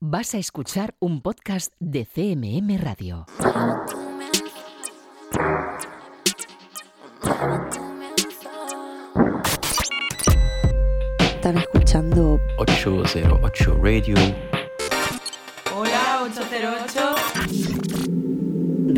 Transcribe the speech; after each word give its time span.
Vas 0.00 0.32
a 0.36 0.38
escuchar 0.38 0.94
un 1.00 1.22
podcast 1.22 1.72
de 1.80 2.06
CMM 2.06 2.78
Radio. 2.78 3.26
Están 11.18 11.58
escuchando 11.58 12.38
808 12.58 13.78
Radio. 13.82 14.14
Hola, 15.76 16.22
808. 16.22 17.16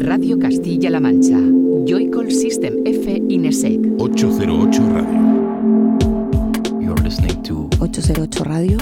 Radio 0.05 0.39
Castilla-La 0.39 1.01
Mancha. 1.01 1.39
Joycall 1.87 2.30
System 2.30 2.75
F 2.85 3.23
Inesec. 3.27 3.80
808 3.98 4.79
Radio. 4.93 5.21
You're 6.79 7.03
listening 7.03 7.43
to 7.45 7.71
808 7.80 8.41
Radio. 8.45 8.77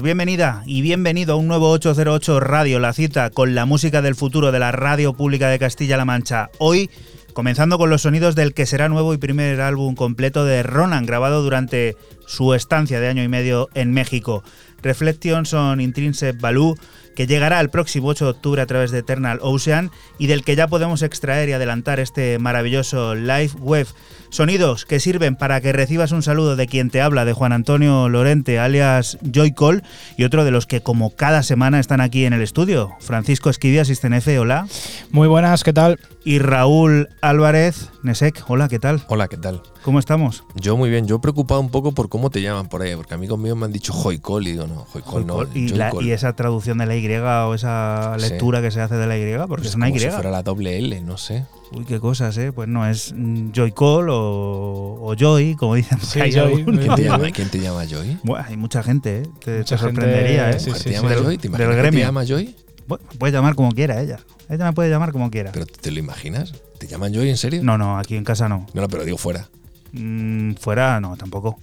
Buenas, 0.00 0.02
bienvenida 0.02 0.62
y 0.66 0.82
bienvenido 0.82 1.34
a 1.34 1.36
un 1.36 1.46
nuevo 1.46 1.70
808 1.70 2.40
Radio, 2.40 2.78
la 2.78 2.92
cita 2.92 3.30
con 3.30 3.54
la 3.54 3.66
música 3.66 4.02
del 4.02 4.14
futuro 4.14 4.52
de 4.52 4.58
la 4.58 4.72
radio 4.72 5.12
pública 5.12 5.48
de 5.48 5.58
Castilla-La 5.58 6.04
Mancha. 6.04 6.50
Hoy, 6.58 6.90
comenzando 7.32 7.78
con 7.78 7.90
los 7.90 8.02
sonidos 8.02 8.34
del 8.34 8.54
que 8.54 8.66
será 8.66 8.88
nuevo 8.88 9.14
y 9.14 9.18
primer 9.18 9.60
álbum 9.60 9.94
completo 9.94 10.44
de 10.44 10.62
Ronan, 10.62 11.06
grabado 11.06 11.42
durante 11.42 11.96
su 12.26 12.54
estancia 12.54 13.00
de 13.00 13.08
año 13.08 13.22
y 13.22 13.28
medio 13.28 13.68
en 13.74 13.92
México. 13.92 14.42
Reflections 14.82 15.52
on 15.52 15.80
Intrinsic 15.80 16.40
Value 16.40 16.74
que 17.14 17.26
llegará 17.26 17.60
el 17.60 17.70
próximo 17.70 18.08
8 18.08 18.24
de 18.24 18.30
octubre 18.30 18.62
a 18.62 18.66
través 18.66 18.90
de 18.90 18.98
Eternal 18.98 19.38
Ocean 19.42 19.90
y 20.18 20.26
del 20.26 20.44
que 20.44 20.56
ya 20.56 20.68
podemos 20.68 21.02
extraer 21.02 21.48
y 21.48 21.52
adelantar 21.52 22.00
este 22.00 22.38
maravilloso 22.38 23.14
live 23.14 23.52
web. 23.58 23.86
Sonidos 24.30 24.84
que 24.84 25.00
sirven 25.00 25.34
para 25.34 25.60
que 25.60 25.72
recibas 25.72 26.12
un 26.12 26.22
saludo 26.22 26.54
de 26.54 26.68
quien 26.68 26.90
te 26.90 27.02
habla, 27.02 27.24
de 27.24 27.32
Juan 27.32 27.52
Antonio 27.52 28.08
Lorente, 28.08 28.60
alias 28.60 29.18
Joycol, 29.34 29.82
y 30.16 30.24
otro 30.24 30.44
de 30.44 30.52
los 30.52 30.66
que 30.66 30.82
como 30.82 31.16
cada 31.16 31.42
semana 31.42 31.80
están 31.80 32.00
aquí 32.00 32.24
en 32.24 32.32
el 32.32 32.42
estudio. 32.42 32.92
Francisco 33.00 33.50
Esquivia, 33.50 33.82
F, 33.82 34.38
hola. 34.38 34.68
Muy 35.10 35.26
buenas, 35.26 35.64
¿qué 35.64 35.72
tal? 35.72 35.98
Y 36.24 36.38
Raúl 36.38 37.08
Álvarez, 37.22 37.90
Nesek, 38.02 38.44
hola, 38.48 38.68
¿qué 38.68 38.78
tal? 38.78 39.02
Hola, 39.08 39.26
¿qué 39.26 39.36
tal? 39.36 39.62
¿Cómo 39.82 39.98
estamos? 39.98 40.44
Yo 40.56 40.76
muy 40.76 40.90
bien, 40.90 41.06
yo 41.06 41.20
preocupado 41.20 41.58
un 41.60 41.70
poco 41.70 41.92
por 41.92 42.10
cómo 42.10 42.28
te 42.28 42.42
llaman 42.42 42.68
por 42.68 42.82
ahí, 42.82 42.94
porque 42.96 43.14
amigos 43.14 43.38
míos 43.38 43.56
me 43.56 43.64
han 43.64 43.72
dicho 43.72 43.94
Joycol 43.94 44.46
y 44.46 44.52
digo, 44.52 44.66
no, 44.66 44.84
Joycol 44.92 45.26
no. 45.26 45.42
y, 45.54 45.68
la- 45.68 45.88
Joycol. 45.90 46.04
y 46.06 46.12
esa 46.12 46.34
traducción 46.36 46.76
de 46.78 46.84
la 46.86 46.96
Y 46.96 47.08
o 47.16 47.54
esa 47.54 48.14
Sí. 48.18 48.28
lectura 48.28 48.60
que 48.60 48.70
se 48.70 48.80
hace 48.82 48.96
de 48.96 49.06
la 49.06 49.16
Y, 49.16 49.22
porque 49.48 49.62
Es 49.64 49.70
es 49.70 49.74
una 49.76 49.86
como 49.86 49.96
Y. 49.96 50.00
si 50.00 50.10
fuera 50.10 50.30
la 50.30 50.42
doble 50.42 50.76
L, 50.78 51.00
no 51.00 51.16
sé. 51.16 51.46
Uy, 51.72 51.84
qué 51.86 51.98
cosas, 51.98 52.36
¿eh? 52.36 52.52
Pues 52.52 52.68
no, 52.68 52.86
es 52.86 53.14
mm, 53.16 53.52
Joycol 53.54 54.10
o, 54.10 54.98
o 55.02 55.14
Joy, 55.18 55.54
como 55.56 55.76
dicen 55.76 55.98
Sí, 56.00 56.20
Joy, 56.30 56.64
¿Quién 56.64 56.94
te 56.94 57.04
llama, 57.04 57.30
¿quién 57.32 57.48
te 57.48 57.58
llama 57.60 57.86
Joy? 57.86 58.18
Bueno, 58.22 58.44
hay 58.46 58.56
mucha 58.58 58.82
gente, 58.82 59.20
¿eh? 59.20 59.22
Te, 59.38 59.44
te 59.52 59.58
Mucha 59.58 59.78
gente, 59.78 59.94
sorprendería, 59.94 60.50
¿eh? 60.50 60.60
sí, 60.60 60.66
¿Mujer 60.70 60.82
sí, 60.82 60.88
¿Te 60.90 60.94
llama 60.96 61.08
Del- 61.10 61.18
Joy? 61.24 61.38
¿Te 61.38 61.48
del 61.48 61.50
imaginas 61.52 61.68
que 61.70 61.74
te 61.76 61.80
gremio. 61.88 62.00
llama 62.06 62.24
Joy? 62.26 62.56
Bueno, 62.86 63.04
puede 63.18 63.32
llamar 63.32 63.54
como 63.54 63.72
quiera 63.72 64.02
ella. 64.02 64.18
Ella 64.50 64.64
me 64.66 64.72
puede 64.74 64.90
llamar 64.90 65.12
como 65.12 65.30
quiera. 65.30 65.52
¿Pero 65.52 65.64
te 65.64 65.90
lo 65.90 66.00
imaginas? 66.00 66.52
¿Te 66.78 66.86
llaman 66.86 67.14
Joy 67.14 67.30
en 67.30 67.36
serio? 67.38 67.62
No, 67.62 67.78
no, 67.78 67.98
aquí 67.98 68.16
en 68.16 68.24
casa 68.24 68.48
no. 68.48 68.66
No, 68.74 68.82
no, 68.82 68.88
pero 68.88 69.04
digo 69.04 69.16
fuera. 69.16 69.48
Mm, 69.92 70.54
fuera, 70.54 71.00
no, 71.00 71.16
tampoco. 71.16 71.58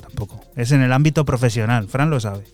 Tampoco. 0.00 0.40
Es 0.56 0.72
en 0.72 0.82
el 0.82 0.92
ámbito 0.92 1.24
profesional, 1.24 1.88
Fran 1.88 2.10
lo 2.10 2.20
sabe. 2.20 2.44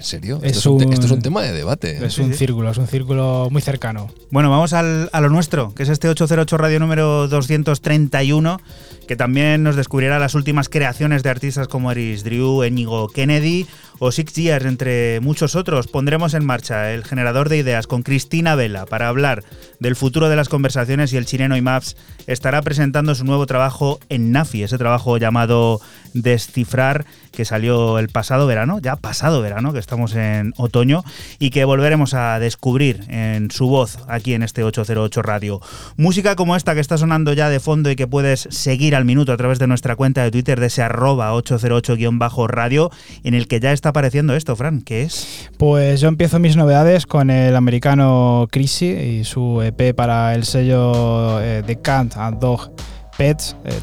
¿En 0.00 0.04
serio? 0.06 0.40
Es 0.42 0.56
esto, 0.56 0.58
es 0.58 0.66
un 0.66 0.78
te- 0.78 0.86
un- 0.86 0.92
esto 0.94 1.06
es 1.06 1.12
un 1.12 1.20
tema 1.22 1.42
de 1.42 1.52
debate. 1.52 1.90
¿eh? 1.98 2.06
Es 2.06 2.18
un 2.18 2.32
sí. 2.32 2.38
círculo, 2.38 2.70
es 2.70 2.78
un 2.78 2.86
círculo 2.86 3.48
muy 3.50 3.60
cercano. 3.60 4.08
Bueno, 4.30 4.48
vamos 4.50 4.72
al- 4.72 5.10
a 5.12 5.20
lo 5.20 5.28
nuestro, 5.28 5.74
que 5.74 5.82
es 5.82 5.88
este 5.90 6.08
808 6.08 6.56
Radio 6.56 6.80
número 6.80 7.28
231, 7.28 8.60
que 9.06 9.16
también 9.16 9.62
nos 9.62 9.76
descubrirá 9.76 10.18
las 10.18 10.34
últimas 10.34 10.68
creaciones 10.68 11.22
de 11.22 11.30
artistas 11.30 11.68
como 11.68 11.90
Eris 11.92 12.24
Drew, 12.24 12.62
Enigo 12.62 13.08
Kennedy 13.08 13.66
o 13.98 14.12
Six 14.12 14.32
Years, 14.34 14.64
entre 14.64 15.20
muchos 15.20 15.54
otros. 15.56 15.86
Pondremos 15.88 16.32
en 16.34 16.44
marcha 16.46 16.92
el 16.92 17.04
generador 17.04 17.48
de 17.48 17.58
ideas 17.58 17.86
con 17.86 18.02
Cristina 18.02 18.54
Vela 18.54 18.86
para 18.86 19.08
hablar 19.08 19.44
del 19.80 19.96
futuro 19.96 20.28
de 20.28 20.36
las 20.36 20.48
conversaciones 20.48 21.12
y 21.12 21.16
el 21.18 21.26
chileno 21.26 21.56
IMAPS 21.56 21.96
estará 22.26 22.62
presentando 22.62 23.14
su 23.14 23.24
nuevo 23.24 23.44
trabajo 23.46 23.98
en 24.08 24.32
Nafi, 24.32 24.62
ese 24.62 24.78
trabajo 24.78 25.18
llamado 25.18 25.80
Descifrar, 26.14 27.04
que 27.32 27.44
salió 27.44 27.98
el 27.98 28.08
pasado 28.08 28.46
verano, 28.46 28.78
ya 28.80 28.96
pasado 28.96 29.40
verano, 29.42 29.72
que 29.72 29.78
estamos 29.78 30.14
en 30.14 30.52
otoño, 30.56 31.04
y 31.38 31.50
que 31.50 31.64
volveremos 31.64 32.14
a 32.14 32.38
descubrir 32.38 33.04
en 33.08 33.50
su 33.50 33.68
voz 33.68 33.98
aquí 34.08 34.34
en 34.34 34.42
este 34.42 34.64
808 34.64 35.22
Radio. 35.22 35.60
Música 35.96 36.36
como 36.36 36.56
esta 36.56 36.74
que 36.74 36.80
está 36.80 36.98
sonando 36.98 37.32
ya 37.32 37.48
de 37.48 37.60
fondo 37.60 37.90
y 37.90 37.96
que 37.96 38.06
puedes 38.06 38.48
seguir 38.50 38.94
al 38.96 39.04
minuto 39.04 39.32
a 39.32 39.36
través 39.36 39.58
de 39.58 39.66
nuestra 39.66 39.96
cuenta 39.96 40.22
de 40.22 40.30
Twitter 40.30 40.60
de 40.60 40.66
ese 40.66 40.82
arroba 40.82 41.32
808-radio, 41.34 42.90
en 43.24 43.34
el 43.34 43.48
que 43.48 43.60
ya 43.60 43.72
está 43.72 43.90
apareciendo 43.90 44.34
esto, 44.34 44.56
Fran, 44.56 44.80
¿qué 44.80 45.02
es? 45.02 45.50
Pues 45.58 46.00
yo 46.00 46.08
empiezo 46.08 46.38
mis 46.38 46.56
novedades 46.56 47.06
con 47.06 47.30
el 47.30 47.56
americano 47.56 48.48
Chrissy 48.50 48.86
y 48.86 49.24
su 49.24 49.62
EP 49.62 49.94
para 49.94 50.34
el 50.34 50.44
sello 50.44 51.40
eh, 51.40 51.62
de 51.66 51.80
Cat 51.80 52.16
and 52.16 52.38
Dog 52.38 52.72
Eh, 53.20 53.34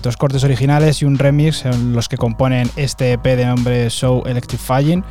dos 0.02 0.18
cortes 0.18 0.44
originales 0.44 1.04
y 1.04 1.06
un 1.06 1.20
remix 1.20 1.64
en 1.64 1.94
los 1.94 2.10
que 2.10 2.18
componen 2.18 2.72
este 2.76 3.12
EP 3.12 3.24
de 3.24 3.46
nombre 3.46 3.90
So 3.92 4.26
Electrifying. 4.26 5.04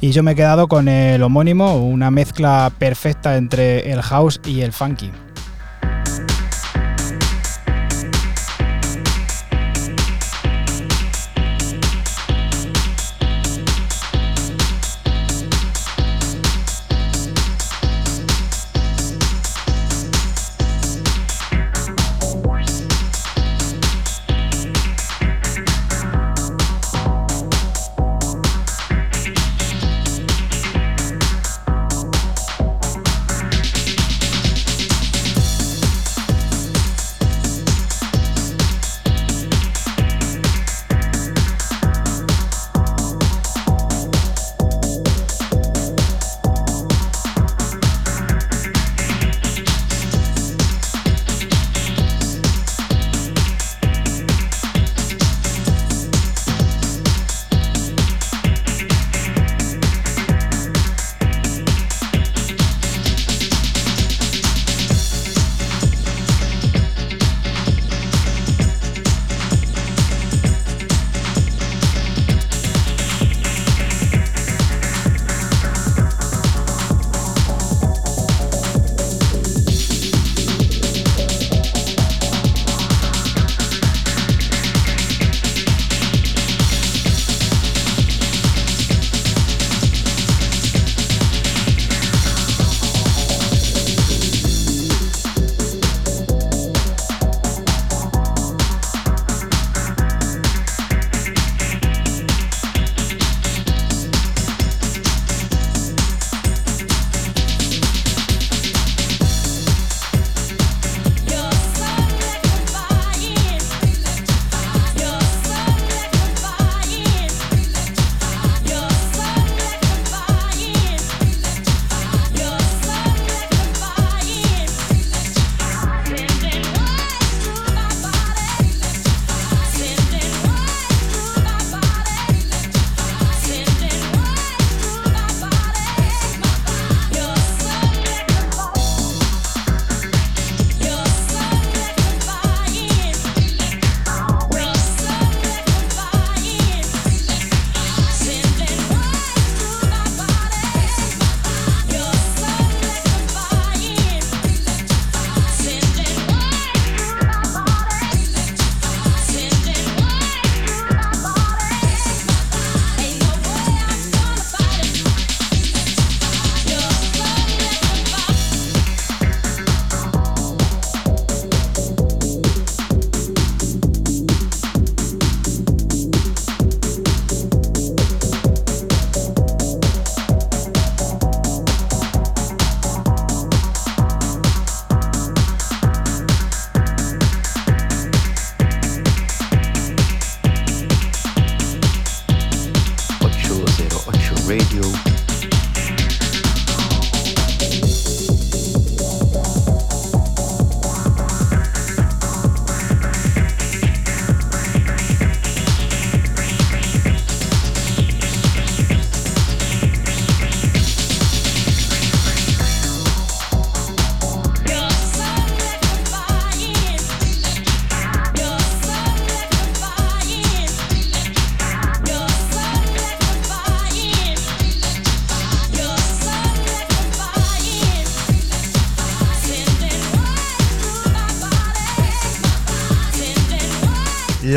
Y 0.00 0.10
yo 0.10 0.24
me 0.24 0.32
he 0.32 0.34
quedado 0.34 0.66
con 0.66 0.88
el 0.88 1.22
homónimo, 1.22 1.76
una 1.76 2.10
mezcla 2.10 2.72
perfecta 2.76 3.36
entre 3.36 3.92
el 3.92 4.02
house 4.02 4.40
y 4.44 4.62
el 4.62 4.72
funky. 4.72 5.12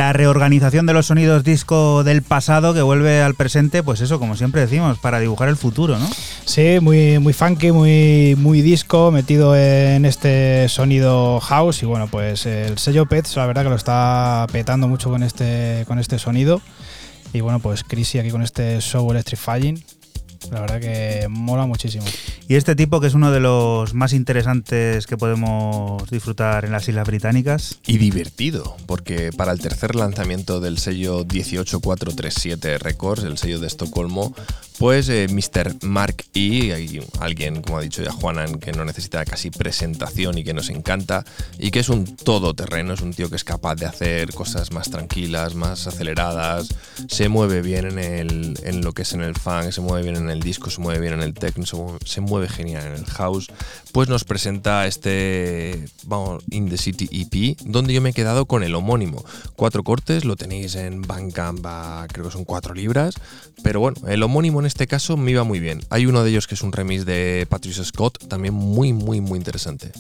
La 0.02 0.14
reorganización 0.14 0.88
de 0.88 0.94
los 0.94 1.06
sonidos 1.06 1.44
disco 1.44 2.04
del 2.04 2.24
pasado 2.24 2.74
que 2.74 2.82
vuelve 2.82 3.22
al 3.22 3.36
presente, 3.36 3.84
pues 3.84 4.02
eso, 4.02 4.18
como 4.18 4.36
siempre 4.36 4.62
decimos, 4.62 4.98
para 4.98 5.20
dibujar 5.20 5.48
el 5.48 5.58
futuro, 5.58 6.00
¿no? 6.00 6.10
Sí, 6.44 6.80
muy, 6.82 7.20
muy 7.20 7.34
funky, 7.34 7.72
muy, 7.72 8.36
muy 8.36 8.64
disco, 8.64 9.12
metido 9.12 9.56
en 9.56 10.06
este 10.06 10.68
sonido 10.70 11.40
house. 11.40 11.84
Y 11.84 11.86
bueno, 11.86 12.08
pues 12.08 12.48
el 12.48 12.80
sello 12.80 13.06
Pets, 13.06 13.36
la 13.36 13.46
verdad 13.46 13.62
que 13.62 13.70
lo 13.70 13.76
está 13.76 14.48
petando 14.52 14.88
mucho 14.88 15.12
con 15.12 15.22
este, 15.22 15.84
con 15.88 16.00
este 16.00 16.18
sonido. 16.18 16.64
Y 17.32 17.42
bueno, 17.42 17.60
pues 17.60 17.84
Chrissy 17.84 18.18
aquí 18.18 18.32
con 18.32 18.42
este 18.42 18.82
show 18.82 19.12
Electrifying. 19.12 19.84
La 20.50 20.62
verdad 20.62 20.80
que 20.80 21.28
mola 21.30 21.68
muchísimo. 21.68 22.06
Y 22.48 22.56
este 22.56 22.76
tipo 22.76 23.00
que 23.00 23.08
es 23.08 23.14
uno 23.14 23.32
de 23.32 23.40
los 23.40 23.94
más 23.94 24.14
interesantes 24.14 25.08
que 25.08 25.18
podemos 25.18 26.10
disfrutar 26.10 26.66
en 26.66 26.72
las 26.72 26.88
Islas 26.88 27.08
Británicas. 27.08 27.80
Y 27.88 27.98
divertido, 27.98 28.76
porque 28.88 29.32
para 29.32 29.52
el 29.52 29.60
tercer 29.60 29.96
lanzamiento 29.96 30.60
del 30.60 30.78
sello 30.78 31.24
18437 31.24 32.78
Records, 32.78 33.24
el 33.24 33.38
sello 33.38 33.60
de 33.60 33.68
Estocolmo, 33.68 34.36
pues 34.82 35.10
eh, 35.10 35.28
Mr. 35.30 35.76
Mark 35.84 36.26
E, 36.34 36.74
alguien, 37.20 37.62
como 37.62 37.78
ha 37.78 37.82
dicho 37.82 38.02
ya 38.02 38.12
Juanan, 38.12 38.56
que 38.56 38.72
no 38.72 38.84
necesita 38.84 39.24
casi 39.26 39.52
presentación 39.52 40.40
y 40.40 40.44
que 40.44 40.56
nos 40.56 40.72
encanta, 40.72 41.24
y 41.60 41.70
que 41.70 41.82
es 41.82 41.90
un 41.90 42.16
todoterreno, 42.16 42.96
es 42.96 43.02
un 43.02 43.14
tío 43.14 43.30
que 43.30 43.36
es 43.36 43.44
capaz 43.44 43.76
de 43.76 43.86
hacer 43.86 44.34
cosas 44.34 44.72
más 44.72 44.90
tranquilas, 44.90 45.54
más 45.54 45.86
aceleradas, 45.86 46.70
se 47.08 47.30
mueve 47.30 47.62
bien 47.62 47.86
en, 47.92 48.00
el, 48.00 48.60
en 48.64 48.82
lo 48.82 48.94
que 48.94 49.04
es 49.04 49.14
en 49.14 49.22
el 49.22 49.36
funk, 49.36 49.70
se 49.70 49.82
mueve 49.82 50.02
bien 50.02 50.16
en 50.16 50.32
el 50.32 50.40
disco, 50.40 50.72
se 50.72 50.82
mueve 50.82 51.00
bien 51.00 51.14
en 51.14 51.22
el 51.22 51.36
techno, 51.36 51.64
se 52.04 52.22
mueve, 52.22 52.50
genial 52.50 52.88
en 52.88 52.94
el 52.94 53.06
house, 53.06 53.52
pues 53.92 54.10
nos 54.10 54.24
presenta 54.24 54.88
este, 54.88 55.86
vamos, 56.06 56.44
In 56.50 56.70
the 56.70 56.78
City 56.78 57.08
EP, 57.12 57.56
donde 57.66 57.94
yo 57.94 58.02
me 58.02 58.10
he 58.10 58.14
quedado 58.14 58.48
con 58.48 58.64
el 58.64 58.74
homónimo. 58.74 59.24
Cuatro 59.56 59.84
cortes, 59.84 60.26
lo 60.26 60.36
tenéis 60.36 60.74
en 60.74 61.04
Bandcamp, 61.04 61.64
creo 62.12 62.26
que 62.26 62.32
son 62.32 62.46
cuatro 62.46 62.74
libras, 62.74 63.14
pero 63.62 63.80
bueno, 63.80 64.08
el 64.08 64.24
homónimo 64.24 64.60
en 64.60 64.71
este 64.72 64.88
caso 64.88 65.18
me 65.18 65.32
iba 65.32 65.44
muy 65.44 65.60
bien. 65.60 65.82
Hay 65.90 66.06
uno 66.06 66.24
de 66.24 66.30
ellos 66.30 66.48
que 66.48 66.56
es 66.56 66.62
un 66.62 66.72
remix 66.72 67.06
de 67.06 67.46
Patrice 67.50 67.84
Scott, 67.84 68.26
también 68.30 68.54
muy, 68.54 68.94
muy, 68.94 69.20
muy 69.20 69.38
interesante. 69.38 69.92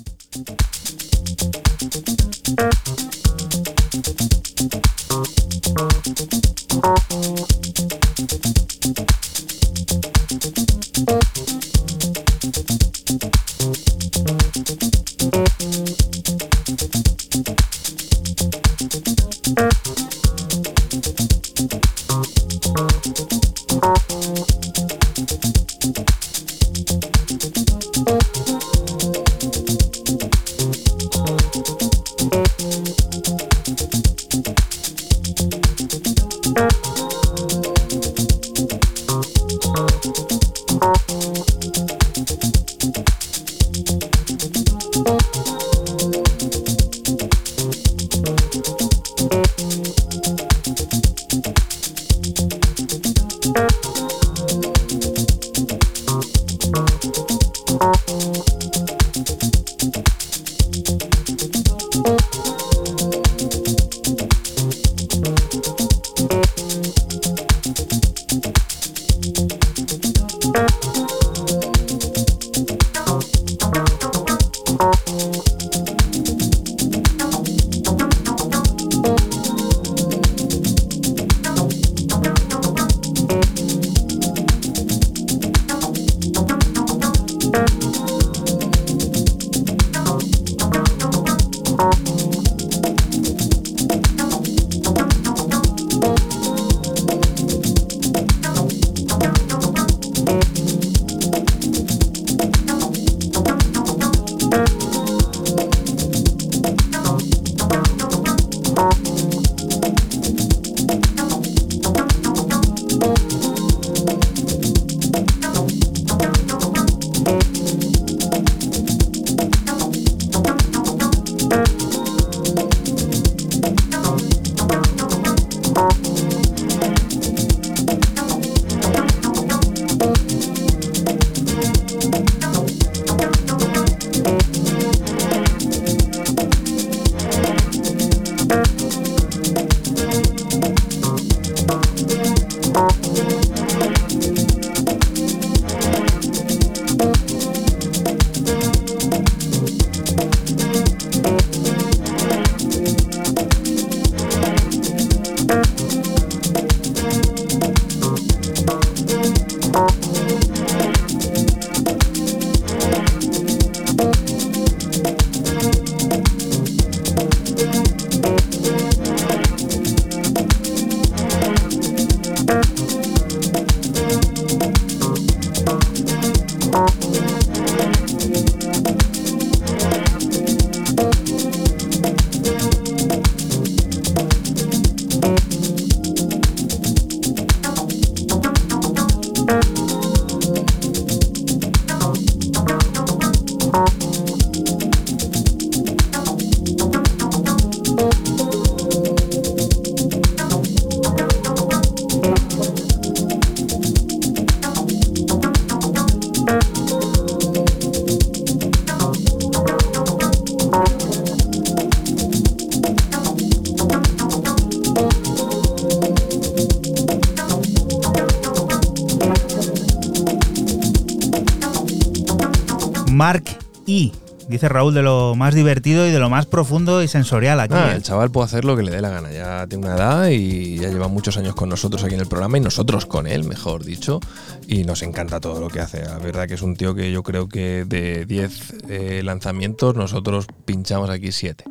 Mark 223.31 223.47
E. 223.88 224.20
dice 224.51 224.70
Raúl, 224.70 224.93
de 224.93 225.01
lo 225.01 225.36
más 225.36 225.55
divertido 225.55 226.08
y 226.08 226.12
de 226.12 226.20
lo 226.20 226.29
más 226.29 226.46
profundo 226.46 227.01
y 227.01 227.08
sensorial 227.08 227.60
aquí. 227.60 227.74
Ah, 227.75 227.91
¿eh? 227.91 227.96
el 227.96 228.03
chaval 228.03 228.31
puede 228.31 228.46
hacer 228.46 228.65
lo 228.65 228.75
que 228.75 228.84
le 228.84 228.91
dé 228.91 229.01
la 229.01 229.10
gana. 229.10 229.31
Ya 229.31 229.65
tiene 229.67 229.86
una 229.86 229.96
edad 229.96 230.27
y 230.29 230.77
ya 230.77 230.89
lleva 230.89 231.08
muchos 231.08 231.38
años 231.38 231.55
con 231.55 231.70
nosotros 231.70 232.03
aquí 232.03 232.15
en 232.15 232.22
el 232.22 232.27
programa 232.27 232.58
y 232.58 232.62
nosotros 232.62 233.05
con 233.05 233.27
él, 233.27 233.43
mejor 233.43 233.84
dicho. 233.84 234.20
Y 234.67 234.84
nos 234.84 235.01
encanta 235.01 235.39
todo 235.39 235.60
lo 235.60 235.70
que 235.70 235.79
hace. 235.79 236.03
La 236.03 236.17
verdad 236.17 236.48
que 236.48 236.55
es 236.55 236.62
un 236.62 236.75
tío 236.75 236.93
que 236.93 237.12
yo 237.12 237.24
creo 237.24 237.48
que 237.48 237.86
de 237.86 238.25
10 238.25 238.74
eh, 238.89 239.22
lanzamientos 239.24 239.96
nosotros 239.96 240.48
pinchamos 240.65 241.10
aquí 241.10 241.31
7. 241.31 241.63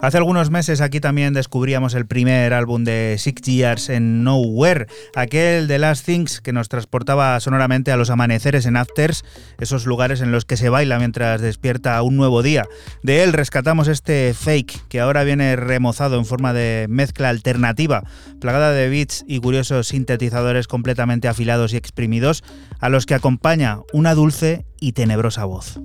Hace 0.00 0.18
algunos 0.18 0.50
meses 0.50 0.80
aquí 0.80 1.00
también 1.00 1.34
descubríamos 1.34 1.94
el 1.94 2.06
primer 2.06 2.52
álbum 2.52 2.84
de 2.84 3.16
Six 3.18 3.42
Years 3.42 3.88
en 3.88 4.24
Nowhere, 4.24 4.86
aquel 5.14 5.68
de 5.68 5.78
Last 5.78 6.04
Things 6.04 6.40
que 6.40 6.52
nos 6.52 6.68
transportaba 6.68 7.38
sonoramente 7.40 7.92
a 7.92 7.96
los 7.96 8.10
amaneceres 8.10 8.66
en 8.66 8.76
Afters, 8.76 9.24
esos 9.58 9.86
lugares 9.86 10.20
en 10.20 10.32
los 10.32 10.44
que 10.44 10.56
se 10.56 10.68
baila 10.68 10.98
mientras 10.98 11.40
despierta 11.40 12.00
un 12.02 12.16
nuevo 12.16 12.25
día. 12.42 12.66
De 13.02 13.22
él 13.22 13.32
rescatamos 13.32 13.88
este 13.88 14.34
fake 14.34 14.88
que 14.88 15.00
ahora 15.00 15.24
viene 15.24 15.56
remozado 15.56 16.18
en 16.18 16.26
forma 16.26 16.52
de 16.52 16.86
mezcla 16.88 17.28
alternativa, 17.28 18.04
plagada 18.40 18.72
de 18.72 18.88
beats 18.88 19.24
y 19.26 19.40
curiosos 19.40 19.88
sintetizadores 19.88 20.68
completamente 20.68 21.28
afilados 21.28 21.72
y 21.72 21.76
exprimidos, 21.76 22.44
a 22.80 22.88
los 22.88 23.06
que 23.06 23.14
acompaña 23.14 23.80
una 23.92 24.14
dulce 24.14 24.66
y 24.80 24.92
tenebrosa 24.92 25.44
voz. 25.44 25.80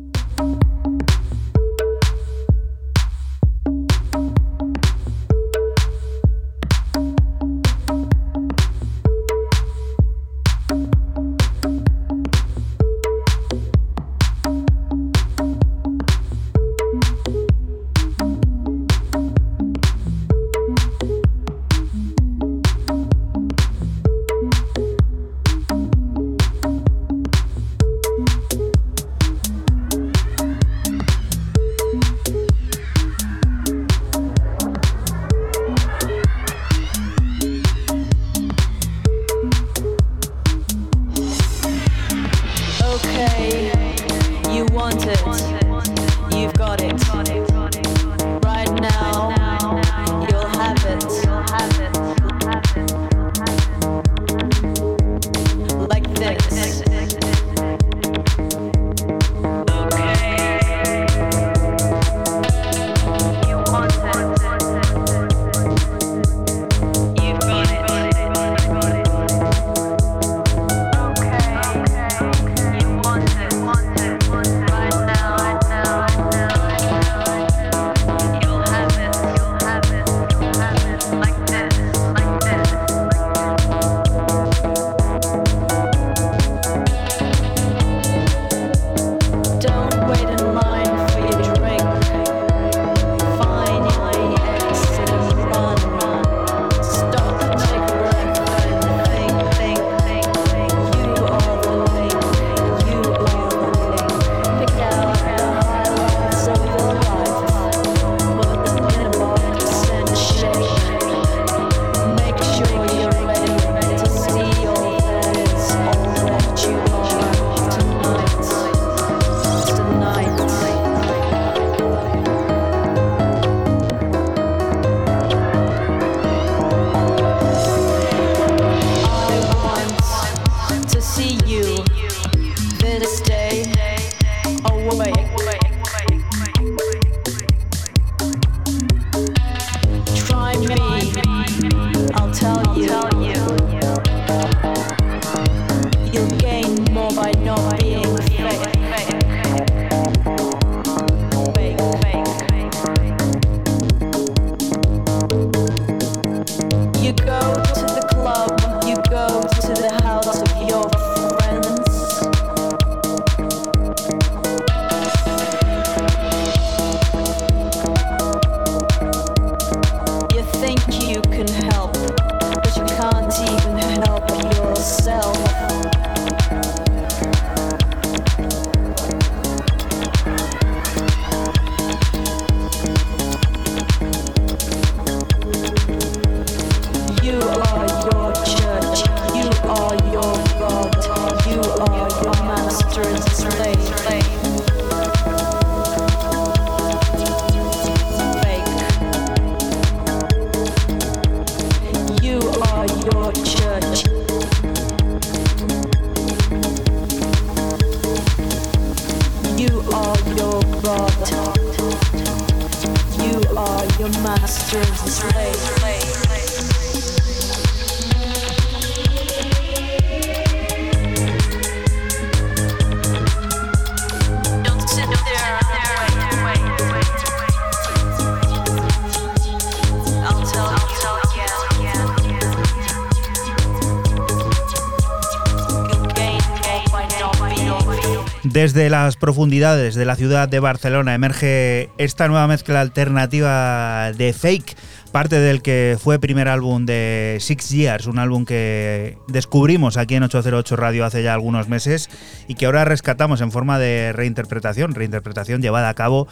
Desde 238.73 238.89
las 238.89 239.17
profundidades 239.17 239.95
de 239.95 240.05
la 240.05 240.15
ciudad 240.15 240.47
de 240.47 240.61
Barcelona 240.61 241.13
emerge 241.13 241.89
esta 241.97 242.29
nueva 242.29 242.47
mezcla 242.47 242.79
alternativa 242.79 244.13
de 244.13 244.31
fake, 244.31 244.77
parte 245.11 245.41
del 245.41 245.61
que 245.61 245.97
fue 246.01 246.19
primer 246.19 246.47
álbum 246.47 246.85
de 246.85 247.35
Six 247.41 247.69
Years, 247.71 248.05
un 248.05 248.17
álbum 248.17 248.45
que 248.45 249.17
descubrimos 249.27 249.97
aquí 249.97 250.15
en 250.15 250.23
808 250.23 250.77
Radio 250.77 251.03
hace 251.03 251.21
ya 251.21 251.33
algunos 251.33 251.67
meses 251.67 252.09
y 252.47 252.55
que 252.55 252.65
ahora 252.65 252.85
rescatamos 252.85 253.41
en 253.41 253.51
forma 253.51 253.77
de 253.77 254.13
reinterpretación, 254.13 254.95
reinterpretación 254.95 255.61
llevada 255.61 255.89
a 255.89 255.93
cabo 255.93 256.29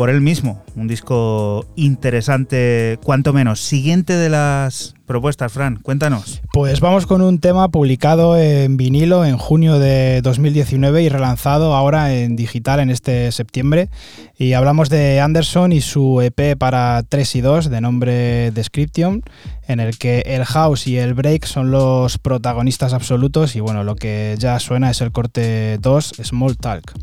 por 0.00 0.08
él 0.08 0.22
mismo. 0.22 0.64
Un 0.76 0.88
disco 0.88 1.66
interesante, 1.76 2.98
cuanto 3.04 3.34
menos. 3.34 3.60
Siguiente 3.60 4.14
de 4.14 4.30
las 4.30 4.94
propuestas, 5.04 5.52
Fran, 5.52 5.76
cuéntanos. 5.76 6.40
Pues 6.54 6.80
vamos 6.80 7.04
con 7.04 7.20
un 7.20 7.38
tema 7.38 7.68
publicado 7.68 8.38
en 8.38 8.78
vinilo 8.78 9.26
en 9.26 9.36
junio 9.36 9.78
de 9.78 10.22
2019 10.22 11.02
y 11.02 11.10
relanzado 11.10 11.74
ahora 11.74 12.14
en 12.14 12.34
digital 12.34 12.80
en 12.80 12.88
este 12.88 13.30
septiembre. 13.30 13.90
Y 14.38 14.54
hablamos 14.54 14.88
de 14.88 15.20
Anderson 15.20 15.70
y 15.70 15.82
su 15.82 16.22
EP 16.22 16.56
para 16.56 17.02
3 17.06 17.36
y 17.36 17.40
2 17.42 17.68
de 17.68 17.80
nombre 17.82 18.52
Description, 18.52 19.22
en 19.68 19.80
el 19.80 19.98
que 19.98 20.20
el 20.20 20.46
house 20.46 20.86
y 20.86 20.96
el 20.96 21.12
break 21.12 21.44
son 21.44 21.70
los 21.70 22.16
protagonistas 22.16 22.94
absolutos 22.94 23.54
y 23.54 23.60
bueno, 23.60 23.84
lo 23.84 23.96
que 23.96 24.34
ya 24.38 24.58
suena 24.60 24.90
es 24.90 25.02
el 25.02 25.12
corte 25.12 25.76
2, 25.78 26.14
Small 26.22 26.56
Talk. 26.56 26.94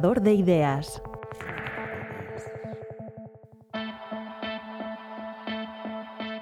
De 0.00 0.32
ideas. 0.32 1.02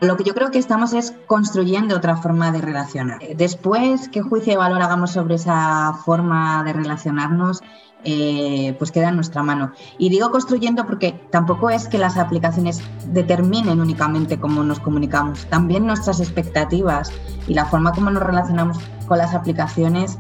lo 0.01 0.17
que 0.17 0.25
yo 0.25 0.35
creo 0.35 0.51
que 0.51 0.59
estamos 0.59 0.95
es 0.95 1.13
construyendo 1.27 1.97
otra 1.97 2.17
forma 2.17 2.53
de 2.53 2.61
relacionar. 2.61 3.19
Después, 3.37 4.09
qué 4.09 4.23
juicio 4.23 4.53
de 4.53 4.57
valor 4.57 4.81
hagamos 4.81 5.11
sobre 5.11 5.35
esa 5.35 5.93
forma 6.05 6.65
de 6.65 6.73
relacionarnos, 6.73 7.61
eh, 8.03 8.75
pues 8.79 8.93
queda 8.93 9.11
en 9.11 9.17
nuestra 9.17 9.43
mano. 9.43 9.73
Y 9.99 10.09
digo 10.09 10.31
construyendo 10.31 10.87
porque 10.87 11.13
tampoco 11.31 11.69
es 11.69 11.87
que 11.87 11.99
las 11.99 12.17
aplicaciones 12.17 12.81
determinen 13.09 13.79
únicamente 13.79 14.41
cómo 14.41 14.63
nos 14.63 14.81
comunicamos, 14.81 15.45
también 15.47 15.87
nuestras 15.87 16.19
expectativas 16.21 17.13
y 17.47 17.53
la 17.53 17.67
forma 17.67 17.93
como 17.93 18.11
nos 18.11 18.23
relacionamos 18.23 18.79
con 19.07 19.19
las 19.19 19.35
aplicaciones 19.35 20.19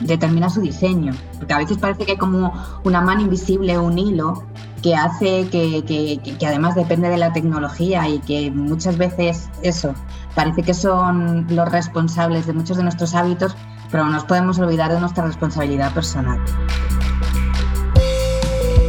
determina 0.00 0.48
su 0.48 0.60
diseño, 0.60 1.12
porque 1.38 1.54
a 1.54 1.58
veces 1.58 1.78
parece 1.78 2.04
que 2.04 2.12
hay 2.12 2.18
como 2.18 2.52
una 2.84 3.00
mano 3.00 3.22
invisible, 3.22 3.78
un 3.78 3.98
hilo 3.98 4.44
que 4.82 4.94
hace 4.94 5.48
que, 5.48 5.84
que, 5.84 6.46
además 6.46 6.74
depende 6.74 7.08
de 7.08 7.16
la 7.16 7.32
tecnología 7.32 8.08
y 8.08 8.20
que 8.20 8.50
muchas 8.50 8.96
veces 8.96 9.48
eso, 9.62 9.94
parece 10.34 10.62
que 10.62 10.74
son 10.74 11.46
los 11.48 11.68
responsables 11.70 12.46
de 12.46 12.52
muchos 12.52 12.76
de 12.76 12.84
nuestros 12.84 13.14
hábitos, 13.14 13.56
pero 13.90 14.04
no 14.04 14.10
nos 14.10 14.24
podemos 14.24 14.58
olvidar 14.58 14.92
de 14.92 15.00
nuestra 15.00 15.24
responsabilidad 15.24 15.92
personal. 15.92 16.38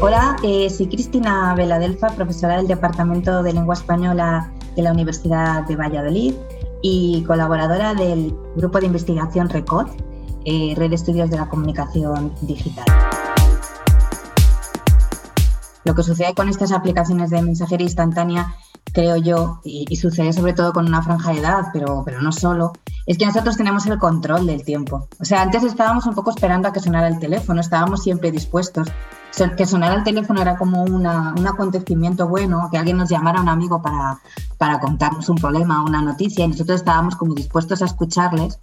Hola, 0.01 0.37
eh, 0.43 0.69
soy 0.69 0.87
Cristina 0.87 1.53
Veladelfa, 1.55 2.07
profesora 2.09 2.57
del 2.57 2.67
Departamento 2.67 3.43
de 3.43 3.51
Lengua 3.51 3.73
Española 3.73 4.49
de 4.75 4.83
la 4.83 4.93
Universidad 4.93 5.67
de 5.67 5.75
Valladolid 5.75 6.35
y 6.81 7.23
colaboradora 7.23 7.93
del 7.93 8.33
Grupo 8.55 8.79
de 8.79 8.85
Investigación 8.85 9.49
RECOD, 9.49 9.87
eh, 10.45 10.73
Red 10.75 10.89
de 10.89 10.95
Estudios 10.95 11.29
de 11.29 11.37
la 11.37 11.49
Comunicación 11.49 12.33
Digital. 12.41 12.85
Lo 15.85 15.95
que 15.95 16.03
sucede 16.03 16.33
con 16.35 16.49
estas 16.49 16.71
aplicaciones 16.71 17.29
de 17.29 17.41
mensajería 17.41 17.85
instantánea, 17.85 18.53
creo 18.93 19.15
yo, 19.15 19.59
y, 19.63 19.95
sucede 19.95 20.33
sobre 20.33 20.53
todo 20.53 20.73
con 20.73 20.85
una 20.85 21.01
franja 21.01 21.31
de 21.31 21.39
edad, 21.39 21.67
pero, 21.73 22.03
pero 22.05 22.21
no 22.21 22.31
solo, 22.31 22.73
es 23.05 23.17
que 23.17 23.25
nosotros 23.25 23.57
tenemos 23.57 23.87
el 23.87 23.97
control 23.97 24.45
del 24.45 24.63
tiempo. 24.63 25.07
O 25.19 25.25
sea, 25.25 25.41
antes 25.41 25.63
estábamos 25.63 26.05
un 26.05 26.13
poco 26.13 26.29
esperando 26.29 26.67
a 26.67 26.73
que 26.73 26.79
sonara 26.79 27.07
el 27.07 27.17
teléfono, 27.17 27.59
estábamos 27.59 28.03
siempre 28.03 28.31
dispuestos. 28.31 28.87
Que 29.57 29.65
sonara 29.65 29.95
el 29.95 30.03
teléfono 30.03 30.41
era 30.41 30.57
como 30.57 30.83
una, 30.83 31.33
un 31.35 31.47
acontecimiento 31.47 32.27
bueno, 32.27 32.67
que 32.69 32.77
alguien 32.77 32.97
nos 32.97 33.09
llamara 33.09 33.39
a 33.39 33.41
un 33.41 33.49
amigo 33.49 33.81
para, 33.81 34.19
para 34.57 34.79
contarnos 34.79 35.29
un 35.29 35.37
problema, 35.37 35.83
una 35.83 36.01
noticia, 36.01 36.45
y 36.45 36.49
nosotros 36.49 36.81
estábamos 36.81 37.15
como 37.15 37.33
dispuestos 37.33 37.81
a 37.81 37.85
escucharles. 37.85 38.59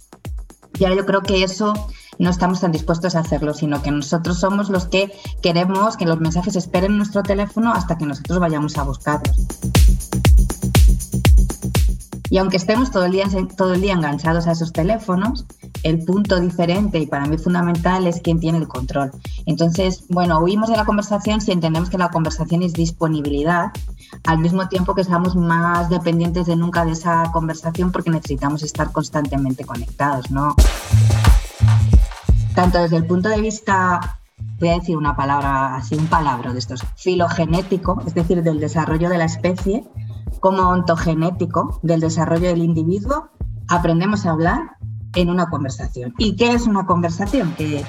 Y 0.79 0.83
ahora 0.83 0.97
yo 0.97 1.05
creo 1.05 1.21
que 1.21 1.43
eso 1.43 1.73
no 2.19 2.29
estamos 2.29 2.61
tan 2.61 2.71
dispuestos 2.71 3.15
a 3.15 3.19
hacerlo, 3.19 3.53
sino 3.53 3.81
que 3.81 3.91
nosotros 3.91 4.39
somos 4.39 4.69
los 4.69 4.87
que 4.87 5.11
queremos 5.41 5.97
que 5.97 6.05
los 6.05 6.19
mensajes 6.19 6.55
esperen 6.55 6.91
en 6.91 6.97
nuestro 6.97 7.23
teléfono 7.23 7.73
hasta 7.73 7.97
que 7.97 8.05
nosotros 8.05 8.39
vayamos 8.39 8.77
a 8.77 8.83
buscarlos. 8.83 9.35
Y 12.29 12.37
aunque 12.37 12.57
estemos 12.57 12.91
todo 12.91 13.05
el, 13.05 13.11
día, 13.11 13.25
todo 13.55 13.73
el 13.73 13.81
día 13.81 13.93
enganchados 13.93 14.47
a 14.47 14.51
esos 14.51 14.73
teléfonos, 14.73 15.45
el 15.83 16.03
punto 16.03 16.39
diferente 16.39 16.99
y 16.99 17.07
para 17.07 17.25
mí 17.25 17.37
fundamental 17.37 18.07
es 18.07 18.21
quién 18.21 18.39
tiene 18.39 18.57
el 18.57 18.67
control. 18.67 19.11
Entonces, 19.45 20.03
bueno, 20.09 20.39
huimos 20.39 20.69
de 20.69 20.77
la 20.77 20.85
conversación 20.85 21.39
si 21.41 21.51
entendemos 21.51 21.89
que 21.89 21.97
la 21.97 22.09
conversación 22.09 22.63
es 22.63 22.73
disponibilidad, 22.73 23.71
al 24.25 24.39
mismo 24.39 24.67
tiempo 24.67 24.95
que 24.95 25.01
estamos 25.01 25.35
más 25.35 25.89
dependientes 25.89 26.45
de 26.45 26.55
nunca 26.55 26.85
de 26.85 26.91
esa 26.91 27.31
conversación 27.31 27.91
porque 27.91 28.09
necesitamos 28.09 28.63
estar 28.63 28.91
constantemente 28.91 29.63
conectados, 29.65 30.31
¿no? 30.31 30.55
tanto 32.57 32.79
desde 32.79 32.97
el 32.97 33.05
punto 33.05 33.29
de 33.29 33.39
vista, 33.39 34.19
voy 34.59 34.69
a 34.69 34.79
decir 34.79 34.97
una 34.97 35.15
palabra 35.15 35.75
así, 35.75 35.93
un 35.93 36.07
palabra 36.07 36.53
de 36.53 36.57
estos, 36.57 36.83
filogenético, 36.95 38.01
es 38.07 38.15
decir, 38.15 38.41
del 38.41 38.59
desarrollo 38.59 39.09
de 39.09 39.19
la 39.19 39.25
especie, 39.25 39.83
como 40.39 40.69
ontogenético, 40.69 41.79
del 41.83 42.01
desarrollo 42.01 42.49
del 42.49 42.63
individuo, 42.63 43.29
aprendemos 43.67 44.25
a 44.25 44.31
hablar 44.31 44.77
en 45.15 45.29
una 45.29 45.49
conversación. 45.49 46.13
¿Y 46.17 46.35
qué 46.35 46.53
es 46.53 46.67
una 46.67 46.85
conversación? 46.85 47.53
¿Qué, 47.57 47.85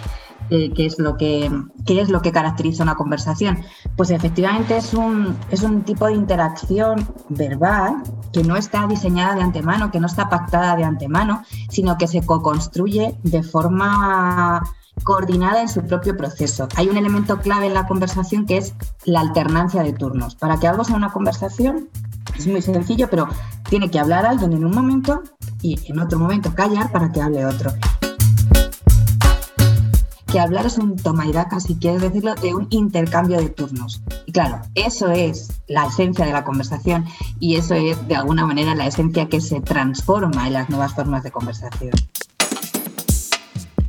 es, 0.50 0.98
lo 0.98 1.16
que, 1.16 1.50
qué 1.84 2.00
es 2.00 2.08
lo 2.08 2.22
que 2.22 2.32
caracteriza 2.32 2.82
una 2.82 2.94
conversación? 2.94 3.58
Pues 3.96 4.10
efectivamente 4.10 4.76
es 4.76 4.94
un, 4.94 5.36
es 5.50 5.62
un 5.62 5.82
tipo 5.82 6.06
de 6.06 6.14
interacción 6.14 7.06
verbal 7.28 8.02
que 8.32 8.42
no 8.42 8.56
está 8.56 8.86
diseñada 8.86 9.34
de 9.34 9.42
antemano, 9.42 9.90
que 9.90 10.00
no 10.00 10.06
está 10.06 10.28
pactada 10.28 10.76
de 10.76 10.84
antemano, 10.84 11.42
sino 11.68 11.98
que 11.98 12.06
se 12.06 12.24
co-construye 12.24 13.18
de 13.22 13.42
forma 13.42 14.62
coordinada 15.04 15.60
en 15.60 15.68
su 15.68 15.82
propio 15.86 16.16
proceso. 16.16 16.68
Hay 16.76 16.88
un 16.88 16.96
elemento 16.96 17.38
clave 17.38 17.66
en 17.66 17.74
la 17.74 17.86
conversación 17.86 18.46
que 18.46 18.56
es 18.56 18.74
la 19.04 19.20
alternancia 19.20 19.82
de 19.82 19.92
turnos. 19.92 20.34
Para 20.34 20.58
que 20.58 20.66
algo 20.66 20.84
sea 20.84 20.96
una 20.96 21.12
conversación 21.12 21.88
es 22.36 22.46
muy 22.46 22.62
sencillo, 22.62 23.08
pero 23.10 23.28
tiene 23.68 23.90
que 23.90 23.98
hablar 23.98 24.26
alguien 24.26 24.52
en 24.52 24.64
un 24.64 24.74
momento 24.74 25.22
y 25.62 25.78
en 25.90 25.98
otro 25.98 26.18
momento 26.18 26.54
callar 26.54 26.90
para 26.92 27.10
que 27.10 27.20
hable 27.20 27.44
otro 27.44 27.72
que 30.30 30.38
hablar 30.38 30.66
es 30.66 30.76
un 30.76 30.96
toma 30.96 31.26
y 31.26 31.32
daca, 31.32 31.58
si 31.58 31.76
quieres 31.76 32.02
decirlo, 32.02 32.34
de 32.34 32.54
un 32.54 32.66
intercambio 32.70 33.38
de 33.38 33.48
turnos. 33.48 34.02
Y 34.26 34.32
claro, 34.32 34.60
eso 34.74 35.10
es 35.10 35.62
la 35.68 35.86
esencia 35.86 36.26
de 36.26 36.32
la 36.32 36.44
conversación 36.44 37.06
y 37.40 37.56
eso 37.56 37.74
es 37.74 38.06
de 38.06 38.14
alguna 38.14 38.46
manera 38.46 38.74
la 38.74 38.86
esencia 38.86 39.28
que 39.28 39.40
se 39.40 39.60
transforma 39.60 40.46
en 40.46 40.52
las 40.52 40.68
nuevas 40.68 40.94
formas 40.94 41.22
de 41.22 41.30
conversación. 41.30 41.92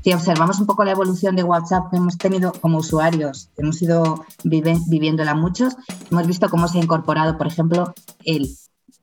Si 0.03 0.13
observamos 0.13 0.59
un 0.59 0.65
poco 0.65 0.83
la 0.85 0.91
evolución 0.91 1.35
de 1.35 1.43
WhatsApp. 1.43 1.89
Que 1.91 1.97
hemos 1.97 2.17
tenido 2.17 2.53
como 2.61 2.77
usuarios, 2.77 3.49
hemos 3.57 3.81
ido 3.81 4.25
viviéndola 4.43 5.35
muchos, 5.35 5.75
hemos 6.09 6.27
visto 6.27 6.49
cómo 6.49 6.67
se 6.67 6.79
ha 6.79 6.83
incorporado, 6.83 7.37
por 7.37 7.47
ejemplo, 7.47 7.93
el 8.23 8.49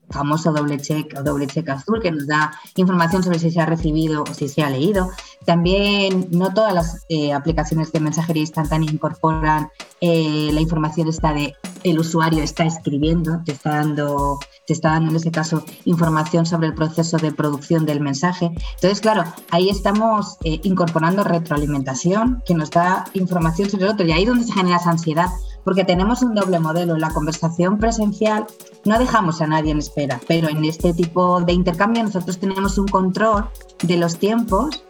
famoso 0.09 0.51
doble 0.51 0.79
check 0.79 1.13
o 1.17 1.23
doble 1.23 1.47
check 1.47 1.69
azul 1.69 1.99
que 2.01 2.11
nos 2.11 2.27
da 2.27 2.51
información 2.75 3.23
sobre 3.23 3.39
si 3.39 3.51
se 3.51 3.61
ha 3.61 3.65
recibido 3.65 4.23
o 4.23 4.33
si 4.33 4.47
se 4.47 4.63
ha 4.63 4.69
leído. 4.69 5.09
También 5.45 6.27
no 6.31 6.53
todas 6.53 6.73
las 6.73 7.05
eh, 7.09 7.33
aplicaciones 7.33 7.91
de 7.91 7.99
mensajería 7.99 8.41
instantánea 8.41 8.91
incorporan 8.91 9.69
eh, 10.01 10.49
la 10.53 10.61
información 10.61 11.07
esta 11.07 11.33
de 11.33 11.55
el 11.83 11.99
usuario 11.99 12.43
está 12.43 12.65
escribiendo, 12.65 13.41
te 13.45 13.53
está 13.53 13.77
dando, 13.77 14.39
te 14.65 14.73
está 14.73 14.91
dando 14.91 15.11
en 15.11 15.15
ese 15.15 15.31
caso 15.31 15.63
información 15.85 16.45
sobre 16.45 16.67
el 16.67 16.73
proceso 16.73 17.17
de 17.17 17.31
producción 17.31 17.85
del 17.85 18.01
mensaje. 18.01 18.51
Entonces, 18.75 18.99
claro, 18.99 19.23
ahí 19.51 19.69
estamos 19.69 20.37
eh, 20.43 20.59
incorporando 20.63 21.23
retroalimentación 21.23 22.43
que 22.45 22.53
nos 22.53 22.71
da 22.71 23.05
información 23.13 23.69
sobre 23.69 23.85
el 23.85 23.91
otro 23.91 24.05
y 24.05 24.11
ahí 24.11 24.25
donde 24.25 24.45
se 24.45 24.53
genera 24.53 24.77
esa 24.77 24.91
ansiedad 24.91 25.27
porque 25.67 25.83
tenemos 25.83 26.21
un 26.21 26.33
doble 26.33 26.61
modelo. 26.61 26.93
En 26.93 27.01
la 27.01 27.09
conversación 27.09 27.77
presencial 27.77 28.45
no 28.85 28.97
dejamos 28.97 29.41
a 29.41 29.47
nadie 29.47 29.71
en 29.71 29.79
espera, 29.79 30.17
pero 30.25 30.47
en 30.47 30.63
este 30.63 30.93
tipo 30.93 31.41
de 31.41 31.51
intercambio 31.51 32.01
nosotros 32.03 32.37
tenemos 32.37 32.77
un 32.77 32.87
control 32.87 33.49
de 33.83 33.97
los 33.97 34.15
tiempos 34.17 34.81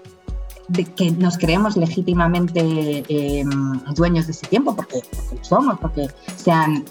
de 0.67 0.85
que 0.85 1.09
nos 1.09 1.39
creemos 1.39 1.77
legítimamente 1.77 3.03
em, 3.09 3.83
dueños 3.95 4.27
de 4.27 4.33
ese 4.33 4.45
tiempo, 4.45 4.75
porque, 4.75 5.01
lo 5.35 5.43
somos, 5.43 5.79
porque 5.79 6.09
se 6.35 6.51
han, 6.51 6.85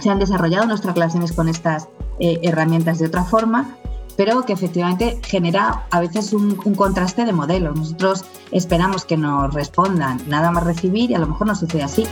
se 0.00 0.08
han 0.08 0.20
desarrollado 0.20 0.66
nuestras 0.66 0.94
relaciones 0.94 1.32
con 1.32 1.48
estas 1.48 1.88
eh, 2.20 2.38
herramientas 2.42 3.00
de 3.00 3.06
otra 3.06 3.24
forma, 3.24 3.76
pero 4.16 4.42
que 4.42 4.52
efectivamente 4.52 5.18
genera 5.24 5.84
a 5.90 5.98
veces 5.98 6.32
un, 6.32 6.60
un, 6.64 6.76
contraste 6.76 7.24
de 7.24 7.32
modelos. 7.32 7.76
Nosotros 7.76 8.24
esperamos 8.52 9.04
que 9.04 9.16
nos 9.16 9.52
respondan 9.52 10.20
nada 10.28 10.52
más 10.52 10.62
recibir 10.62 11.10
y 11.10 11.14
a 11.14 11.18
lo 11.18 11.26
mejor 11.26 11.48
no 11.48 11.56
sucede 11.56 11.82
así 11.82 12.06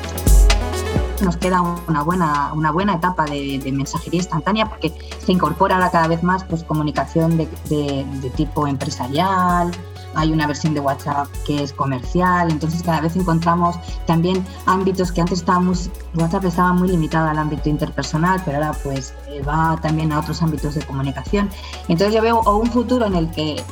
nos 1.23 1.37
queda 1.37 1.63
una 1.89 2.03
buena, 2.03 2.53
una 2.55 2.71
buena 2.71 2.95
etapa 2.95 3.25
de, 3.25 3.61
mensajería 3.73 4.21
instantánea 4.21 4.69
porque 4.69 4.93
se 5.25 5.33
incorpora 5.33 5.77
ahora 5.77 5.91
cada 5.91 6.09
vez 6.09 6.23
más 6.23 6.45
pues, 6.45 6.65
comunicación 6.65 7.37
de, 7.37 8.33
tipo 8.37 8.67
empresarial, 8.67 9.71
hay 10.17 10.33
una 10.33 10.47
versión 10.47 10.75
de 10.75 10.81
WhatsApp 10.81 11.27
que 11.45 11.63
es 11.63 11.73
comercial, 11.73 12.51
entonces 12.51 12.83
cada 12.83 13.01
vez 13.01 13.17
encontramos 13.17 13.77
también 14.07 14.45
ámbitos 14.67 15.11
que 15.11 15.21
antes 15.21 15.41
estábamos, 15.41 15.91
WhatsApp 16.15 16.45
estaba 16.45 16.73
muy 16.73 16.89
limitado 16.89 17.29
al 17.29 17.39
ámbito 17.39 17.69
interpersonal, 17.69 18.41
pero 18.45 18.59
ahora 18.59 18.73
pues 18.83 19.15
eh, 19.29 19.43
va 19.43 19.77
también 19.83 20.13
a 20.13 20.21
otros 20.21 20.41
ámbitos 20.43 20.75
de 20.77 20.83
comunicación. 20.83 21.51
Entonces 21.89 22.15
yo 22.15 22.23
veo 22.23 22.41
un 22.43 22.71
futuro 22.71 23.07
en 23.07 23.15
el 23.17 23.31
que 23.31 23.63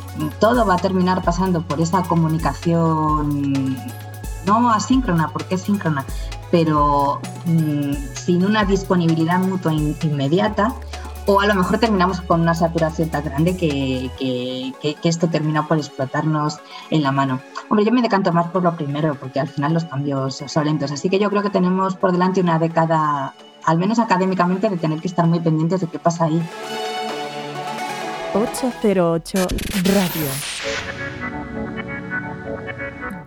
todo 0.40 0.66
va 0.66 0.74
a 0.74 0.78
terminar 0.78 1.22
pasando 1.22 1.62
por 1.62 1.80
esa 1.80 2.02
comunicación 2.02 3.76
no 4.46 4.70
asíncrona, 4.70 5.28
porque 5.28 5.54
es 5.54 5.62
síncrona, 5.62 6.04
pero 6.52 7.20
mm, 7.46 7.94
sin 8.14 8.44
una 8.44 8.64
disponibilidad 8.64 9.40
mutua 9.40 9.72
inmediata, 9.72 10.72
o 11.26 11.40
a 11.40 11.46
lo 11.46 11.54
mejor 11.54 11.78
terminamos 11.78 12.20
con 12.20 12.42
una 12.42 12.54
saturación 12.54 13.08
tan 13.08 13.24
grande 13.24 13.56
que, 13.56 14.72
esto 15.02 15.28
termina 15.28 15.66
por 15.66 15.78
explotarnos 15.78 16.58
en 16.90 17.02
la 17.02 17.10
mano. 17.10 17.40
Hombre, 17.68 17.86
yo 17.86 17.92
me 17.92 18.02
decanto 18.02 18.32
más 18.32 18.48
por 18.48 18.62
lo 18.62 18.76
primero, 18.76 19.14
porque 19.14 19.40
al 19.40 19.48
final 19.48 19.72
los 19.72 19.84
cambios 19.84 20.44
son 20.46 20.66
lentos, 20.66 20.92
así 20.92 21.08
que 21.08 21.18
yo 21.18 21.30
creo 21.30 21.42
que 21.42 21.50
tenemos 21.50 21.96
por 21.96 22.12
delante 22.12 22.40
una 22.40 22.58
década, 22.58 23.34
al 23.64 23.78
menos 23.78 23.98
académicamente, 23.98 24.68
de 24.68 24.76
tener 24.76 25.00
que 25.00 25.08
estar 25.08 25.26
muy 25.26 25.40
pendientes 25.40 25.80
de 25.80 25.86
qué 25.86 25.98
pasa 25.98 26.26
ahí. 26.26 26.42
808 28.34 29.46
Radio 29.84 31.01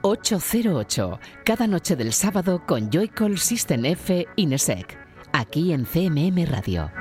808, 0.08 1.20
cada 1.44 1.66
noche 1.66 1.96
del 1.96 2.14
sábado 2.14 2.62
con 2.64 2.92
Joycall 2.92 3.40
System 3.40 3.86
F 3.86 4.28
Inesec, 4.36 5.00
aquí 5.34 5.74
en 5.74 5.84
CMM 5.84 6.46
Radio. 6.46 6.92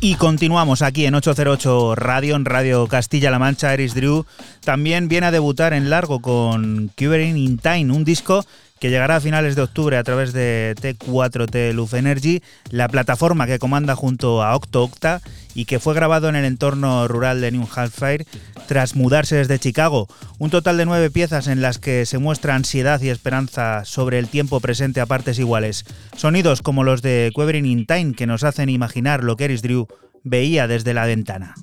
Y 0.00 0.14
continuamos 0.14 0.82
aquí 0.82 1.06
en 1.06 1.16
808 1.16 1.96
Radio, 1.96 2.36
en 2.36 2.44
Radio 2.44 2.86
Castilla-La 2.86 3.40
Mancha, 3.40 3.74
Eris 3.74 3.96
Drew. 3.96 4.26
También 4.64 5.08
viene 5.08 5.26
a 5.26 5.30
debutar 5.32 5.72
en 5.72 5.90
largo 5.90 6.22
con 6.22 6.92
Covering 6.96 7.36
in 7.36 7.58
Time, 7.58 7.92
un 7.92 8.04
disco 8.04 8.44
que 8.80 8.90
llegará 8.90 9.16
a 9.16 9.20
finales 9.20 9.56
de 9.56 9.62
octubre 9.62 9.96
a 9.96 10.04
través 10.04 10.32
de 10.32 10.74
T4T 10.80 11.72
Luf 11.72 11.94
Energy, 11.94 12.42
la 12.70 12.88
plataforma 12.88 13.46
que 13.46 13.58
comanda 13.58 13.94
junto 13.96 14.42
a 14.42 14.54
Octo 14.54 14.84
Octa 14.84 15.20
y 15.54 15.64
que 15.64 15.80
fue 15.80 15.94
grabado 15.94 16.28
en 16.28 16.36
el 16.36 16.44
entorno 16.44 17.08
rural 17.08 17.40
de 17.40 17.50
New 17.50 17.66
Hampshire 17.74 18.26
tras 18.68 18.94
mudarse 18.94 19.36
desde 19.36 19.58
Chicago. 19.58 20.06
Un 20.38 20.50
total 20.50 20.76
de 20.76 20.86
nueve 20.86 21.10
piezas 21.10 21.48
en 21.48 21.62
las 21.62 21.78
que 21.78 22.06
se 22.06 22.18
muestra 22.18 22.54
ansiedad 22.54 23.00
y 23.00 23.08
esperanza 23.08 23.84
sobre 23.84 24.18
el 24.18 24.28
tiempo 24.28 24.60
presente 24.60 25.00
a 25.00 25.06
partes 25.06 25.38
iguales. 25.38 25.84
Sonidos 26.16 26.62
como 26.62 26.84
los 26.84 27.02
de 27.02 27.32
Quivering 27.34 27.66
in 27.66 27.86
Time 27.86 28.14
que 28.14 28.26
nos 28.26 28.44
hacen 28.44 28.68
imaginar 28.68 29.24
lo 29.24 29.36
que 29.36 29.46
Eris 29.46 29.62
Drew 29.62 29.88
veía 30.22 30.68
desde 30.68 30.94
la 30.94 31.06
ventana. 31.06 31.54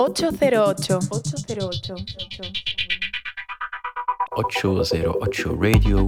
808. 0.00 0.98
808. 1.10 1.94
808 4.32 5.52
Radio. 5.52 6.06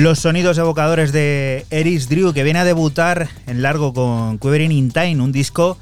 Los 0.00 0.20
sonidos 0.20 0.56
evocadores 0.56 1.12
de 1.12 1.66
Eris 1.68 2.08
Drew, 2.08 2.32
que 2.32 2.42
viene 2.42 2.58
a 2.58 2.64
debutar 2.64 3.28
en 3.46 3.60
largo 3.60 3.92
con 3.92 4.38
Quivering 4.38 4.72
in 4.72 4.90
Time, 4.90 5.20
un 5.20 5.30
disco 5.30 5.76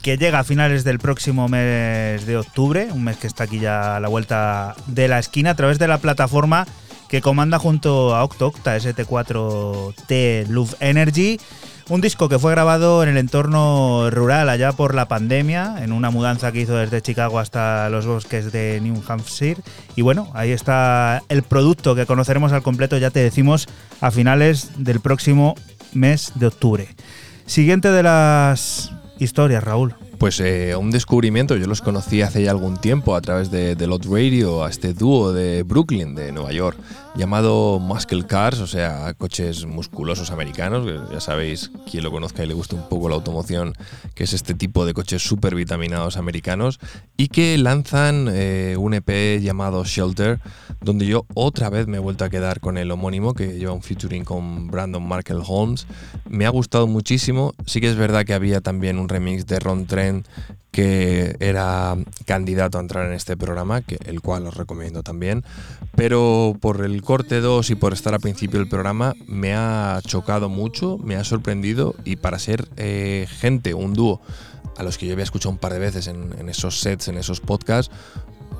que 0.00 0.16
llega 0.16 0.38
a 0.38 0.44
finales 0.44 0.84
del 0.84 1.00
próximo 1.00 1.48
mes 1.48 2.24
de 2.24 2.36
octubre, 2.36 2.86
un 2.92 3.02
mes 3.02 3.16
que 3.16 3.26
está 3.26 3.44
aquí 3.44 3.58
ya 3.58 3.96
a 3.96 4.00
la 4.00 4.06
vuelta 4.06 4.76
de 4.86 5.08
la 5.08 5.18
esquina, 5.18 5.50
a 5.50 5.54
través 5.56 5.80
de 5.80 5.88
la 5.88 5.98
plataforma 5.98 6.68
que 7.08 7.20
comanda 7.20 7.58
junto 7.58 8.14
a 8.14 8.22
Octocta 8.22 8.76
ST4T 8.76 10.46
Love 10.46 10.76
Energy 10.78 11.40
un 11.88 12.00
disco 12.00 12.28
que 12.28 12.38
fue 12.38 12.52
grabado 12.52 13.02
en 13.02 13.10
el 13.10 13.18
entorno 13.18 14.08
rural 14.10 14.48
allá 14.48 14.72
por 14.72 14.94
la 14.94 15.06
pandemia, 15.06 15.76
en 15.82 15.92
una 15.92 16.10
mudanza 16.10 16.50
que 16.50 16.60
hizo 16.60 16.76
desde 16.76 17.02
Chicago 17.02 17.38
hasta 17.38 17.88
los 17.90 18.06
bosques 18.06 18.52
de 18.52 18.80
New 18.80 19.02
Hampshire. 19.06 19.60
Y 19.94 20.02
bueno, 20.02 20.30
ahí 20.34 20.52
está 20.52 21.22
el 21.28 21.42
producto 21.42 21.94
que 21.94 22.06
conoceremos 22.06 22.52
al 22.52 22.62
completo, 22.62 22.96
ya 22.96 23.10
te 23.10 23.20
decimos, 23.20 23.68
a 24.00 24.10
finales 24.10 24.70
del 24.78 25.00
próximo 25.00 25.54
mes 25.92 26.32
de 26.36 26.46
octubre. 26.46 26.88
Siguiente 27.46 27.90
de 27.90 28.02
las 28.02 28.92
historias, 29.18 29.62
Raúl. 29.62 29.94
Pues 30.24 30.40
eh, 30.40 30.74
un 30.74 30.90
descubrimiento, 30.90 31.54
yo 31.54 31.66
los 31.66 31.82
conocí 31.82 32.22
hace 32.22 32.42
ya 32.42 32.50
algún 32.50 32.78
tiempo 32.78 33.14
a 33.14 33.20
través 33.20 33.50
de, 33.50 33.76
de 33.76 33.86
Lot 33.86 34.06
Radio, 34.06 34.64
a 34.64 34.70
este 34.70 34.94
dúo 34.94 35.34
de 35.34 35.64
Brooklyn, 35.64 36.14
de 36.14 36.32
Nueva 36.32 36.50
York 36.50 36.78
llamado 37.14 37.78
Muscle 37.78 38.26
Cars, 38.26 38.58
o 38.58 38.66
sea, 38.66 39.14
coches 39.14 39.66
musculosos 39.66 40.30
americanos. 40.30 40.86
Ya 41.12 41.20
sabéis, 41.20 41.70
quien 41.90 42.02
lo 42.02 42.10
conozca 42.10 42.42
y 42.42 42.46
le 42.46 42.54
gusta 42.54 42.76
un 42.76 42.88
poco 42.88 43.08
la 43.08 43.14
automoción, 43.14 43.74
que 44.14 44.24
es 44.24 44.32
este 44.32 44.54
tipo 44.54 44.84
de 44.84 44.94
coches 44.94 45.22
súper 45.22 45.54
vitaminados 45.54 46.16
americanos, 46.16 46.80
y 47.16 47.28
que 47.28 47.56
lanzan 47.58 48.28
eh, 48.30 48.76
un 48.78 48.94
EP 48.94 49.40
llamado 49.40 49.84
Shelter, 49.84 50.40
donde 50.80 51.06
yo 51.06 51.26
otra 51.34 51.70
vez 51.70 51.86
me 51.86 51.98
he 51.98 52.00
vuelto 52.00 52.24
a 52.24 52.30
quedar 52.30 52.60
con 52.60 52.78
el 52.78 52.90
homónimo, 52.90 53.34
que 53.34 53.58
lleva 53.58 53.72
un 53.72 53.82
featuring 53.82 54.24
con 54.24 54.68
Brandon 54.68 55.06
Markel 55.06 55.40
Holmes. 55.46 55.86
Me 56.28 56.46
ha 56.46 56.50
gustado 56.50 56.86
muchísimo. 56.86 57.54
Sí 57.64 57.80
que 57.80 57.88
es 57.88 57.96
verdad 57.96 58.24
que 58.24 58.34
había 58.34 58.60
también 58.60 58.98
un 58.98 59.08
remix 59.08 59.46
de 59.46 59.60
Ron 59.60 59.86
Trent 59.86 60.13
que 60.70 61.36
era 61.40 61.96
candidato 62.26 62.78
a 62.78 62.80
entrar 62.80 63.06
en 63.06 63.12
este 63.12 63.36
programa, 63.36 63.80
que, 63.82 63.96
el 64.06 64.20
cual 64.20 64.46
os 64.46 64.56
recomiendo 64.56 65.02
también, 65.02 65.44
pero 65.94 66.56
por 66.60 66.84
el 66.84 67.00
corte 67.02 67.40
2 67.40 67.70
y 67.70 67.74
por 67.74 67.92
estar 67.92 68.12
al 68.12 68.20
principio 68.20 68.58
del 68.58 68.68
programa 68.68 69.14
me 69.26 69.54
ha 69.54 70.00
chocado 70.04 70.48
mucho, 70.48 70.98
me 70.98 71.16
ha 71.16 71.24
sorprendido 71.24 71.94
y 72.04 72.16
para 72.16 72.38
ser 72.38 72.68
eh, 72.76 73.26
gente, 73.28 73.74
un 73.74 73.94
dúo, 73.94 74.20
a 74.76 74.82
los 74.82 74.98
que 74.98 75.06
yo 75.06 75.12
había 75.12 75.24
escuchado 75.24 75.50
un 75.50 75.58
par 75.58 75.72
de 75.72 75.78
veces 75.78 76.08
en, 76.08 76.48
esos 76.48 76.80
sets, 76.80 77.08
en 77.08 77.18
esos 77.18 77.40
podcasts, 77.40 77.94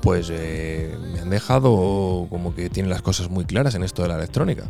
pues 0.01 0.29
eh, 0.31 0.97
me 1.13 1.19
han 1.19 1.29
dejado 1.29 2.27
como 2.29 2.55
que 2.55 2.69
tienen 2.69 2.89
las 2.89 3.01
cosas 3.01 3.29
muy 3.29 3.45
claras 3.45 3.75
en 3.75 3.83
esto 3.83 4.03
de 4.03 4.07
la 4.07 4.15
electrónica. 4.15 4.69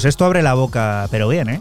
Pues 0.00 0.08
esto 0.14 0.24
abre 0.24 0.42
la 0.42 0.54
boca, 0.54 1.06
pero 1.10 1.28
bien, 1.28 1.50
¿eh? 1.50 1.60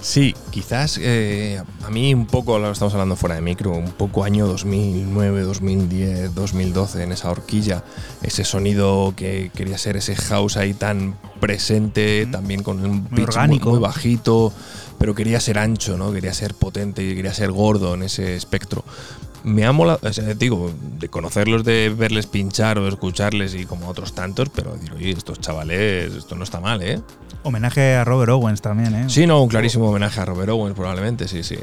Sí, 0.00 0.34
quizás 0.50 0.98
eh, 1.00 1.62
a 1.84 1.88
mí 1.90 2.12
un 2.12 2.26
poco, 2.26 2.58
lo 2.58 2.72
estamos 2.72 2.92
hablando 2.94 3.14
fuera 3.14 3.36
de 3.36 3.42
micro, 3.42 3.70
un 3.70 3.92
poco 3.92 4.24
año 4.24 4.48
2009, 4.48 5.42
2010, 5.42 6.34
2012 6.34 7.04
en 7.04 7.12
esa 7.12 7.30
horquilla, 7.30 7.84
ese 8.22 8.42
sonido 8.42 9.14
que 9.16 9.52
quería 9.54 9.78
ser 9.78 9.96
ese 9.96 10.16
house 10.16 10.56
ahí 10.56 10.74
tan 10.74 11.16
presente, 11.38 12.26
también 12.26 12.64
con 12.64 12.84
un 12.84 13.04
pitch 13.04 13.12
muy- 13.12 13.22
orgánico. 13.22 13.70
muy 13.70 13.78
bajito, 13.78 14.52
pero 14.98 15.14
quería 15.14 15.38
ser 15.38 15.56
ancho, 15.56 15.96
¿no? 15.96 16.12
Quería 16.12 16.34
ser 16.34 16.54
potente 16.54 17.04
y 17.04 17.14
quería 17.14 17.34
ser 17.34 17.52
gordo 17.52 17.94
en 17.94 18.02
ese 18.02 18.34
espectro. 18.34 18.82
Me 19.44 19.64
ha 19.64 19.70
molado, 19.70 20.00
o 20.02 20.12
sea, 20.12 20.34
digo, 20.34 20.72
de 20.98 21.08
conocerlos, 21.08 21.62
de 21.62 21.94
verles 21.96 22.26
pinchar 22.26 22.80
o 22.80 22.88
escucharles 22.88 23.54
y 23.54 23.64
como 23.64 23.86
otros 23.88 24.12
tantos, 24.12 24.48
pero 24.48 24.74
digo, 24.76 24.96
oye, 24.96 25.10
estos 25.12 25.38
chavales, 25.38 26.12
esto 26.16 26.34
no 26.34 26.42
está 26.42 26.58
mal, 26.58 26.82
¿eh? 26.82 27.00
Homenaje 27.46 27.94
a 27.94 28.04
Robert 28.04 28.32
Owens 28.32 28.60
también, 28.60 28.94
¿eh? 28.94 29.04
Sí, 29.06 29.26
no, 29.26 29.40
un 29.40 29.48
clarísimo 29.48 29.88
homenaje 29.88 30.20
a 30.20 30.24
Robert 30.24 30.50
Owens, 30.50 30.74
probablemente, 30.74 31.28
sí, 31.28 31.44
sí. 31.44 31.56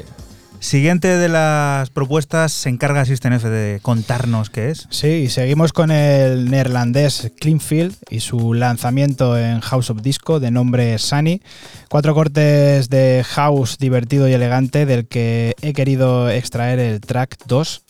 Siguiente 0.64 1.08
de 1.18 1.28
las 1.28 1.90
propuestas 1.90 2.50
se 2.50 2.70
encarga 2.70 3.04
System 3.04 3.34
F 3.34 3.50
de 3.50 3.80
contarnos 3.82 4.48
qué 4.48 4.70
es. 4.70 4.86
Sí, 4.88 5.08
y 5.08 5.28
seguimos 5.28 5.74
con 5.74 5.90
el 5.90 6.50
neerlandés 6.50 7.30
Cleanfield 7.38 7.94
y 8.08 8.20
su 8.20 8.54
lanzamiento 8.54 9.36
en 9.36 9.60
House 9.60 9.90
of 9.90 10.00
Disco 10.00 10.40
de 10.40 10.50
nombre 10.50 10.96
Sunny. 10.96 11.42
Cuatro 11.90 12.14
cortes 12.14 12.88
de 12.88 13.22
house 13.28 13.76
divertido 13.76 14.26
y 14.26 14.32
elegante 14.32 14.86
del 14.86 15.06
que 15.06 15.54
he 15.60 15.74
querido 15.74 16.30
extraer 16.30 16.78
el 16.78 17.02
track 17.02 17.36
2 17.46 17.82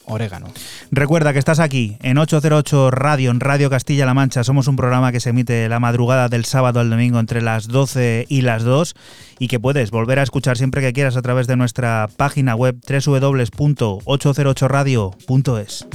Recuerda 0.91 1.33
que 1.33 1.39
estás 1.39 1.61
aquí 1.61 1.97
en 2.03 2.19
808 2.19 2.91
Radio, 2.91 3.31
en 3.31 3.41
Radio 3.41 3.71
Castilla-La 3.71 4.13
Mancha. 4.15 4.45
Somos 4.45 4.69
un 4.69 4.77
programa 4.77 5.13
que 5.13 5.21
se 5.21 5.31
emite 5.31 5.67
la 5.69 5.81
madrugada 5.81 6.29
del 6.29 6.45
sábado 6.45 6.81
al 6.81 6.91
domingo 6.91 7.19
entre 7.21 7.41
las 7.43 7.69
12 7.69 8.27
y 8.29 8.43
las 8.43 8.65
2 8.65 8.95
y 9.39 9.49
que 9.49 9.59
puedes 9.61 9.91
volver 9.91 10.19
a 10.19 10.23
escuchar 10.23 10.59
siempre 10.59 10.83
que 10.83 10.93
quieras 10.93 11.17
a 11.17 11.23
través 11.23 11.47
de 11.47 11.57
nuestra 11.57 12.11
página 12.17 12.55
web 12.55 12.77
www.808radio.es. 12.87 15.87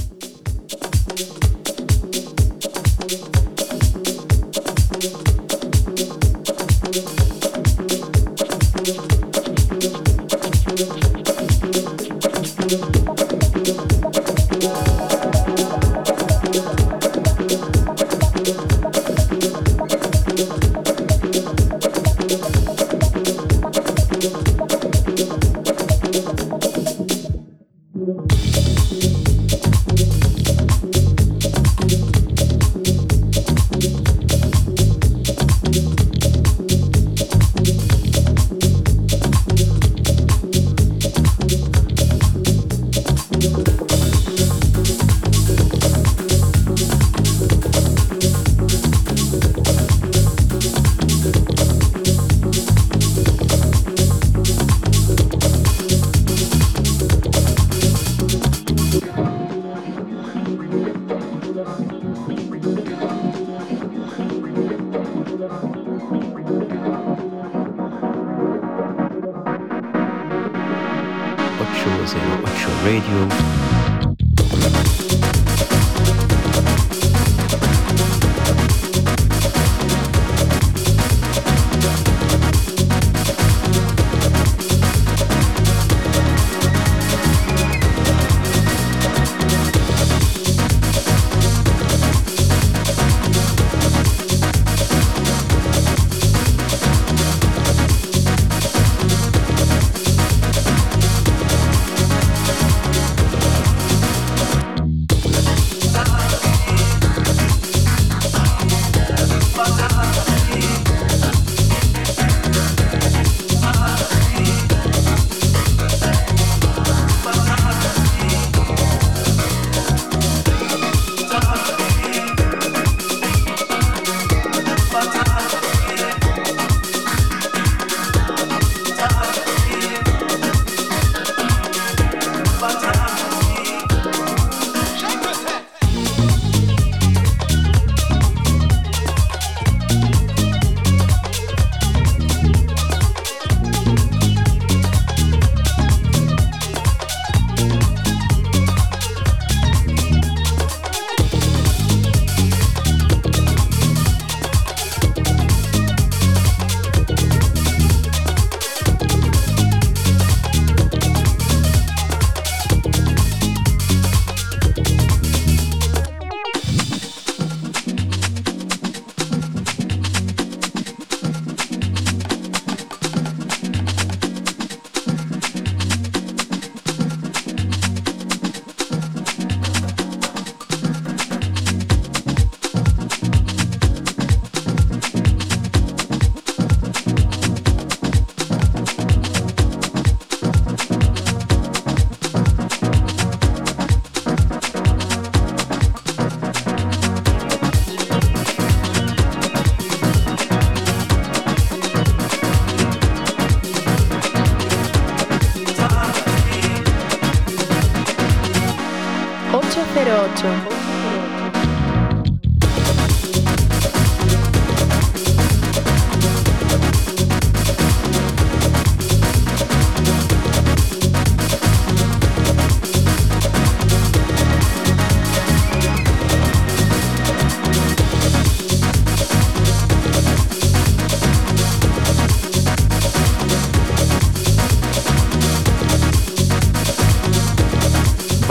Radio. 72.84 73.59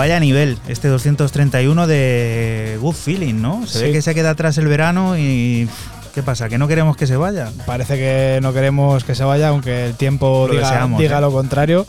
Vaya 0.08 0.20
nivel, 0.20 0.56
este 0.68 0.88
231 0.88 1.86
de 1.86 2.78
Good 2.80 2.94
Feeling, 2.94 3.42
¿no? 3.42 3.66
Se 3.66 3.78
Sí. 3.80 3.84
ve 3.84 3.92
que 3.92 4.00
se 4.00 4.14
queda 4.14 4.30
atrás 4.30 4.56
el 4.56 4.66
verano 4.66 5.18
y. 5.18 5.68
¿Qué 6.14 6.22
pasa? 6.22 6.48
¿Que 6.48 6.56
no 6.56 6.66
queremos 6.66 6.96
que 6.96 7.06
se 7.06 7.14
vaya? 7.18 7.50
Parece 7.66 7.96
que 7.98 8.38
no 8.40 8.54
queremos 8.54 9.04
que 9.04 9.14
se 9.14 9.22
vaya, 9.24 9.48
aunque 9.48 9.84
el 9.84 9.96
tiempo 9.96 10.46
Lo 10.48 10.54
diga, 10.54 10.66
deseamos, 10.70 10.98
diga 10.98 11.18
¿eh? 11.18 11.20
lo 11.20 11.30
contrario. 11.30 11.86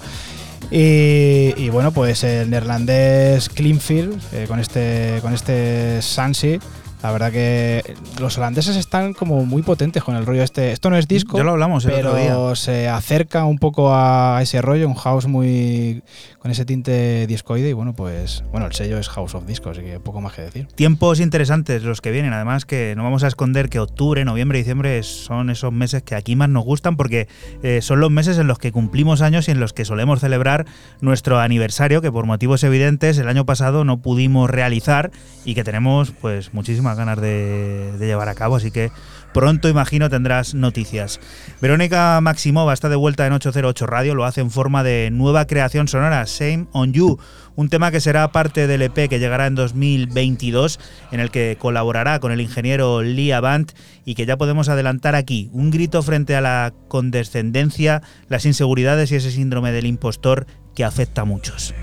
Y, 0.70 1.54
y 1.56 1.70
bueno, 1.70 1.94
pues 1.94 2.26
el 2.26 2.50
neerlandés 2.50 3.48
Cleanfield, 3.48 4.22
eh, 4.34 4.48
con 4.50 4.60
este 4.60 5.20
con 5.22 5.34
este 5.34 6.02
Sansi, 6.02 6.60
La 7.02 7.14
verdad 7.14 7.32
que 7.32 7.96
los 8.20 8.38
holandeses 8.38 8.76
están 8.76 9.14
como 9.14 9.46
muy 9.46 9.62
potentes 9.62 10.04
con 10.04 10.18
el 10.18 10.26
rollo 10.26 10.44
este. 10.44 10.74
Esto 10.74 10.90
no 10.90 10.98
es 10.98 11.08
disco, 11.08 11.38
Ya 11.38 11.46
lo 11.46 11.52
hablamos 11.52 11.86
pero 11.86 12.54
se 12.58 12.90
acerca 12.90 13.46
un 13.46 13.58
poco 13.60 13.96
a 13.96 14.40
ese 14.42 14.62
rollo, 14.62 14.90
un 14.90 14.96
house 14.96 15.26
muy 15.26 16.04
con 16.40 16.52
ese 16.52 16.66
tinte 16.66 17.28
discoide 17.28 17.70
y 17.70 17.74
bueno, 17.74 17.94
pues 17.94 18.44
bueno, 18.52 18.66
el 18.66 18.74
sello 18.74 18.98
es 18.98 19.10
House 19.10 19.36
of 19.36 19.46
Disco, 19.46 19.70
así 19.70 19.82
que 19.82 20.00
poco 20.00 20.22
más 20.22 20.34
que 20.34 20.42
decir. 20.44 20.68
Tiempos 20.74 21.20
interesantes 21.20 21.84
los 21.84 22.00
que 22.02 22.12
vienen, 22.12 22.32
además 22.32 22.66
que 22.66 22.94
no 22.96 23.04
vamos 23.04 23.24
a 23.24 23.28
esconder 23.28 23.70
que 23.70 23.80
octubre, 23.80 24.24
noviembre 24.24 24.58
diciembre 24.58 25.04
son 25.04 25.50
esos 25.50 25.74
meses 25.74 26.02
que 26.02 26.16
aquí 26.16 26.36
más 26.36 26.50
nos 26.50 26.64
gustan 26.64 26.96
porque 26.96 27.28
eh, 27.62 27.82
son 27.82 28.00
los 28.00 28.10
meses 28.10 28.38
en 28.38 28.48
los 28.48 28.58
que 28.58 28.72
cumplimos 28.72 29.22
años 29.22 29.50
y 29.50 29.52
en 29.52 29.60
los 29.60 29.74
que 29.74 29.84
solemos 29.84 30.22
celebrar 30.22 30.66
nuestro 31.02 31.40
aniversario 31.40 32.02
que 32.02 32.12
por 32.12 32.26
motivos 32.26 32.64
evidentes 32.64 33.18
el 33.18 33.28
año 33.28 33.46
pasado 33.46 33.84
no 33.84 34.02
pudimos 34.02 34.50
realizar 34.50 35.12
y 35.44 35.56
que 35.56 35.66
tenemos 35.66 36.12
pues 36.12 36.54
muchísimas 36.54 36.98
ganas 36.98 37.20
de, 37.20 37.92
de 37.98 38.06
llevar 38.06 38.30
a 38.30 38.36
cabo, 38.36 38.56
así 38.56 38.72
que 38.72 38.92
pronto 39.34 39.68
imagino 39.68 40.10
tendrás 40.10 40.54
noticias. 40.54 41.20
Verónica 41.62 42.20
Maximova 42.22 42.74
está 42.74 42.88
de 42.88 42.96
vuelta 42.96 43.28
en 43.28 43.34
808 43.34 43.86
Radio, 43.86 44.16
lo 44.16 44.26
hace 44.26 44.42
en 44.42 44.52
forma 44.52 44.84
de 44.84 45.10
nueva 45.12 45.46
creación 45.46 45.88
sonora, 45.88 46.26
Same 46.30 46.68
on 46.72 46.94
You, 46.94 47.20
un 47.56 47.70
tema 47.70 47.92
que 47.92 48.00
será 48.00 48.32
parte 48.32 48.68
del 48.68 48.82
EP 48.84 49.10
que 49.10 49.20
llegará 49.20 49.48
en 49.48 49.56
2022, 49.56 50.80
en 51.12 51.20
el 51.20 51.32
que 51.32 51.58
colaborará 51.60 52.20
con 52.20 52.32
el 52.32 52.42
ingeniero 52.42 53.02
Lee 53.02 53.32
Avant 53.32 53.72
y 54.06 54.16
que 54.16 54.26
ya 54.26 54.38
podemos 54.38 54.70
adelantar 54.70 55.16
aquí, 55.16 55.50
un 55.52 55.72
grito 55.72 56.02
frente 56.02 56.36
a 56.36 56.42
la 56.42 56.74
condescendencia, 56.88 58.02
las 58.28 58.46
inseguridades 58.46 59.12
y 59.12 59.16
ese 59.16 59.32
síndrome 59.32 59.72
del 59.72 59.88
impostor 59.88 60.48
que 60.76 60.86
afecta 60.86 61.22
a 61.22 61.26
muchos. 61.26 61.74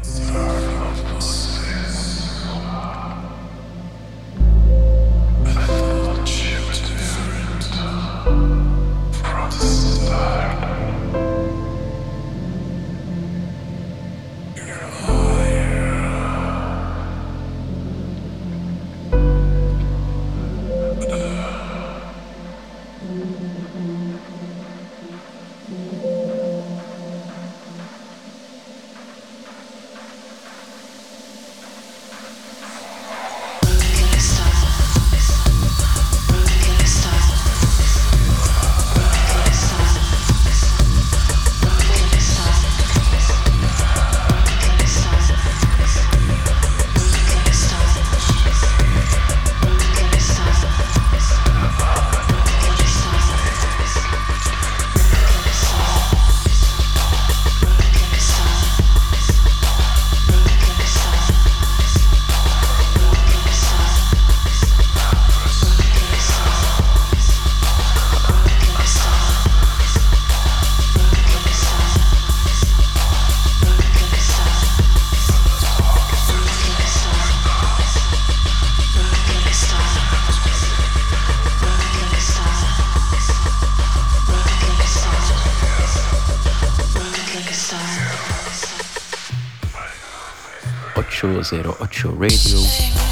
008 91.46 92.10
Radio. 92.18 93.05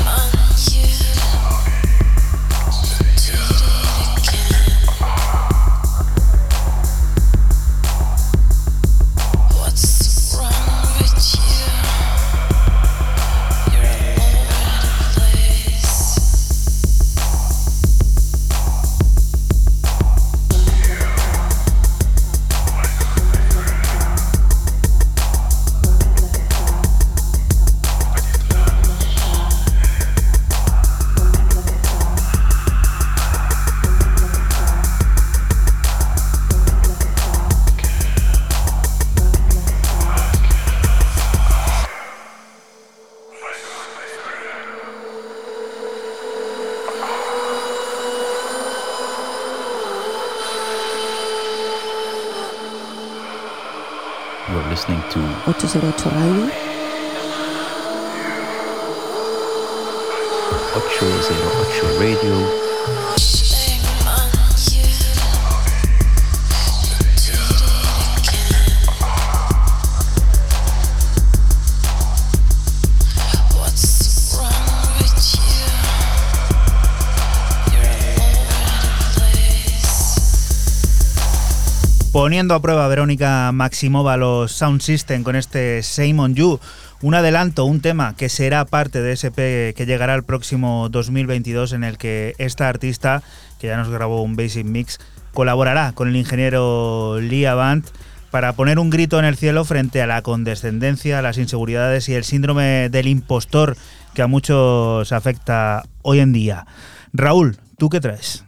Poniendo 82.34 82.56
a 82.56 82.62
prueba 82.62 82.88
Verónica 82.88 83.52
Maximova 83.52 84.16
los 84.16 84.50
Sound 84.50 84.80
System 84.80 85.22
con 85.22 85.36
este 85.36 85.84
Same 85.84 86.18
on 86.18 86.34
You, 86.34 86.58
un 87.00 87.14
adelanto, 87.14 87.64
un 87.64 87.80
tema 87.80 88.16
que 88.16 88.28
será 88.28 88.64
parte 88.64 89.00
de 89.02 89.12
ese 89.12 89.28
EP 89.28 89.72
que 89.72 89.86
llegará 89.86 90.16
el 90.16 90.24
próximo 90.24 90.88
2022 90.88 91.74
en 91.74 91.84
el 91.84 91.96
que 91.96 92.34
esta 92.38 92.68
artista, 92.68 93.22
que 93.60 93.68
ya 93.68 93.76
nos 93.76 93.88
grabó 93.88 94.20
un 94.20 94.34
Basic 94.34 94.66
Mix, 94.66 94.98
colaborará 95.32 95.92
con 95.92 96.08
el 96.08 96.16
ingeniero 96.16 97.20
Lee 97.20 97.44
Avant 97.44 97.86
para 98.32 98.52
poner 98.54 98.80
un 98.80 98.90
grito 98.90 99.20
en 99.20 99.26
el 99.26 99.36
cielo 99.36 99.64
frente 99.64 100.02
a 100.02 100.08
la 100.08 100.20
condescendencia, 100.22 101.22
las 101.22 101.38
inseguridades 101.38 102.08
y 102.08 102.14
el 102.14 102.24
síndrome 102.24 102.88
del 102.88 103.06
impostor 103.06 103.76
que 104.12 104.22
a 104.22 104.26
muchos 104.26 105.12
afecta 105.12 105.84
hoy 106.02 106.18
en 106.18 106.32
día. 106.32 106.66
Raúl, 107.12 107.58
¿tú 107.78 107.90
qué 107.90 108.00
traes? 108.00 108.44